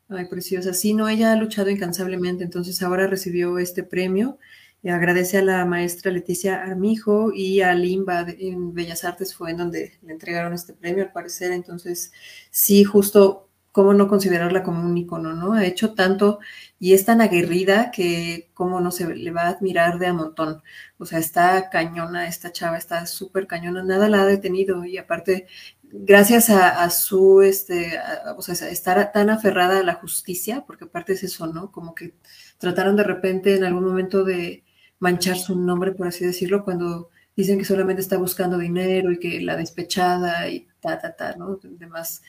Ay, 0.09 0.25
preciosa. 0.27 0.73
Sí, 0.73 0.93
no, 0.93 1.07
ella 1.07 1.31
ha 1.31 1.35
luchado 1.35 1.69
incansablemente, 1.69 2.43
entonces 2.43 2.81
ahora 2.81 3.07
recibió 3.07 3.59
este 3.59 3.83
premio. 3.83 4.39
Y 4.83 4.89
agradece 4.89 5.37
a 5.37 5.43
la 5.43 5.63
maestra 5.63 6.11
Leticia 6.11 6.63
Armijo 6.63 7.31
y 7.31 7.61
a 7.61 7.75
Limba 7.75 8.25
en 8.27 8.73
Bellas 8.73 9.03
Artes 9.03 9.35
fue 9.35 9.51
en 9.51 9.57
donde 9.57 9.99
le 10.01 10.11
entregaron 10.11 10.53
este 10.53 10.73
premio, 10.73 11.03
al 11.03 11.11
parecer. 11.11 11.51
Entonces, 11.51 12.11
sí, 12.49 12.83
justo 12.83 13.50
cómo 13.71 13.93
no 13.93 14.07
considerarla 14.07 14.63
como 14.63 14.85
un 14.85 14.97
icono, 14.97 15.33
¿no? 15.33 15.53
Ha 15.53 15.65
hecho 15.65 15.93
tanto 15.93 16.39
y 16.79 16.93
es 16.93 17.05
tan 17.05 17.21
aguerrida 17.21 17.91
que 17.91 18.49
cómo 18.53 18.81
no 18.81 18.91
se 18.91 19.15
le 19.15 19.31
va 19.31 19.43
a 19.43 19.49
admirar 19.49 19.99
de 19.99 20.07
a 20.07 20.13
montón. 20.13 20.61
O 20.97 21.05
sea, 21.05 21.19
está 21.19 21.69
cañona, 21.69 22.27
esta 22.27 22.51
chava 22.51 22.77
está 22.77 23.05
súper 23.05 23.47
cañona, 23.47 23.83
nada 23.83 24.09
la 24.09 24.23
ha 24.23 24.25
detenido 24.25 24.83
y 24.85 24.97
aparte, 24.97 25.47
gracias 25.83 26.49
a, 26.49 26.89
su, 26.89 27.41
este, 27.41 27.99
o 28.37 28.41
sea, 28.41 28.69
estar 28.69 29.11
tan 29.11 29.29
aferrada 29.29 29.79
a 29.79 29.83
la 29.83 29.95
justicia, 29.95 30.63
porque 30.67 30.85
aparte 30.85 31.13
es 31.13 31.23
eso, 31.23 31.47
¿no? 31.47 31.71
Como 31.71 31.95
que 31.95 32.15
trataron 32.57 32.95
de 32.95 33.03
repente 33.03 33.55
en 33.55 33.63
algún 33.63 33.85
momento 33.85 34.23
de 34.23 34.63
manchar 34.99 35.37
su 35.37 35.55
nombre, 35.57 35.91
por 35.93 36.07
así 36.07 36.25
decirlo, 36.25 36.63
cuando 36.63 37.09
dicen 37.35 37.57
que 37.57 37.65
solamente 37.65 38.01
está 38.01 38.17
buscando 38.17 38.57
dinero 38.57 39.11
y 39.11 39.19
que 39.19 39.41
la 39.41 39.55
despechada 39.55 40.49
y 40.49 40.67
ta, 40.79 40.99
ta, 40.99 41.15
ta, 41.15 41.35
¿no? 41.37 41.59
Demás 41.63 42.21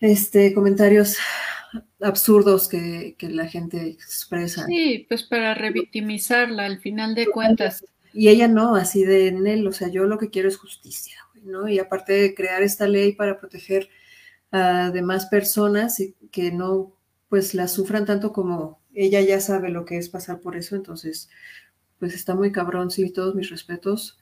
este, 0.00 0.54
comentarios 0.54 1.16
absurdos 2.00 2.68
que, 2.68 3.16
la 3.20 3.46
gente 3.46 3.88
expresa. 3.88 4.66
Sí, 4.66 5.06
pues 5.08 5.22
para 5.24 5.54
revictimizarla 5.54 6.64
al 6.64 6.80
final 6.80 7.14
de 7.14 7.26
cuentas. 7.26 7.84
Y 8.12 8.28
ella 8.28 8.48
no, 8.48 8.74
así 8.74 9.04
de 9.04 9.28
en 9.28 9.46
él, 9.46 9.66
o 9.66 9.72
sea, 9.72 9.88
yo 9.88 10.04
lo 10.04 10.18
que 10.18 10.30
quiero 10.30 10.48
es 10.48 10.56
justicia, 10.56 11.16
¿no? 11.42 11.68
Y 11.68 11.78
aparte 11.78 12.12
de 12.14 12.34
crear 12.34 12.62
esta 12.62 12.88
ley 12.88 13.12
para 13.12 13.38
proteger 13.38 13.88
a 14.50 14.90
demás 14.90 15.26
personas 15.26 16.00
y 16.00 16.14
que 16.32 16.50
no, 16.50 16.96
pues 17.28 17.54
la 17.54 17.68
sufran 17.68 18.06
tanto 18.06 18.32
como 18.32 18.80
ella 18.94 19.20
ya 19.20 19.40
sabe 19.40 19.68
lo 19.68 19.84
que 19.84 19.98
es 19.98 20.08
pasar 20.08 20.40
por 20.40 20.56
eso, 20.56 20.74
entonces, 20.74 21.28
pues 21.98 22.14
está 22.14 22.34
muy 22.34 22.50
cabrón, 22.50 22.90
sí, 22.90 23.12
todos 23.12 23.34
mis 23.34 23.50
respetos. 23.50 24.18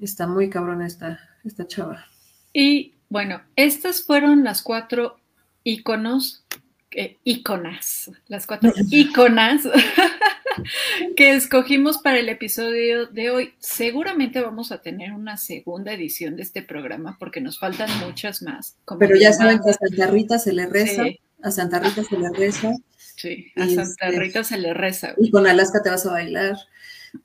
Está 0.00 0.26
muy 0.26 0.50
cabrón 0.50 0.82
esta, 0.82 1.20
esta 1.44 1.66
chava. 1.66 2.04
Y 2.52 2.99
bueno, 3.10 3.42
estas 3.56 4.04
fueron 4.04 4.44
las 4.44 4.62
cuatro 4.62 5.18
iconos, 5.64 6.44
eh, 6.92 7.18
iconas, 7.24 8.10
las 8.28 8.46
cuatro 8.46 8.72
iconas 8.90 9.62
que 11.16 11.34
escogimos 11.34 11.98
para 11.98 12.20
el 12.20 12.28
episodio 12.28 13.06
de 13.06 13.30
hoy. 13.30 13.54
Seguramente 13.58 14.40
vamos 14.40 14.70
a 14.70 14.80
tener 14.80 15.12
una 15.12 15.36
segunda 15.36 15.92
edición 15.92 16.36
de 16.36 16.42
este 16.42 16.62
programa 16.62 17.16
porque 17.18 17.40
nos 17.40 17.58
faltan 17.58 17.90
muchas 17.98 18.42
más. 18.42 18.76
Pero 19.00 19.16
ya 19.16 19.32
saben 19.32 19.58
que 19.58 19.70
a 19.70 19.74
Santa 19.74 20.06
Rita 20.06 20.38
se 20.38 20.52
le 20.52 20.66
reza, 20.66 21.04
a 21.42 21.50
Santa 21.50 21.80
Rita 21.80 22.04
se 22.04 22.16
le 22.16 22.30
reza. 22.30 22.72
Sí, 22.96 23.52
a 23.56 23.68
Santa 23.68 24.10
Rita 24.12 24.44
se 24.44 24.56
le 24.56 24.72
reza. 24.72 25.14
Y 25.18 25.30
con 25.30 25.48
Alaska 25.48 25.82
te 25.82 25.90
vas 25.90 26.06
a 26.06 26.12
bailar. 26.12 26.56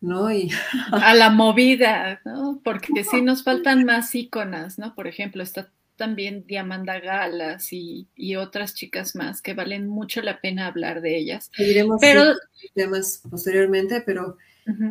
¿No? 0.01 0.31
Y... 0.31 0.49
A 0.91 1.13
la 1.13 1.29
movida, 1.29 2.21
¿no? 2.25 2.61
Porque 2.63 3.03
sí 3.03 3.21
nos 3.21 3.43
faltan 3.43 3.85
más 3.85 4.13
íconas, 4.15 4.77
¿no? 4.79 4.95
Por 4.95 5.07
ejemplo, 5.07 5.43
está 5.43 5.69
también 5.95 6.45
Diamanda 6.45 6.99
Galas 6.99 7.71
y, 7.71 8.07
otras 8.35 8.75
chicas 8.75 9.15
más 9.15 9.41
que 9.41 9.53
valen 9.53 9.87
mucho 9.87 10.21
la 10.21 10.41
pena 10.41 10.67
hablar 10.67 11.01
de 11.01 11.17
ellas. 11.17 11.49
Seguiremos 11.55 11.97
pero, 12.01 12.23
temas 12.73 13.21
posteriormente, 13.29 14.01
pero 14.05 14.37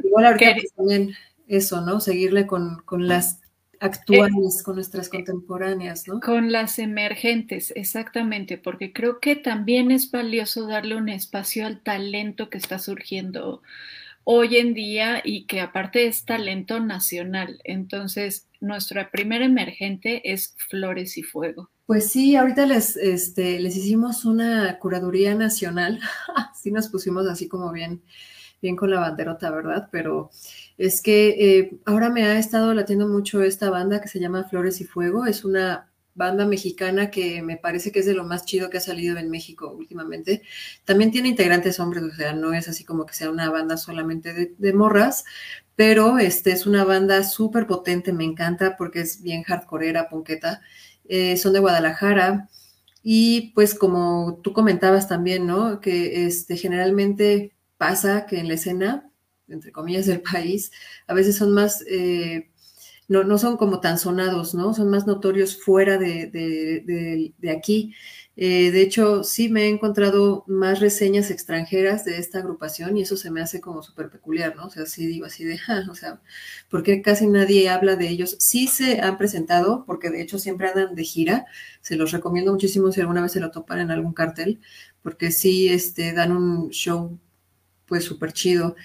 igual 0.02 0.26
ahorita 0.26 0.52
pues 0.54 0.72
también 0.74 1.14
eso, 1.46 1.80
¿no? 1.82 2.00
Seguirle 2.00 2.46
con, 2.46 2.82
las 2.98 3.40
actuales, 3.80 4.62
con 4.64 4.76
nuestras 4.76 5.08
contemporáneas, 5.08 6.08
¿no? 6.08 6.20
Con 6.20 6.52
las 6.52 6.78
emergentes, 6.78 7.72
exactamente, 7.76 8.56
porque 8.56 8.92
creo 8.92 9.20
que 9.20 9.36
también 9.36 9.90
es 9.90 10.10
valioso 10.10 10.66
darle 10.66 10.96
un 10.96 11.08
espacio 11.08 11.66
al 11.66 11.82
talento 11.82 12.48
que 12.48 12.58
está 12.58 12.78
surgiendo 12.78 13.62
hoy 14.24 14.56
en 14.56 14.74
día 14.74 15.20
y 15.22 15.46
que 15.46 15.60
aparte 15.60 16.06
es 16.06 16.24
talento 16.24 16.80
nacional. 16.80 17.60
Entonces, 17.64 18.48
nuestra 18.60 19.10
primera 19.10 19.44
emergente 19.44 20.32
es 20.32 20.54
Flores 20.68 21.16
y 21.18 21.22
Fuego. 21.22 21.70
Pues 21.86 22.10
sí, 22.10 22.34
ahorita 22.34 22.64
les, 22.66 22.96
este, 22.96 23.60
les 23.60 23.76
hicimos 23.76 24.24
una 24.24 24.78
curaduría 24.78 25.34
nacional. 25.34 26.00
sí 26.60 26.70
nos 26.70 26.88
pusimos 26.88 27.28
así 27.28 27.46
como 27.46 27.70
bien, 27.72 28.02
bien 28.62 28.74
con 28.74 28.90
la 28.90 29.00
banderota, 29.00 29.50
¿verdad? 29.50 29.88
Pero 29.92 30.30
es 30.78 31.02
que 31.02 31.28
eh, 31.38 31.78
ahora 31.84 32.08
me 32.08 32.24
ha 32.24 32.38
estado 32.38 32.72
latiendo 32.72 33.06
mucho 33.06 33.42
esta 33.42 33.68
banda 33.68 34.00
que 34.00 34.08
se 34.08 34.18
llama 34.18 34.44
Flores 34.44 34.80
y 34.80 34.84
Fuego. 34.84 35.26
Es 35.26 35.44
una 35.44 35.90
banda 36.14 36.46
mexicana 36.46 37.10
que 37.10 37.42
me 37.42 37.56
parece 37.56 37.92
que 37.92 38.00
es 38.00 38.06
de 38.06 38.14
lo 38.14 38.24
más 38.24 38.44
chido 38.44 38.70
que 38.70 38.78
ha 38.78 38.80
salido 38.80 39.18
en 39.18 39.30
México 39.30 39.72
últimamente. 39.76 40.42
También 40.84 41.10
tiene 41.10 41.28
integrantes 41.28 41.80
hombres, 41.80 42.04
o 42.04 42.14
sea, 42.14 42.32
no 42.32 42.52
es 42.54 42.68
así 42.68 42.84
como 42.84 43.06
que 43.06 43.14
sea 43.14 43.30
una 43.30 43.50
banda 43.50 43.76
solamente 43.76 44.54
de, 44.56 44.72
morras, 44.72 45.24
pero 45.76 46.18
este 46.18 46.52
es 46.52 46.66
una 46.66 46.84
banda 46.84 47.24
súper 47.24 47.66
potente, 47.66 48.12
me 48.12 48.24
encanta 48.24 48.76
porque 48.76 49.00
es 49.00 49.22
bien 49.22 49.42
hardcoreera, 49.42 50.08
ponqueta. 50.08 50.60
Eh, 51.06 51.36
son 51.36 51.52
de 51.52 51.60
Guadalajara 51.60 52.48
y 53.02 53.52
pues 53.54 53.74
como 53.74 54.40
tú 54.42 54.52
comentabas 54.52 55.08
también, 55.08 55.46
¿no? 55.46 55.80
Que 55.80 56.26
este, 56.26 56.56
generalmente 56.56 57.54
pasa 57.76 58.26
que 58.26 58.38
en 58.38 58.48
la 58.48 58.54
escena, 58.54 59.10
entre 59.48 59.72
comillas, 59.72 60.06
del 60.06 60.22
país, 60.22 60.72
a 61.06 61.14
veces 61.14 61.36
son 61.36 61.52
más... 61.52 61.84
Eh, 61.88 62.50
no, 63.08 63.24
no 63.24 63.38
son 63.38 63.56
como 63.56 63.80
tan 63.80 63.98
sonados, 63.98 64.54
¿no? 64.54 64.72
Son 64.74 64.88
más 64.90 65.06
notorios 65.06 65.62
fuera 65.62 65.98
de, 65.98 66.26
de, 66.30 67.50
aquí. 67.50 67.94
Eh, 68.36 68.70
de 68.72 68.82
hecho, 68.82 69.22
sí 69.22 69.48
me 69.48 69.64
he 69.64 69.68
encontrado 69.68 70.44
más 70.48 70.80
reseñas 70.80 71.30
extranjeras 71.30 72.04
de 72.04 72.18
esta 72.18 72.38
agrupación 72.38 72.96
y 72.96 73.02
eso 73.02 73.16
se 73.16 73.30
me 73.30 73.40
hace 73.40 73.60
como 73.60 73.82
súper 73.82 74.10
peculiar, 74.10 74.56
¿no? 74.56 74.66
O 74.66 74.70
sea, 74.70 74.86
sí 74.86 75.06
digo 75.06 75.26
así 75.26 75.44
de, 75.44 75.58
o 75.90 75.94
sea, 75.94 76.20
porque 76.70 77.02
casi 77.02 77.26
nadie 77.26 77.68
habla 77.68 77.96
de 77.96 78.08
ellos. 78.08 78.36
Sí 78.40 78.66
se 78.66 79.00
han 79.00 79.18
presentado, 79.18 79.84
porque 79.86 80.10
de 80.10 80.22
hecho 80.22 80.38
siempre 80.38 80.68
andan 80.68 80.94
de 80.94 81.04
gira. 81.04 81.46
Se 81.80 81.96
los 81.96 82.12
recomiendo 82.12 82.52
muchísimo 82.52 82.90
si 82.92 83.00
alguna 83.00 83.22
vez 83.22 83.32
se 83.32 83.40
lo 83.40 83.50
topan 83.50 83.80
en 83.80 83.90
algún 83.90 84.14
cartel, 84.14 84.60
porque 85.02 85.30
sí 85.30 85.68
este, 85.68 86.12
dan 86.12 86.32
un 86.32 86.70
show 86.70 87.18
pues 87.86 88.04
súper 88.04 88.32
chido. 88.32 88.76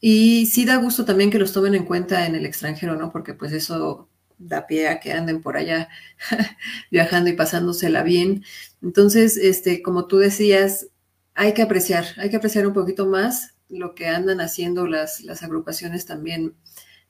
Y 0.00 0.46
sí 0.46 0.64
da 0.64 0.76
gusto 0.76 1.04
también 1.04 1.30
que 1.30 1.38
los 1.38 1.52
tomen 1.52 1.74
en 1.74 1.84
cuenta 1.84 2.26
en 2.26 2.34
el 2.34 2.46
extranjero, 2.46 2.96
¿no? 2.96 3.12
Porque 3.12 3.34
pues 3.34 3.52
eso 3.52 4.08
da 4.38 4.66
pie 4.66 4.88
a 4.88 5.00
que 5.00 5.12
anden 5.12 5.42
por 5.42 5.56
allá 5.56 5.88
viajando 6.90 7.30
y 7.30 7.34
pasándosela 7.34 8.02
bien. 8.02 8.44
Entonces, 8.82 9.36
este, 9.36 9.82
como 9.82 10.06
tú 10.06 10.18
decías, 10.18 10.88
hay 11.34 11.52
que 11.54 11.62
apreciar, 11.62 12.06
hay 12.16 12.30
que 12.30 12.36
apreciar 12.36 12.66
un 12.66 12.72
poquito 12.72 13.06
más 13.06 13.54
lo 13.68 13.94
que 13.94 14.08
andan 14.08 14.40
haciendo 14.40 14.86
las, 14.86 15.20
las 15.20 15.42
agrupaciones 15.42 16.06
también 16.06 16.54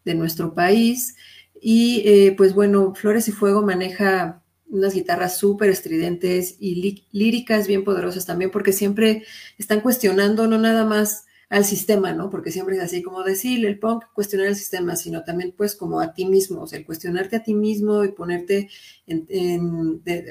de 0.04 0.14
nuestro 0.14 0.54
país. 0.54 1.16
Y 1.60 2.02
eh, 2.04 2.34
pues 2.36 2.54
bueno, 2.54 2.94
Flores 2.94 3.28
y 3.28 3.32
Fuego 3.32 3.62
maneja 3.62 4.42
unas 4.68 4.94
guitarras 4.94 5.36
súper 5.36 5.70
estridentes 5.70 6.56
y 6.58 7.06
líricas 7.12 7.66
bien 7.66 7.84
poderosas 7.84 8.26
también, 8.26 8.50
porque 8.50 8.72
siempre 8.72 9.24
están 9.58 9.80
cuestionando 9.80 10.46
no 10.46 10.58
nada 10.58 10.84
más 10.84 11.24
al 11.50 11.64
sistema, 11.64 12.12
¿no? 12.12 12.30
Porque 12.30 12.52
siempre 12.52 12.76
es 12.76 12.82
así 12.82 13.02
como 13.02 13.24
decir 13.24 13.66
el 13.66 13.78
punk, 13.78 14.04
cuestionar 14.14 14.46
el 14.46 14.56
sistema, 14.56 14.94
sino 14.96 15.24
también 15.24 15.52
pues 15.56 15.74
como 15.74 16.00
a 16.00 16.14
ti 16.14 16.24
mismo, 16.24 16.62
o 16.62 16.66
sea, 16.66 16.78
el 16.78 16.86
cuestionarte 16.86 17.36
a 17.36 17.42
ti 17.42 17.54
mismo 17.54 18.04
y 18.04 18.12
ponerte 18.12 18.70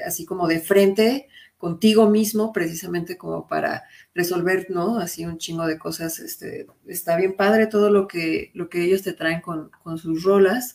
así 0.06 0.24
como 0.24 0.48
de 0.48 0.60
frente 0.60 1.28
contigo 1.58 2.08
mismo, 2.08 2.54
precisamente 2.54 3.18
como 3.18 3.46
para 3.46 3.84
resolver, 4.14 4.68
¿no? 4.70 4.98
Así 4.98 5.26
un 5.26 5.36
chingo 5.36 5.66
de 5.66 5.78
cosas, 5.78 6.18
este, 6.20 6.66
está 6.86 7.16
bien 7.16 7.36
padre 7.36 7.66
todo 7.66 7.90
lo 7.90 8.08
que, 8.08 8.50
lo 8.54 8.70
que 8.70 8.82
ellos 8.82 9.02
te 9.02 9.12
traen 9.12 9.42
con, 9.42 9.70
con 9.82 9.98
sus 9.98 10.22
rolas. 10.22 10.74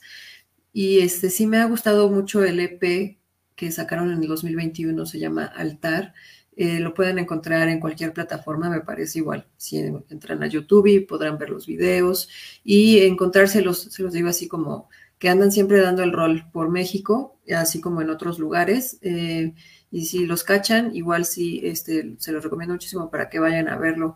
Y 0.74 1.00
este 1.00 1.32
sí 1.32 1.48
me 1.48 1.58
ha 1.58 1.66
gustado 1.66 2.10
mucho 2.12 2.44
el 2.44 2.60
EP 2.60 3.18
que 3.56 3.72
sacaron 3.72 4.12
en 4.12 4.22
el 4.22 4.28
2021, 4.28 5.06
se 5.08 5.20
llama 5.20 5.46
Altar. 5.46 6.14
Eh, 6.58 6.80
lo 6.80 6.94
pueden 6.94 7.20
encontrar 7.20 7.68
en 7.68 7.80
cualquier 7.80 8.14
plataforma, 8.14 8.70
me 8.70 8.82
parece 8.82 9.20
igual. 9.20 9.46
Si 9.58 9.78
entran 9.78 10.42
a 10.42 10.48
YouTube 10.48 11.06
podrán 11.08 11.38
ver 11.38 11.50
los 11.50 11.66
videos 11.66 12.30
y 12.64 13.00
encontrárselos, 13.00 13.80
se 13.82 14.04
los 14.04 14.14
digo 14.14 14.30
así 14.30 14.48
como 14.48 14.90
que 15.20 15.30
andan 15.30 15.52
siempre 15.52 15.82
dando 15.82 16.04
el 16.04 16.14
rol 16.14 16.46
por 16.52 16.70
México, 16.70 17.40
así 17.54 17.82
como 17.82 18.02
en 18.02 18.10
otros 18.10 18.40
lugares. 18.40 18.98
Eh, 19.02 19.54
y 19.92 20.06
si 20.06 20.26
los 20.26 20.44
cachan, 20.44 20.96
igual 20.96 21.26
sí, 21.26 21.62
este, 21.64 22.16
se 22.20 22.32
los 22.32 22.44
recomiendo 22.44 22.74
muchísimo 22.74 23.10
para 23.10 23.30
que 23.30 23.40
vayan 23.40 23.68
a 23.70 23.78
verlo. 23.78 24.16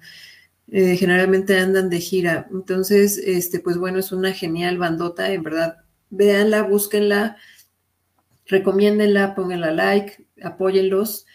Eh, 0.72 0.98
generalmente 0.98 1.58
andan 1.58 1.90
de 1.90 2.00
gira. 2.00 2.48
Entonces, 2.52 3.18
este, 3.18 3.60
pues 3.60 3.78
bueno, 3.78 4.00
es 4.00 4.12
una 4.12 4.34
genial 4.34 4.78
bandota, 4.78 5.32
en 5.32 5.44
verdad. 5.44 5.78
Véanla, 6.10 6.64
búsquenla, 6.64 7.38
recomiéndenla, 8.46 9.36
pónganla 9.36 9.72
like, 9.72 10.28
apóyenlos. 10.44 11.26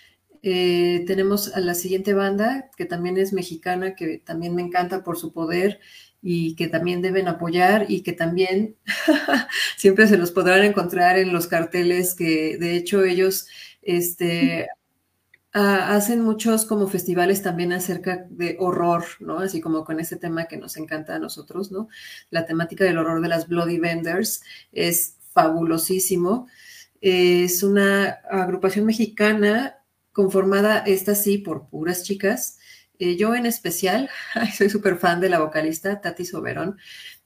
Eh, 0.47 1.05
tenemos 1.07 1.55
a 1.55 1.61
la 1.61 1.72
siguiente 1.72 2.12
banda, 2.12 2.70
que 2.76 2.84
también 2.84 3.16
es 3.16 3.32
mexicana, 3.32 3.95
que 3.95 4.18
también 4.18 4.55
me 4.55 4.61
encanta 4.61 5.03
por 5.03 5.16
su 5.16 5.32
poder 5.32 5.80
y 6.20 6.55
que 6.55 6.68
también 6.68 7.01
deben 7.01 7.28
apoyar 7.28 7.86
y 7.88 8.03
que 8.03 8.12
también 8.12 8.76
siempre 9.78 10.07
se 10.07 10.18
los 10.18 10.32
podrán 10.32 10.62
encontrar 10.62 11.16
en 11.16 11.32
los 11.32 11.47
carteles 11.47 12.14
que 12.14 12.59
de 12.59 12.76
hecho 12.76 13.05
ellos 13.05 13.47
este, 13.80 14.68
hacen 15.55 16.20
muchos 16.20 16.66
como 16.66 16.88
festivales 16.88 17.40
también 17.40 17.72
acerca 17.72 18.26
de 18.28 18.59
horror, 18.61 19.07
¿no? 19.20 19.38
Así 19.38 19.62
como 19.62 19.82
con 19.82 19.99
ese 19.99 20.16
tema 20.16 20.45
que 20.45 20.59
nos 20.59 20.76
encanta 20.76 21.14
a 21.14 21.18
nosotros, 21.18 21.72
¿no? 21.72 21.88
La 22.28 22.45
temática 22.45 22.84
del 22.84 22.99
horror 22.99 23.22
de 23.22 23.28
las 23.28 23.49
Bloody 23.49 23.78
Vendors 23.78 24.42
es 24.72 25.16
fabulosísimo. 25.32 26.49
Es 27.01 27.62
una 27.62 28.18
agrupación 28.30 28.84
mexicana 28.84 29.78
conformada 30.15 30.79
esta 30.79 31.15
sí 31.15 31.37
por 31.37 31.69
puras 31.69 32.05
chicas. 32.05 32.59
Eh, 32.99 33.17
yo 33.17 33.35
en 33.35 33.45
especial, 33.45 34.09
soy 34.57 34.71
súper 34.71 34.97
fan 34.97 35.21
de 35.21 35.29
la 35.29 35.41
vocalista 35.41 36.01
Tati 36.01 36.25
Soberón, 36.25 36.79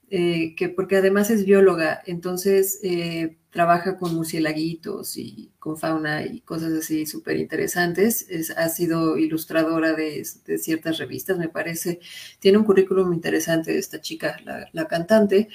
eh, 0.09 0.55
que 0.55 0.69
porque 0.69 0.97
además 0.97 1.29
es 1.29 1.45
bióloga, 1.45 2.01
entonces 2.07 2.79
eh, 2.81 3.37
trabaja 3.51 3.97
con 3.97 4.15
murciélaguitos 4.15 5.17
y 5.17 5.51
con 5.59 5.77
fauna 5.77 6.25
y 6.25 6.41
cosas 6.41 6.73
así 6.73 7.05
súper 7.05 7.37
interesantes. 7.37 8.25
ha 8.57 8.69
sido 8.69 9.17
ilustradora 9.17 9.93
de, 9.93 10.25
ciertas 10.25 10.97
revistas, 10.97 11.37
me 11.37 11.49
parece. 11.49 11.99
Tiene 12.39 12.57
un 12.57 12.63
currículum 12.65 13.13
interesante 13.13 13.77
esta 13.77 14.01
chica, 14.01 14.37
la, 14.43 14.67
la 14.73 14.87
cantante. 14.87 15.47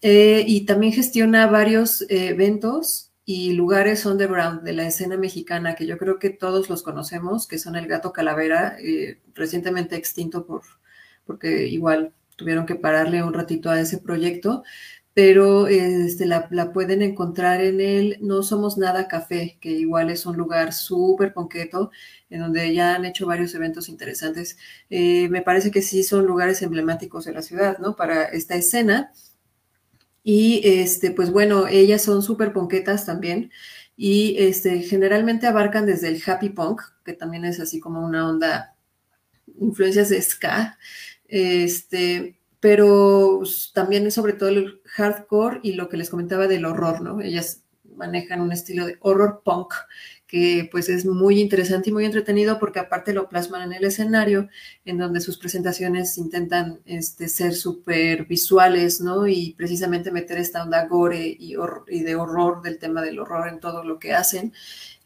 y 0.00 0.64
también 0.66 0.92
gestiona 0.92 1.48
varios 1.48 2.04
eventos 2.08 3.07
y 3.30 3.52
lugares 3.52 4.06
underground 4.06 4.62
de 4.62 4.72
la 4.72 4.86
escena 4.86 5.18
mexicana 5.18 5.74
que 5.74 5.86
yo 5.86 5.98
creo 5.98 6.18
que 6.18 6.30
todos 6.30 6.70
los 6.70 6.82
conocemos, 6.82 7.46
que 7.46 7.58
son 7.58 7.76
el 7.76 7.86
Gato 7.86 8.10
Calavera, 8.10 8.78
eh, 8.80 9.20
recientemente 9.34 9.96
extinto 9.96 10.46
por, 10.46 10.62
porque 11.26 11.66
igual 11.66 12.14
tuvieron 12.36 12.64
que 12.64 12.74
pararle 12.74 13.22
un 13.22 13.34
ratito 13.34 13.68
a 13.68 13.78
ese 13.78 13.98
proyecto, 13.98 14.62
pero 15.12 15.66
este, 15.66 16.24
la, 16.24 16.48
pueden 16.72 17.02
encontrar 17.02 17.60
en 17.60 17.82
el 17.82 18.16
No 18.22 18.42
Somos 18.42 18.78
Nada 18.78 19.08
Café, 19.08 19.58
que 19.60 19.72
igual 19.72 20.08
es 20.08 20.24
un 20.24 20.38
lugar 20.38 20.72
súper 20.72 21.34
ponqueto, 21.34 21.90
en 22.30 22.40
donde 22.40 22.72
ya 22.72 22.94
han 22.94 23.04
hecho 23.04 23.26
varios 23.26 23.54
eventos 23.54 23.90
interesantes. 23.90 24.56
Eh, 24.88 25.28
me 25.28 25.42
parece 25.42 25.70
que 25.70 25.82
sí 25.82 26.02
son 26.02 26.24
lugares 26.24 26.62
emblemáticos 26.62 27.26
de 27.26 27.34
la 27.34 27.42
ciudad, 27.42 27.76
¿no? 27.78 27.94
Para 27.94 28.24
esta 28.24 28.54
escena. 28.54 29.12
Y 30.22 30.60
este, 30.64 31.10
pues 31.10 31.30
bueno, 31.30 31.66
ellas 31.66 32.02
son 32.02 32.22
súper 32.22 32.52
ponquetas 32.52 33.06
también. 33.06 33.50
Y 33.96 34.36
este, 34.38 34.80
generalmente 34.82 35.46
abarcan 35.46 35.86
desde 35.86 36.08
el 36.08 36.22
happy 36.24 36.50
punk, 36.50 36.82
que 37.04 37.14
también 37.14 37.44
es 37.44 37.58
así 37.60 37.80
como 37.80 38.04
una 38.04 38.28
onda, 38.28 38.76
influencias 39.60 40.08
de 40.10 40.22
ska, 40.22 40.78
este, 41.26 42.38
pero 42.60 43.42
también 43.74 44.06
es 44.06 44.14
sobre 44.14 44.34
todo 44.34 44.50
el 44.50 44.80
hardcore 44.84 45.60
y 45.62 45.72
lo 45.72 45.88
que 45.88 45.96
les 45.96 46.10
comentaba 46.10 46.46
del 46.46 46.64
horror, 46.64 47.00
¿no? 47.00 47.20
Ellas 47.20 47.64
manejan 47.96 48.40
un 48.40 48.52
estilo 48.52 48.86
de 48.86 48.96
horror 49.00 49.42
punk 49.44 49.74
que 50.28 50.68
pues 50.70 50.90
es 50.90 51.06
muy 51.06 51.40
interesante 51.40 51.88
y 51.88 51.92
muy 51.92 52.04
entretenido 52.04 52.58
porque 52.58 52.78
aparte 52.78 53.14
lo 53.14 53.30
plasman 53.30 53.62
en 53.62 53.72
el 53.72 53.84
escenario, 53.84 54.48
en 54.84 54.98
donde 54.98 55.22
sus 55.22 55.38
presentaciones 55.38 56.18
intentan 56.18 56.80
este, 56.84 57.28
ser 57.28 57.54
súper 57.54 58.26
visuales, 58.26 59.00
¿no? 59.00 59.26
Y 59.26 59.54
precisamente 59.56 60.12
meter 60.12 60.36
esta 60.36 60.62
onda 60.62 60.86
gore 60.86 61.34
y, 61.38 61.54
de 62.02 62.14
horror 62.14 62.60
del 62.60 62.78
tema 62.78 63.00
del 63.00 63.18
horror 63.18 63.48
en 63.48 63.58
todo 63.58 63.82
lo 63.84 63.98
que 63.98 64.12
hacen. 64.12 64.52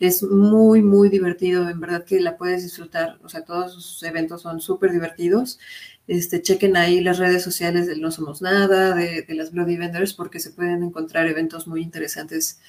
Es 0.01 0.25
muy, 0.25 0.83
muy 0.83 1.09
divertido, 1.09 1.68
en 1.70 1.79
verdad 1.79 2.05
que 2.05 2.20
la 2.20 2.37
puedes 2.37 2.64
disfrutar, 2.64 3.20
o 3.23 3.29
sea, 3.29 3.45
todos 3.45 3.75
sus 3.75 4.03
eventos 4.03 4.43
son 4.43 4.61
súper 4.61 4.91
divertidos. 4.91 5.61
Este, 6.09 6.43
chequen 6.43 6.77
ahí 6.77 7.01
las 7.01 7.18
redes 7.18 7.45
sociales 7.45 7.87
del 7.87 8.01
No 8.01 8.11
Somos 8.11 8.43
Nada, 8.43 8.93
de, 8.97 9.23
de 9.23 9.35
las 9.35 9.53
Bloody 9.53 9.77
Vendors, 9.77 10.14
porque 10.14 10.41
se 10.41 10.51
pueden 10.51 10.83
encontrar 10.83 11.29
eventos 11.29 11.68
muy 11.68 11.81
interesantes. 11.81 12.61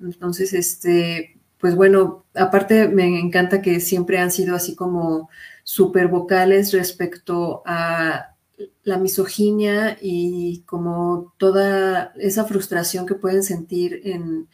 Entonces, 0.00 0.54
este, 0.54 1.37
pues 1.58 1.74
bueno, 1.74 2.24
aparte 2.34 2.88
me 2.88 3.18
encanta 3.18 3.62
que 3.62 3.80
siempre 3.80 4.18
han 4.18 4.30
sido 4.30 4.54
así 4.54 4.74
como 4.76 5.28
súper 5.64 6.08
vocales 6.08 6.72
respecto 6.72 7.62
a 7.66 8.36
la 8.82 8.98
misoginia 8.98 9.98
y 10.00 10.62
como 10.66 11.34
toda 11.38 12.12
esa 12.18 12.44
frustración 12.44 13.06
que 13.06 13.14
pueden 13.14 13.42
sentir 13.42 14.00
en, 14.04 14.48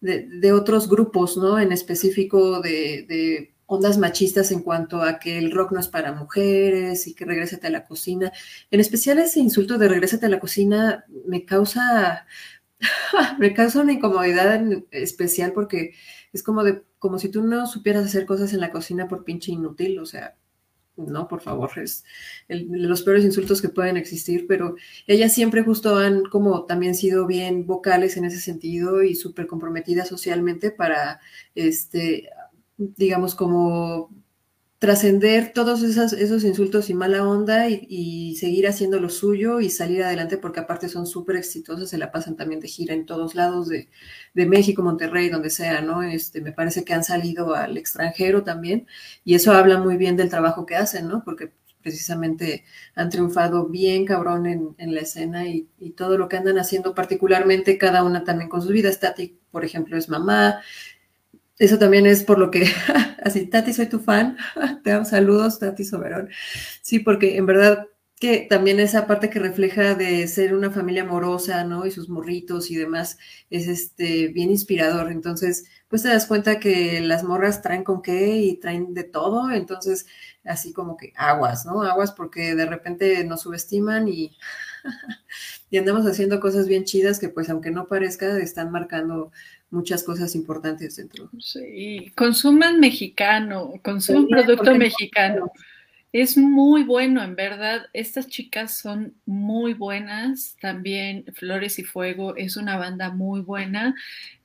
de, 0.00 0.52
otros 0.52 0.88
grupos, 0.88 1.36
¿no? 1.36 1.58
En 1.58 1.72
específico 1.72 2.60
de, 2.60 3.04
de, 3.08 3.54
ondas 3.66 3.96
machistas 3.96 4.52
en 4.52 4.60
cuanto 4.60 5.02
a 5.02 5.18
que 5.18 5.38
el 5.38 5.50
rock 5.50 5.72
no 5.72 5.80
es 5.80 5.88
para 5.88 6.12
mujeres 6.12 7.06
y 7.06 7.14
que 7.14 7.24
regrésate 7.24 7.66
a 7.66 7.70
la 7.70 7.86
cocina. 7.86 8.30
En 8.70 8.80
especial 8.80 9.18
ese 9.18 9.40
insulto 9.40 9.78
de 9.78 9.88
regrésate 9.88 10.26
a 10.26 10.28
la 10.28 10.38
cocina 10.38 11.04
me 11.26 11.44
causa 11.46 12.26
me 13.38 13.54
causa 13.54 13.80
una 13.80 13.92
incomodidad 13.92 14.62
especial 14.90 15.52
porque 15.52 15.94
es 16.34 16.42
como 16.42 16.64
de 16.64 16.82
como 16.98 17.18
si 17.18 17.30
tú 17.30 17.42
no 17.42 17.66
supieras 17.66 18.04
hacer 18.04 18.26
cosas 18.26 18.52
en 18.52 18.60
la 18.60 18.72
cocina 18.72 19.08
por 19.08 19.24
pinche 19.24 19.52
inútil, 19.52 19.98
o 20.00 20.06
sea, 20.06 20.36
no, 20.96 21.28
por 21.28 21.40
favor, 21.40 21.70
es 21.78 22.04
los 22.48 23.02
peores 23.02 23.24
insultos 23.24 23.60
que 23.62 23.68
pueden 23.68 23.96
existir, 23.96 24.46
pero 24.46 24.76
ellas 25.06 25.32
siempre 25.32 25.62
justo 25.62 25.96
han 25.96 26.24
como 26.24 26.64
también 26.66 26.94
sido 26.94 27.26
bien 27.26 27.66
vocales 27.66 28.16
en 28.16 28.24
ese 28.24 28.40
sentido 28.40 29.02
y 29.02 29.14
súper 29.14 29.46
comprometidas 29.46 30.08
socialmente 30.08 30.70
para, 30.70 31.20
este, 31.54 32.28
digamos, 32.76 33.34
como 33.34 34.10
trascender 34.84 35.54
todos 35.54 35.82
esos, 35.82 36.12
esos, 36.12 36.44
insultos 36.44 36.90
y 36.90 36.94
mala 36.94 37.26
onda 37.26 37.70
y, 37.70 38.36
seguir 38.36 38.68
haciendo 38.68 39.00
lo 39.00 39.08
suyo 39.08 39.60
y 39.60 39.70
salir 39.70 40.02
adelante 40.02 40.36
porque 40.36 40.60
aparte 40.60 40.90
son 40.90 41.06
súper 41.06 41.36
exitosas, 41.36 41.88
se 41.88 41.96
la 41.96 42.12
pasan 42.12 42.36
también 42.36 42.60
de 42.60 42.68
gira 42.68 42.92
en 42.92 43.06
todos 43.06 43.34
lados 43.34 43.68
de, 43.68 43.88
de, 44.34 44.46
México, 44.46 44.82
Monterrey, 44.82 45.30
donde 45.30 45.48
sea, 45.48 45.80
¿no? 45.80 46.02
Este, 46.02 46.42
me 46.42 46.52
parece 46.52 46.84
que 46.84 46.92
han 46.92 47.02
salido 47.02 47.54
al 47.54 47.78
extranjero 47.78 48.44
también 48.44 48.86
y 49.24 49.34
eso 49.36 49.52
habla 49.52 49.78
muy 49.78 49.96
bien 49.96 50.18
del 50.18 50.28
trabajo 50.28 50.66
que 50.66 50.76
hacen, 50.76 51.08
¿no? 51.08 51.24
Porque 51.24 51.50
precisamente 51.80 52.64
han 52.94 53.08
triunfado 53.08 53.66
bien 53.68 54.04
cabrón 54.04 54.44
en, 54.44 54.74
en 54.76 54.94
la 54.94 55.00
escena 55.00 55.46
y, 55.48 55.66
y, 55.78 55.92
todo 55.92 56.18
lo 56.18 56.28
que 56.28 56.36
andan 56.36 56.58
haciendo, 56.58 56.94
particularmente 56.94 57.78
cada 57.78 58.04
una 58.04 58.22
también 58.22 58.50
con 58.50 58.60
sus 58.60 58.72
vidas. 58.72 59.00
Tati, 59.00 59.38
por 59.50 59.64
ejemplo, 59.64 59.96
es 59.96 60.10
mamá, 60.10 60.60
eso 61.58 61.78
también 61.78 62.06
es 62.06 62.24
por 62.24 62.38
lo 62.38 62.50
que, 62.50 62.66
así, 63.22 63.46
Tati, 63.46 63.72
soy 63.72 63.86
tu 63.86 64.00
fan, 64.00 64.36
te 64.84 64.90
damos 64.90 65.08
saludos, 65.08 65.58
Tati 65.58 65.84
Soberón. 65.84 66.30
Sí, 66.82 66.98
porque 67.00 67.36
en 67.36 67.46
verdad 67.46 67.86
que 68.20 68.46
también 68.48 68.80
esa 68.80 69.06
parte 69.06 69.28
que 69.28 69.38
refleja 69.38 69.94
de 69.94 70.26
ser 70.28 70.54
una 70.54 70.70
familia 70.70 71.02
amorosa, 71.02 71.64
¿no? 71.64 71.84
Y 71.84 71.90
sus 71.90 72.08
morritos 72.08 72.70
y 72.70 72.76
demás, 72.76 73.18
es 73.50 73.68
este, 73.68 74.28
bien 74.28 74.50
inspirador. 74.50 75.10
Entonces, 75.10 75.64
pues 75.88 76.02
te 76.02 76.08
das 76.08 76.26
cuenta 76.26 76.60
que 76.60 77.00
las 77.00 77.24
morras 77.24 77.60
traen 77.60 77.84
con 77.84 78.02
qué 78.02 78.38
y 78.38 78.56
traen 78.60 78.94
de 78.94 79.04
todo, 79.04 79.50
entonces, 79.50 80.06
así 80.44 80.72
como 80.72 80.96
que 80.96 81.12
aguas, 81.16 81.66
¿no? 81.66 81.82
Aguas 81.82 82.12
porque 82.12 82.54
de 82.54 82.66
repente 82.66 83.24
nos 83.24 83.42
subestiman 83.42 84.08
y, 84.08 84.36
y 85.70 85.78
andamos 85.78 86.06
haciendo 86.06 86.40
cosas 86.40 86.66
bien 86.68 86.84
chidas 86.84 87.18
que 87.18 87.28
pues 87.28 87.50
aunque 87.50 87.70
no 87.70 87.88
parezca, 87.88 88.38
están 88.38 88.70
marcando 88.70 89.32
muchas 89.70 90.02
cosas 90.02 90.34
importantes 90.34 90.96
dentro. 90.96 91.30
Sí, 91.38 92.12
consuman 92.16 92.80
mexicano, 92.80 93.74
consuman 93.82 94.26
producto 94.28 94.74
mexicano. 94.74 95.52
Es 96.14 96.36
muy 96.36 96.84
bueno, 96.84 97.24
en 97.24 97.34
verdad. 97.34 97.86
Estas 97.92 98.28
chicas 98.28 98.78
son 98.78 99.16
muy 99.26 99.74
buenas. 99.74 100.54
También 100.60 101.24
Flores 101.34 101.80
y 101.80 101.82
Fuego 101.82 102.36
es 102.36 102.56
una 102.56 102.76
banda 102.76 103.10
muy 103.10 103.40
buena. 103.40 103.96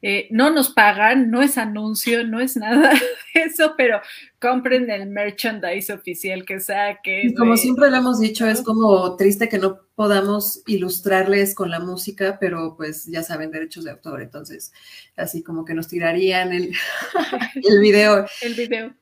Eh, 0.02 0.28
no 0.32 0.50
nos 0.50 0.72
pagan, 0.72 1.30
no 1.30 1.44
es 1.44 1.60
anuncio, 1.60 2.26
no 2.26 2.40
es 2.40 2.58
nada 2.58 2.90
de 3.36 3.42
eso, 3.44 3.76
pero 3.78 4.02
compren 4.42 4.90
el 4.90 5.12
merchandise 5.12 5.94
oficial 5.94 6.44
que 6.44 6.60
saque. 6.60 7.22
Y 7.26 7.36
como 7.36 7.56
siempre 7.56 7.92
lo 7.92 7.98
hemos 7.98 8.20
dicho, 8.20 8.48
es 8.48 8.64
como 8.64 9.16
triste 9.16 9.48
que 9.48 9.60
no 9.60 9.78
podamos 9.94 10.64
ilustrarles 10.66 11.54
con 11.54 11.70
la 11.70 11.80
música, 11.80 12.40
pero 12.40 12.74
pues 12.78 13.06
ya 13.06 13.22
saben, 13.22 13.52
derechos 13.52 13.84
de 13.84 13.92
autor. 13.92 14.24
Entonces, 14.24 14.74
así 15.16 15.44
como 15.44 15.66
que 15.66 15.76
nos 15.76 15.88
tirarían 15.88 16.52
el, 16.52 16.74
el 17.64 17.80
video. 17.80 18.26
El 18.42 18.56
video. 18.56 18.96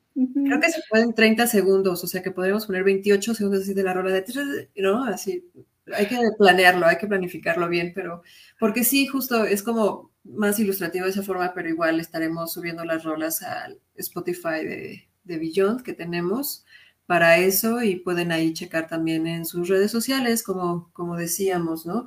Creo 0.44 0.60
que 0.60 0.72
se 0.72 0.82
pueden 0.90 1.14
30 1.14 1.46
segundos, 1.48 2.04
o 2.04 2.08
sea 2.08 2.24
que 2.24 2.32
podríamos 2.32 2.66
poner 2.66 2.84
28 2.84 3.36
segundos 3.36 3.62
así 3.62 3.74
de 3.74 3.84
la 3.84 3.94
rola 3.94 4.12
de, 4.12 4.70
¿no? 4.78 5.04
Así, 5.04 5.46
hay 5.94 6.08
que 6.08 6.18
planearlo, 6.38 6.88
hay 6.88 6.98
que 6.98 7.08
planificarlo 7.08 7.70
bien, 7.70 7.92
pero 7.94 8.24
porque 8.60 8.84
sí, 8.84 9.06
justo 9.08 9.44
es 9.44 9.62
como 9.62 10.12
más 10.24 10.60
ilustrativo 10.60 11.06
de 11.06 11.12
esa 11.12 11.24
forma, 11.24 11.54
pero 11.54 11.70
igual 11.70 12.00
estaremos 12.00 12.52
subiendo 12.54 12.84
las 12.84 13.04
rolas 13.04 13.44
al 13.44 13.80
Spotify 13.96 14.66
de, 14.66 15.10
de 15.24 15.38
Beyond 15.38 15.84
que 15.84 15.94
tenemos 15.94 16.66
para 17.06 17.38
eso 17.38 17.82
y 17.84 17.98
pueden 17.98 18.32
ahí 18.32 18.54
checar 18.54 18.88
también 18.88 19.28
en 19.28 19.46
sus 19.46 19.70
redes 19.70 19.92
sociales, 19.92 20.44
como, 20.44 20.90
como 20.94 21.16
decíamos, 21.16 21.86
¿no? 21.86 22.06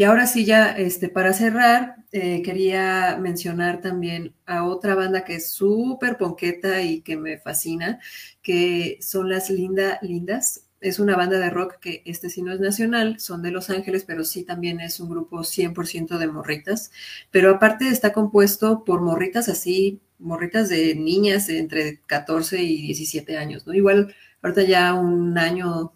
Y 0.00 0.04
ahora 0.04 0.26
sí, 0.26 0.46
ya 0.46 0.70
este, 0.70 1.10
para 1.10 1.34
cerrar, 1.34 1.96
eh, 2.10 2.40
quería 2.40 3.18
mencionar 3.20 3.82
también 3.82 4.34
a 4.46 4.64
otra 4.64 4.94
banda 4.94 5.24
que 5.24 5.34
es 5.34 5.50
súper 5.50 6.16
ponqueta 6.16 6.80
y 6.80 7.02
que 7.02 7.18
me 7.18 7.36
fascina, 7.36 8.00
que 8.40 8.96
son 9.02 9.28
las 9.28 9.50
Linda 9.50 9.98
Lindas. 10.00 10.68
Es 10.80 11.00
una 11.00 11.16
banda 11.16 11.38
de 11.38 11.50
rock 11.50 11.74
que 11.80 12.02
este 12.06 12.30
sí 12.30 12.40
no 12.40 12.50
es 12.50 12.60
nacional, 12.60 13.20
son 13.20 13.42
de 13.42 13.50
Los 13.50 13.68
Ángeles, 13.68 14.04
pero 14.06 14.24
sí 14.24 14.42
también 14.42 14.80
es 14.80 15.00
un 15.00 15.10
grupo 15.10 15.44
100% 15.44 16.16
de 16.16 16.28
morritas. 16.28 16.92
Pero 17.30 17.50
aparte 17.50 17.86
está 17.88 18.14
compuesto 18.14 18.84
por 18.84 19.02
morritas 19.02 19.50
así, 19.50 20.00
morritas 20.18 20.70
de 20.70 20.94
niñas 20.94 21.50
entre 21.50 22.00
14 22.06 22.62
y 22.62 22.80
17 22.86 23.36
años, 23.36 23.66
¿no? 23.66 23.74
Igual 23.74 24.14
ahorita 24.40 24.62
ya 24.62 24.94
un 24.94 25.36
año 25.36 25.92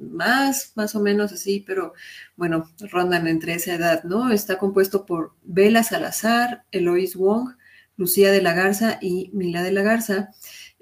más, 0.00 0.72
más 0.76 0.94
o 0.94 1.00
menos 1.00 1.32
así, 1.32 1.62
pero 1.66 1.94
bueno, 2.36 2.70
rondan 2.90 3.26
entre 3.28 3.54
esa 3.54 3.74
edad, 3.74 4.04
¿no? 4.04 4.32
Está 4.32 4.58
compuesto 4.58 5.06
por 5.06 5.34
Bela 5.42 5.82
Salazar, 5.82 6.64
Eloise 6.72 7.18
Wong, 7.18 7.50
Lucía 7.96 8.32
de 8.32 8.42
la 8.42 8.54
Garza 8.54 8.98
y 9.00 9.30
Mila 9.32 9.62
de 9.62 9.72
la 9.72 9.82
Garza. 9.82 10.30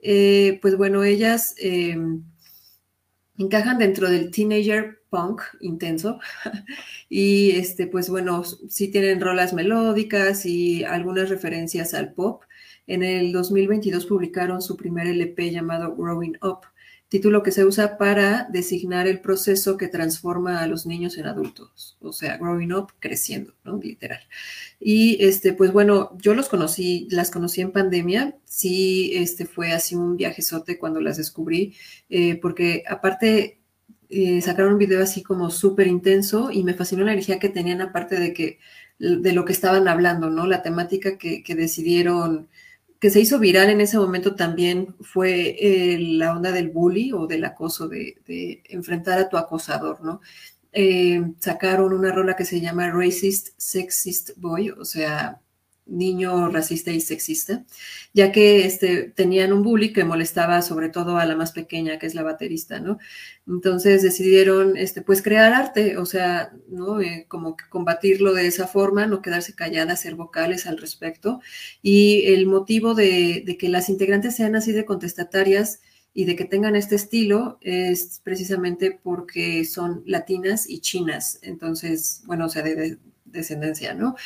Eh, 0.03 0.59
pues 0.63 0.77
bueno, 0.77 1.03
ellas 1.05 1.55
em, 1.59 2.23
encajan 3.37 3.79
dentro 3.79 4.09
del 4.09 4.31
teenager 4.31 5.03
punk 5.11 5.43
intenso 5.61 6.21
y 7.09 7.53
este, 7.53 7.87
pues 7.87 8.09
bueno, 8.11 8.45
sí 8.45 8.89
tienen 8.89 9.21
rolas 9.21 9.53
melódicas 9.55 10.47
y 10.47 10.85
algunas 10.85 11.29
referencias 11.29 11.95
al 11.95 12.13
pop. 12.13 12.45
En 12.87 13.03
el 13.03 13.33
2022 13.33 14.07
publicaron 14.07 14.63
su 14.63 14.77
primer 14.77 15.07
LP 15.09 15.51
llamado 15.51 15.95
Growing 15.95 16.39
Up 16.43 16.61
título 17.09 17.43
que 17.43 17.53
se 17.53 17.65
usa 17.65 17.97
para 17.97 18.47
designar 18.51 19.07
el 19.07 19.21
proceso 19.21 19.77
que 19.77 19.89
transforma 19.89 20.61
a 20.61 20.67
los 20.67 20.87
niños 20.87 21.17
en 21.17 21.27
adultos, 21.27 21.97
o 22.01 22.13
sea, 22.13 22.37
growing 22.37 22.73
up, 22.73 22.93
creciendo, 23.01 23.55
¿no? 23.65 23.79
Literal. 23.79 24.21
Y 24.79 25.25
este, 25.25 25.55
pues 25.55 25.73
bueno, 25.73 26.17
yo 26.19 26.35
los 26.35 26.49
conocí, 26.49 27.09
las 27.11 27.31
conocí 27.31 27.63
en 27.63 27.73
pandemia, 27.73 28.37
sí, 28.45 29.13
este 29.15 29.47
fue 29.47 29.73
así 29.73 29.95
un 29.95 30.17
viajezote 30.17 30.79
cuando 30.79 31.01
las 31.01 31.17
descubrí, 31.17 31.75
eh, 32.11 32.37
porque 32.37 32.85
aparte 32.87 33.61
eh, 34.11 34.43
sacaron 34.43 34.75
un 34.75 34.79
video 34.79 35.03
así 35.03 35.23
como 35.23 35.51
súper 35.51 35.87
intenso 35.87 36.51
y 36.51 36.63
me 36.63 36.75
fascinó 36.75 37.05
la 37.05 37.13
energía 37.13 37.39
que 37.39 37.49
tenían 37.49 37.81
aparte 37.81 38.21
de 38.21 38.33
que 38.35 38.59
de 38.99 39.33
lo 39.33 39.45
que 39.45 39.53
estaban 39.53 39.87
hablando, 39.87 40.29
¿no? 40.29 40.47
La 40.47 40.63
temática 40.63 41.19
que, 41.19 41.45
que 41.45 41.55
decidieron 41.55 42.49
que 42.99 43.11
se 43.11 43.21
hizo 43.21 43.39
viral 43.39 43.71
en 43.71 43.81
ese 43.81 43.99
momento 43.99 44.35
también 44.35 44.97
fue 45.01 45.57
eh, 45.61 45.99
la 46.01 46.35
onda 46.37 46.53
del 46.53 46.71
bully 46.71 47.13
o 47.13 47.27
del 47.27 47.45
acoso, 47.45 47.89
de, 47.89 48.63
enfrentar 48.69 49.19
a 49.19 49.29
tu 49.29 49.37
acosador, 49.37 50.03
¿no? 50.03 50.21
Eh, 50.73 51.23
sacaron 51.39 51.93
una 51.93 52.13
rola 52.13 52.37
que 52.37 52.45
se 52.45 52.61
llama 52.61 52.91
Racist 52.91 53.51
Sexist 53.57 54.31
Boy, 54.37 54.71
o 54.71 54.85
sea, 54.85 55.41
niño 55.89 56.49
racista 56.51 56.91
y 56.91 57.01
sexista, 57.01 57.65
ya 58.15 58.31
que 58.33 58.65
este, 58.65 59.05
tenían 59.15 59.53
un 59.53 59.63
bully 59.63 59.93
que 59.93 60.05
molestaba 60.05 60.63
sobre 60.63 60.89
todo 60.89 61.19
a 61.19 61.27
la 61.27 61.37
más 61.37 61.53
pequeña, 61.53 61.99
que 61.99 62.07
es 62.07 62.15
la 62.15 62.23
baterista, 62.23 62.81
¿no? 62.81 62.99
Entonces 63.47 64.03
decidieron, 64.03 64.77
este, 64.77 65.03
pues, 65.03 65.23
crear 65.23 65.53
arte, 65.53 65.97
o 65.97 66.07
sea, 66.07 66.53
¿no? 66.69 67.01
Eh, 67.01 67.27
como 67.29 67.57
que 67.57 67.65
combatirlo 67.69 68.35
de 68.35 68.47
esa 68.47 68.67
forma, 68.67 69.07
no 69.07 69.23
quedarse 69.23 69.55
callada, 69.55 69.95
hacer 69.95 70.15
vocales 70.15 70.67
al 70.67 70.79
respecto. 70.79 71.41
Y 71.83 72.27
el 72.27 72.47
motivo 72.47 72.95
de 72.95 73.57
que 73.59 73.69
las 73.69 73.89
integrantes 73.89 74.37
sean 74.37 74.57
así 74.57 74.73
de 74.73 74.85
contestatarias 74.85 75.81
y 76.19 76.25
de 76.25 76.37
que 76.37 76.45
tengan 76.45 76.75
este 76.77 76.97
estilo 76.97 77.59
es 77.61 78.21
precisamente 78.25 78.99
porque 79.03 79.65
son 79.65 80.03
latinas 80.05 80.69
y 80.69 80.81
chinas, 80.81 81.39
entonces, 81.43 82.23
bueno, 82.27 82.47
o 82.47 82.49
sea, 82.49 82.63
de 82.63 82.99
descendencia, 83.25 83.95
¿no? 83.95 84.17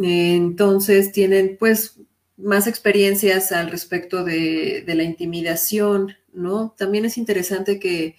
Entonces 0.00 1.12
tienen 1.12 1.56
pues 1.58 2.00
más 2.38 2.66
experiencias 2.66 3.52
al 3.52 3.70
respecto 3.70 4.24
de, 4.24 4.84
la 4.86 5.02
intimidación, 5.02 6.14
¿no? 6.32 6.74
También 6.78 7.04
es 7.04 7.18
interesante 7.18 7.78
que, 7.78 8.16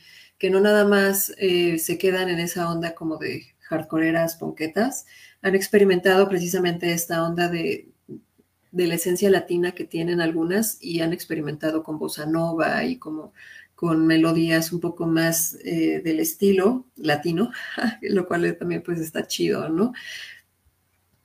no 0.49 0.59
nada 0.59 0.86
más 0.86 1.34
eh, 1.38 1.80
se 1.80 1.97
quedan 1.97 2.30
en 2.30 2.39
esa 2.39 2.70
onda 2.72 2.95
como 2.95 3.17
de 3.17 3.43
hardcoreeras 3.61 4.36
ponquetas, 4.36 5.05
han 5.41 5.55
experimentado 5.55 6.28
precisamente 6.28 6.91
esta 6.91 7.24
onda 7.24 7.47
de, 7.49 7.89
la 8.72 8.95
esencia 8.95 9.30
latina 9.32 9.72
que 9.72 9.86
tienen 9.86 10.22
algunas 10.22 10.78
y 10.82 11.01
han 11.01 11.11
experimentado 11.11 11.82
con 11.82 11.97
bossa 11.97 12.26
nova 12.26 12.84
y 12.84 12.97
como 12.97 13.34
con 13.74 14.05
melodías 14.05 14.72
un 14.74 14.80
poco 14.80 15.07
más 15.07 15.57
eh, 15.63 16.01
del 16.03 16.20
estilo 16.20 16.86
latino, 16.97 17.51
lo 18.01 18.28
cual 18.28 18.57
también 18.59 18.84
pues 18.84 18.99
está 18.99 19.26
chido, 19.26 19.70
¿no? 19.70 19.93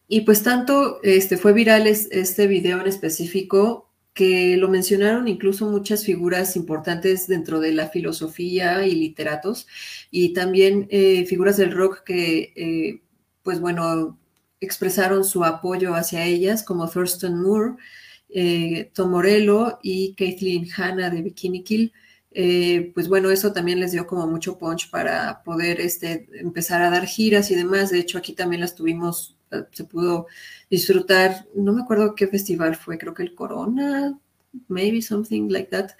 Y 0.08 0.22
pues 0.22 0.42
tanto 0.42 1.00
este, 1.02 1.36
fue 1.36 1.52
viral 1.52 1.86
este 1.86 2.46
video 2.46 2.80
en 2.80 2.86
específico 2.86 3.84
que 4.14 4.56
lo 4.56 4.68
mencionaron 4.68 5.26
incluso 5.28 5.68
muchas 5.68 6.04
figuras 6.04 6.54
importantes 6.56 7.26
dentro 7.26 7.58
de 7.60 7.72
la 7.72 7.88
filosofía 7.88 8.86
y 8.86 8.94
literatos 8.94 9.66
y 10.10 10.32
también 10.32 10.86
eh, 10.90 11.26
figuras 11.26 11.56
del 11.56 11.72
rock 11.72 12.04
que, 12.04 12.52
eh, 12.54 13.02
pues 13.42 13.60
bueno, 13.60 14.18
expresaron 14.60 15.24
su 15.24 15.44
apoyo 15.44 15.94
hacia 15.94 16.24
ellas, 16.24 16.62
como 16.62 16.88
Thurston 16.88 17.42
Moore, 17.42 17.74
eh, 18.28 18.90
Tom 18.94 19.10
Morello 19.10 19.80
y 19.82 20.14
Kathleen 20.14 20.68
Hanna 20.76 21.10
de 21.10 21.22
Bikini 21.22 21.64
Kill. 21.64 21.92
Pues 22.94 23.08
bueno, 23.08 23.30
eso 23.30 23.52
también 23.52 23.80
les 23.80 23.92
dio 23.92 24.06
como 24.06 24.26
mucho 24.26 24.58
punch 24.58 24.90
para 24.90 25.42
poder 25.44 25.80
este, 25.80 26.28
empezar 26.34 26.82
a 26.82 26.90
dar 26.90 27.06
giras 27.06 27.50
y 27.50 27.54
demás. 27.56 27.90
De 27.90 27.98
hecho, 27.98 28.18
aquí 28.18 28.32
también 28.32 28.60
las 28.60 28.74
tuvimos, 28.74 29.36
se 29.72 29.84
pudo 29.84 30.26
disfrutar, 30.70 31.46
no 31.54 31.72
me 31.72 31.82
acuerdo 31.82 32.14
qué 32.14 32.28
festival 32.28 32.76
fue, 32.76 32.98
creo 32.98 33.14
que 33.14 33.22
el 33.22 33.34
Corona, 33.34 34.18
maybe 34.68 35.02
something 35.02 35.48
like 35.50 35.70
that. 35.70 35.90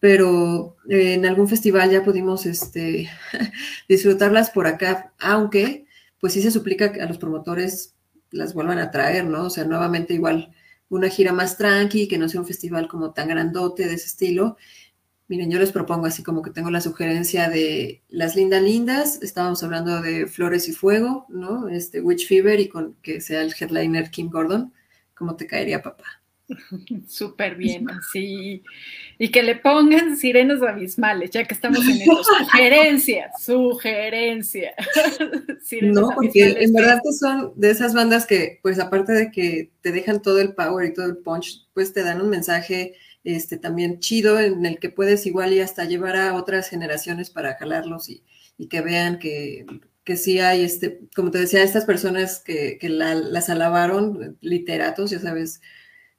Pero 0.00 0.76
en 0.88 1.26
algún 1.26 1.48
festival 1.48 1.90
ya 1.90 2.04
pudimos 2.04 2.46
este, 2.46 3.10
disfrutarlas 3.88 4.50
por 4.50 4.66
acá, 4.66 5.12
aunque 5.18 5.86
pues 6.20 6.32
sí 6.32 6.42
se 6.42 6.50
suplica 6.50 6.92
que 6.92 7.00
a 7.00 7.06
los 7.06 7.18
promotores 7.18 7.94
las 8.30 8.54
vuelvan 8.54 8.78
a 8.78 8.90
traer, 8.90 9.24
¿no? 9.24 9.44
O 9.44 9.50
sea, 9.50 9.64
nuevamente 9.64 10.14
igual 10.14 10.52
una 10.88 11.08
gira 11.08 11.32
más 11.32 11.56
tranqui, 11.56 12.08
que 12.08 12.18
no 12.18 12.28
sea 12.28 12.40
un 12.40 12.46
festival 12.46 12.88
como 12.88 13.12
tan 13.12 13.28
grandote 13.28 13.86
de 13.86 13.94
ese 13.94 14.06
estilo. 14.06 14.56
Miren, 15.28 15.50
yo 15.50 15.58
les 15.58 15.72
propongo 15.72 16.06
así 16.06 16.22
como 16.22 16.40
que 16.40 16.50
tengo 16.50 16.70
la 16.70 16.80
sugerencia 16.80 17.50
de 17.50 18.02
Las 18.08 18.34
Lindas 18.34 18.62
Lindas, 18.62 19.22
estábamos 19.22 19.62
hablando 19.62 20.00
de 20.00 20.26
Flores 20.26 20.68
y 20.68 20.72
Fuego, 20.72 21.26
¿no? 21.28 21.68
Este 21.68 22.00
Witch 22.00 22.26
Fever 22.26 22.58
y 22.58 22.68
con 22.68 22.94
que 23.02 23.20
sea 23.20 23.42
el 23.42 23.54
headliner 23.58 24.10
Kim 24.10 24.30
Gordon. 24.30 24.72
¿Cómo 25.12 25.36
te 25.36 25.46
caería, 25.46 25.82
papá? 25.82 26.22
Súper 27.08 27.56
bien, 27.56 27.90
así. 27.90 28.62
Y 29.18 29.30
que 29.30 29.42
le 29.42 29.56
pongan 29.56 30.16
sirenas 30.16 30.62
abismales, 30.62 31.30
ya 31.30 31.44
que 31.44 31.52
estamos 31.52 31.86
en 31.86 32.00
esto. 32.00 32.22
Sugerencia, 32.40 33.30
sugerencia. 33.38 34.72
no, 35.82 36.10
porque 36.14 36.56
en 36.58 36.72
verdad 36.72 37.00
que 37.04 37.12
son 37.12 37.52
de 37.54 37.70
esas 37.70 37.92
bandas 37.92 38.24
que, 38.26 38.60
pues 38.62 38.78
aparte 38.78 39.12
de 39.12 39.30
que 39.30 39.72
te 39.82 39.92
dejan 39.92 40.22
todo 40.22 40.40
el 40.40 40.54
power 40.54 40.88
y 40.88 40.94
todo 40.94 41.04
el 41.04 41.18
punch, 41.18 41.66
pues 41.74 41.92
te 41.92 42.02
dan 42.02 42.22
un 42.22 42.30
mensaje 42.30 42.94
este, 43.36 43.58
también 43.58 44.00
chido 44.00 44.40
en 44.40 44.64
el 44.64 44.78
que 44.78 44.88
puedes 44.88 45.26
igual 45.26 45.52
y 45.52 45.60
hasta 45.60 45.84
llevar 45.84 46.16
a 46.16 46.34
otras 46.34 46.68
generaciones 46.70 47.28
para 47.30 47.56
jalarlos 47.56 48.08
y, 48.08 48.24
que 48.70 48.80
vean 48.80 49.18
que, 49.18 49.66
que 50.02 50.16
sí 50.16 50.40
hay, 50.40 50.62
este, 50.64 51.00
como 51.14 51.30
te 51.30 51.38
decía, 51.38 51.62
estas 51.62 51.84
personas 51.84 52.40
que, 52.40 52.78
que 52.80 52.88
las 52.88 53.50
alabaron, 53.50 54.38
literatos, 54.40 55.10
ya 55.10 55.20
sabes, 55.20 55.60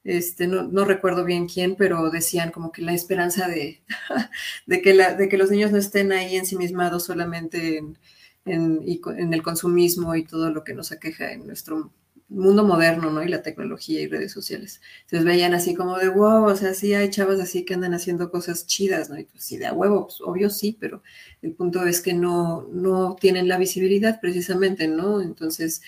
este, 0.04 0.48
no, 0.48 0.86
recuerdo 0.86 1.26
bien 1.26 1.48
quién, 1.48 1.76
pero 1.76 2.10
decían 2.12 2.52
como 2.52 2.72
que 2.72 2.84
la 2.84 2.94
esperanza 2.94 3.48
de, 3.48 3.82
de, 4.68 4.82
que, 4.82 4.94
la, 4.94 5.16
de 5.16 5.28
que 5.30 5.38
los 5.38 5.52
niños 5.52 5.72
no 5.72 5.78
estén 5.78 6.12
ahí 6.12 6.36
ensimismados 6.36 7.06
solamente 7.06 7.78
en, 7.78 7.98
en, 8.46 8.84
en, 9.18 9.34
el 9.34 9.44
consumismo 9.44 10.16
y 10.16 10.24
todo 10.26 10.52
lo 10.52 10.64
que 10.64 10.74
nos 10.74 10.92
aqueja 10.92 11.32
en 11.34 11.48
nuestro 11.48 11.92
mundo 12.30 12.64
moderno, 12.64 13.10
¿no? 13.12 13.24
Y 13.24 13.28
la 13.30 13.42
tecnología 13.42 14.02
y 14.02 14.08
redes 14.08 14.32
sociales. 14.32 14.82
Entonces 15.02 15.26
veían 15.26 15.54
así 15.54 15.76
como 15.76 15.98
de, 15.98 16.10
wow, 16.10 16.46
o 16.46 16.56
sea, 16.56 16.74
sí 16.74 16.94
hay 16.94 17.10
chavas 17.10 17.40
así 17.40 17.66
que 17.66 17.74
andan 17.74 17.94
haciendo 17.94 18.32
cosas 18.32 18.68
chidas, 18.68 19.10
¿no? 19.10 19.18
Y 19.20 19.26
pues 19.26 19.44
sí, 19.44 19.58
de 19.58 19.68
a 19.68 19.74
huevo, 19.74 20.08
pues, 20.08 20.22
obvio 20.22 20.50
sí, 20.50 20.78
pero 20.80 21.04
el 21.42 21.54
punto 21.54 21.86
es 21.86 22.02
que 22.02 22.14
no, 22.14 22.68
no 22.72 23.16
tienen 23.20 23.48
la 23.48 23.58
visibilidad 23.58 24.20
precisamente, 24.22 24.88
¿no? 24.88 25.22
Entonces 25.22 25.82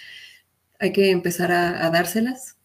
hay 0.79 0.91
que 0.93 1.11
empezar 1.11 1.51
a 1.51 1.89
dárselas 1.91 2.57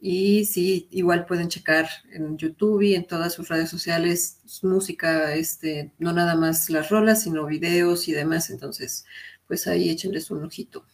y 0.00 0.46
sí, 0.46 0.88
igual 0.90 1.26
pueden 1.26 1.48
checar 1.48 1.86
en 2.12 2.38
YouTube 2.38 2.80
y 2.82 2.94
en 2.94 3.06
todas 3.06 3.34
sus 3.34 3.48
redes 3.48 3.68
sociales 3.68 4.38
música, 4.62 5.34
este, 5.34 5.92
no 5.98 6.12
nada 6.14 6.34
más 6.36 6.70
las 6.70 6.88
rolas, 6.88 7.22
sino 7.22 7.44
videos 7.46 8.08
y 8.08 8.12
demás. 8.12 8.48
Entonces, 8.48 9.04
pues 9.46 9.66
ahí 9.66 9.90
échenles 9.90 10.30
un 10.30 10.44
ojito. 10.44 10.86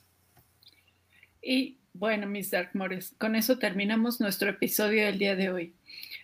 Y 1.40 1.78
bueno, 1.98 2.26
mis 2.26 2.50
Dark 2.50 2.70
Mores, 2.74 3.14
con 3.18 3.36
eso 3.36 3.58
terminamos 3.58 4.20
nuestro 4.20 4.50
episodio 4.50 5.06
del 5.06 5.18
día 5.18 5.36
de 5.36 5.50
hoy. 5.50 5.74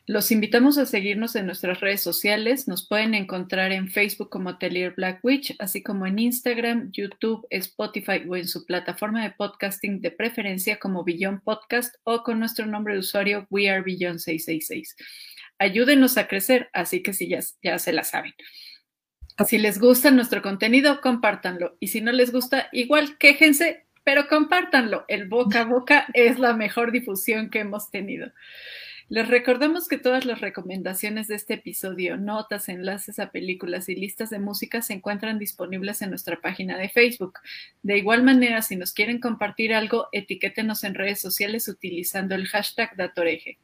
Los 0.06 0.32
invitamos 0.32 0.78
a 0.78 0.86
seguirnos 0.86 1.36
en 1.36 1.46
nuestras 1.46 1.80
redes 1.80 2.00
sociales. 2.02 2.66
Nos 2.66 2.86
pueden 2.86 3.14
encontrar 3.14 3.70
en 3.72 3.88
Facebook 3.88 4.30
como 4.30 4.50
Atelier 4.50 4.94
Black 4.96 5.20
Witch, 5.24 5.54
así 5.60 5.82
como 5.82 6.06
en 6.06 6.18
Instagram, 6.18 6.90
YouTube, 6.92 7.46
Spotify 7.50 8.22
o 8.28 8.36
en 8.36 8.48
su 8.48 8.66
plataforma 8.66 9.22
de 9.22 9.30
podcasting 9.30 10.00
de 10.00 10.10
preferencia 10.10 10.78
como 10.78 11.04
Beyond 11.04 11.42
Podcast 11.42 11.94
o 12.02 12.22
con 12.24 12.40
nuestro 12.40 12.66
nombre 12.66 12.94
de 12.94 13.00
usuario 13.00 13.46
We 13.50 13.70
Are 13.70 13.82
Beyond 13.82 14.18
666. 14.18 14.96
Ayúdenos 15.58 16.18
a 16.18 16.26
crecer, 16.26 16.68
así 16.72 17.02
que 17.02 17.12
si 17.12 17.28
ya, 17.28 17.40
ya 17.62 17.78
se 17.78 17.92
la 17.92 18.02
saben. 18.02 18.34
Si 19.46 19.58
les 19.58 19.78
gusta 19.78 20.10
nuestro 20.10 20.42
contenido, 20.42 21.00
compártanlo. 21.00 21.76
Y 21.80 21.88
si 21.88 22.00
no 22.00 22.12
les 22.12 22.32
gusta, 22.32 22.68
igual 22.72 23.16
quéjense, 23.18 23.86
pero 24.05 24.28
compártanlo. 24.28 25.05
El 25.09 25.28
boca 25.28 25.61
a 25.61 25.64
boca 25.64 26.07
es 26.14 26.38
la 26.38 26.55
mejor 26.55 26.92
difusión 26.92 27.50
que 27.50 27.61
hemos 27.61 27.90
tenido. 27.90 28.32
Les 29.09 29.28
recordamos 29.28 29.88
que 29.88 29.98
todas 29.98 30.24
las 30.24 30.40
recomendaciones 30.40 31.28
de 31.28 31.34
este 31.34 31.55
episodio, 31.55 32.16
notas, 32.16 32.70
enlaces 32.70 33.18
a 33.18 33.30
películas 33.30 33.90
y 33.90 33.94
listas 33.94 34.30
de 34.30 34.38
música 34.38 34.80
se 34.80 34.94
encuentran 34.94 35.38
disponibles 35.38 36.00
en 36.00 36.09
nuestra 36.09 36.40
página 36.40 36.78
de 36.78 36.88
Facebook. 36.88 37.40
De 37.82 37.98
igual 37.98 38.22
manera, 38.22 38.62
si 38.62 38.74
nos 38.76 38.92
quieren 38.92 39.20
compartir 39.20 39.74
algo, 39.74 40.09
etiquétenos 40.12 40.82
en 40.84 40.94
redes 40.94 41.20
sociales 41.20 41.68
utilizando 41.68 42.34
el 42.34 42.46
hashtag 42.46 42.96
Datoreje. 42.96 43.59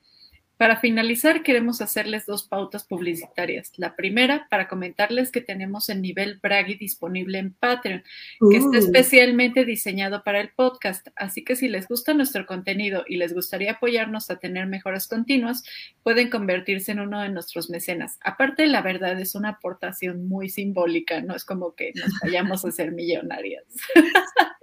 Para 0.58 0.80
finalizar, 0.80 1.44
queremos 1.44 1.80
hacerles 1.80 2.26
dos 2.26 2.42
pautas 2.42 2.84
publicitarias. 2.84 3.70
La 3.76 3.94
primera, 3.94 4.48
para 4.50 4.66
comentarles 4.66 5.30
que 5.30 5.40
tenemos 5.40 5.88
el 5.88 6.02
nivel 6.02 6.40
Bragi 6.42 6.74
disponible 6.74 7.38
en 7.38 7.54
Patreon, 7.54 8.02
que 8.50 8.56
está 8.56 8.70
uh. 8.70 8.74
especialmente 8.74 9.64
diseñado 9.64 10.24
para 10.24 10.40
el 10.40 10.50
podcast. 10.50 11.06
Así 11.14 11.44
que 11.44 11.54
si 11.54 11.68
les 11.68 11.86
gusta 11.86 12.12
nuestro 12.12 12.44
contenido 12.44 13.04
y 13.06 13.18
les 13.18 13.34
gustaría 13.34 13.72
apoyarnos 13.72 14.30
a 14.30 14.40
tener 14.40 14.66
mejoras 14.66 15.06
continuas, 15.06 15.62
pueden 16.02 16.28
convertirse 16.28 16.90
en 16.90 17.00
uno 17.00 17.20
de 17.20 17.28
nuestros 17.28 17.70
mecenas. 17.70 18.18
Aparte, 18.20 18.66
la 18.66 18.82
verdad 18.82 19.20
es 19.20 19.36
una 19.36 19.50
aportación 19.50 20.26
muy 20.26 20.48
simbólica, 20.48 21.20
no 21.20 21.36
es 21.36 21.44
como 21.44 21.76
que 21.76 21.92
nos 21.94 22.10
vayamos 22.20 22.64
a 22.64 22.72
ser 22.72 22.90
millonarias. 22.90 23.62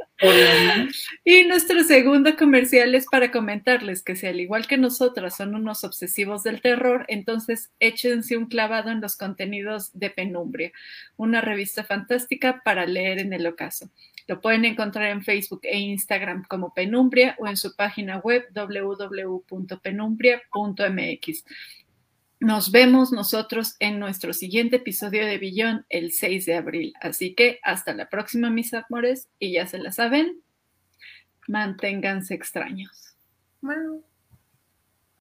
Y 1.23 1.43
nuestro 1.43 1.83
segundo 1.83 2.37
comercial 2.37 2.95
es 2.95 3.05
para 3.11 3.31
comentarles 3.31 4.01
que 4.01 4.15
si 4.15 4.27
al 4.27 4.39
igual 4.39 4.65
que 4.65 4.77
nosotras 4.77 5.35
son 5.35 5.55
unos 5.55 5.83
obsesivos 5.83 6.43
del 6.43 6.61
terror, 6.61 7.05
entonces 7.09 7.71
échense 7.79 8.37
un 8.37 8.45
clavado 8.45 8.91
en 8.91 9.01
los 9.01 9.17
contenidos 9.17 9.91
de 9.93 10.09
Penumbria, 10.09 10.71
una 11.17 11.41
revista 11.41 11.83
fantástica 11.83 12.61
para 12.63 12.85
leer 12.85 13.19
en 13.19 13.33
el 13.33 13.45
ocaso. 13.45 13.89
Lo 14.27 14.41
pueden 14.41 14.65
encontrar 14.65 15.11
en 15.11 15.23
Facebook 15.23 15.61
e 15.63 15.77
Instagram 15.77 16.45
como 16.47 16.73
Penumbria 16.73 17.35
o 17.37 17.47
en 17.47 17.57
su 17.57 17.75
página 17.75 18.17
web 18.17 18.47
www.penumbria.mx. 18.53 21.45
Nos 22.39 22.71
vemos 22.71 23.11
nosotros 23.11 23.75
en 23.79 23.97
nuestro 23.99 24.33
siguiente 24.33 24.75
episodio 24.75 25.25
de 25.25 25.37
Billón 25.37 25.85
el 25.89 26.11
6 26.11 26.45
de 26.45 26.55
abril. 26.55 26.93
Así 27.01 27.33
que 27.33 27.59
hasta 27.63 27.93
la 27.93 28.09
próxima, 28.09 28.49
mis 28.49 28.73
amores, 28.73 29.29
y 29.39 29.53
ya 29.53 29.67
se 29.67 29.77
la 29.77 29.91
saben, 29.91 30.41
manténganse 31.47 32.33
extraños. 32.33 33.15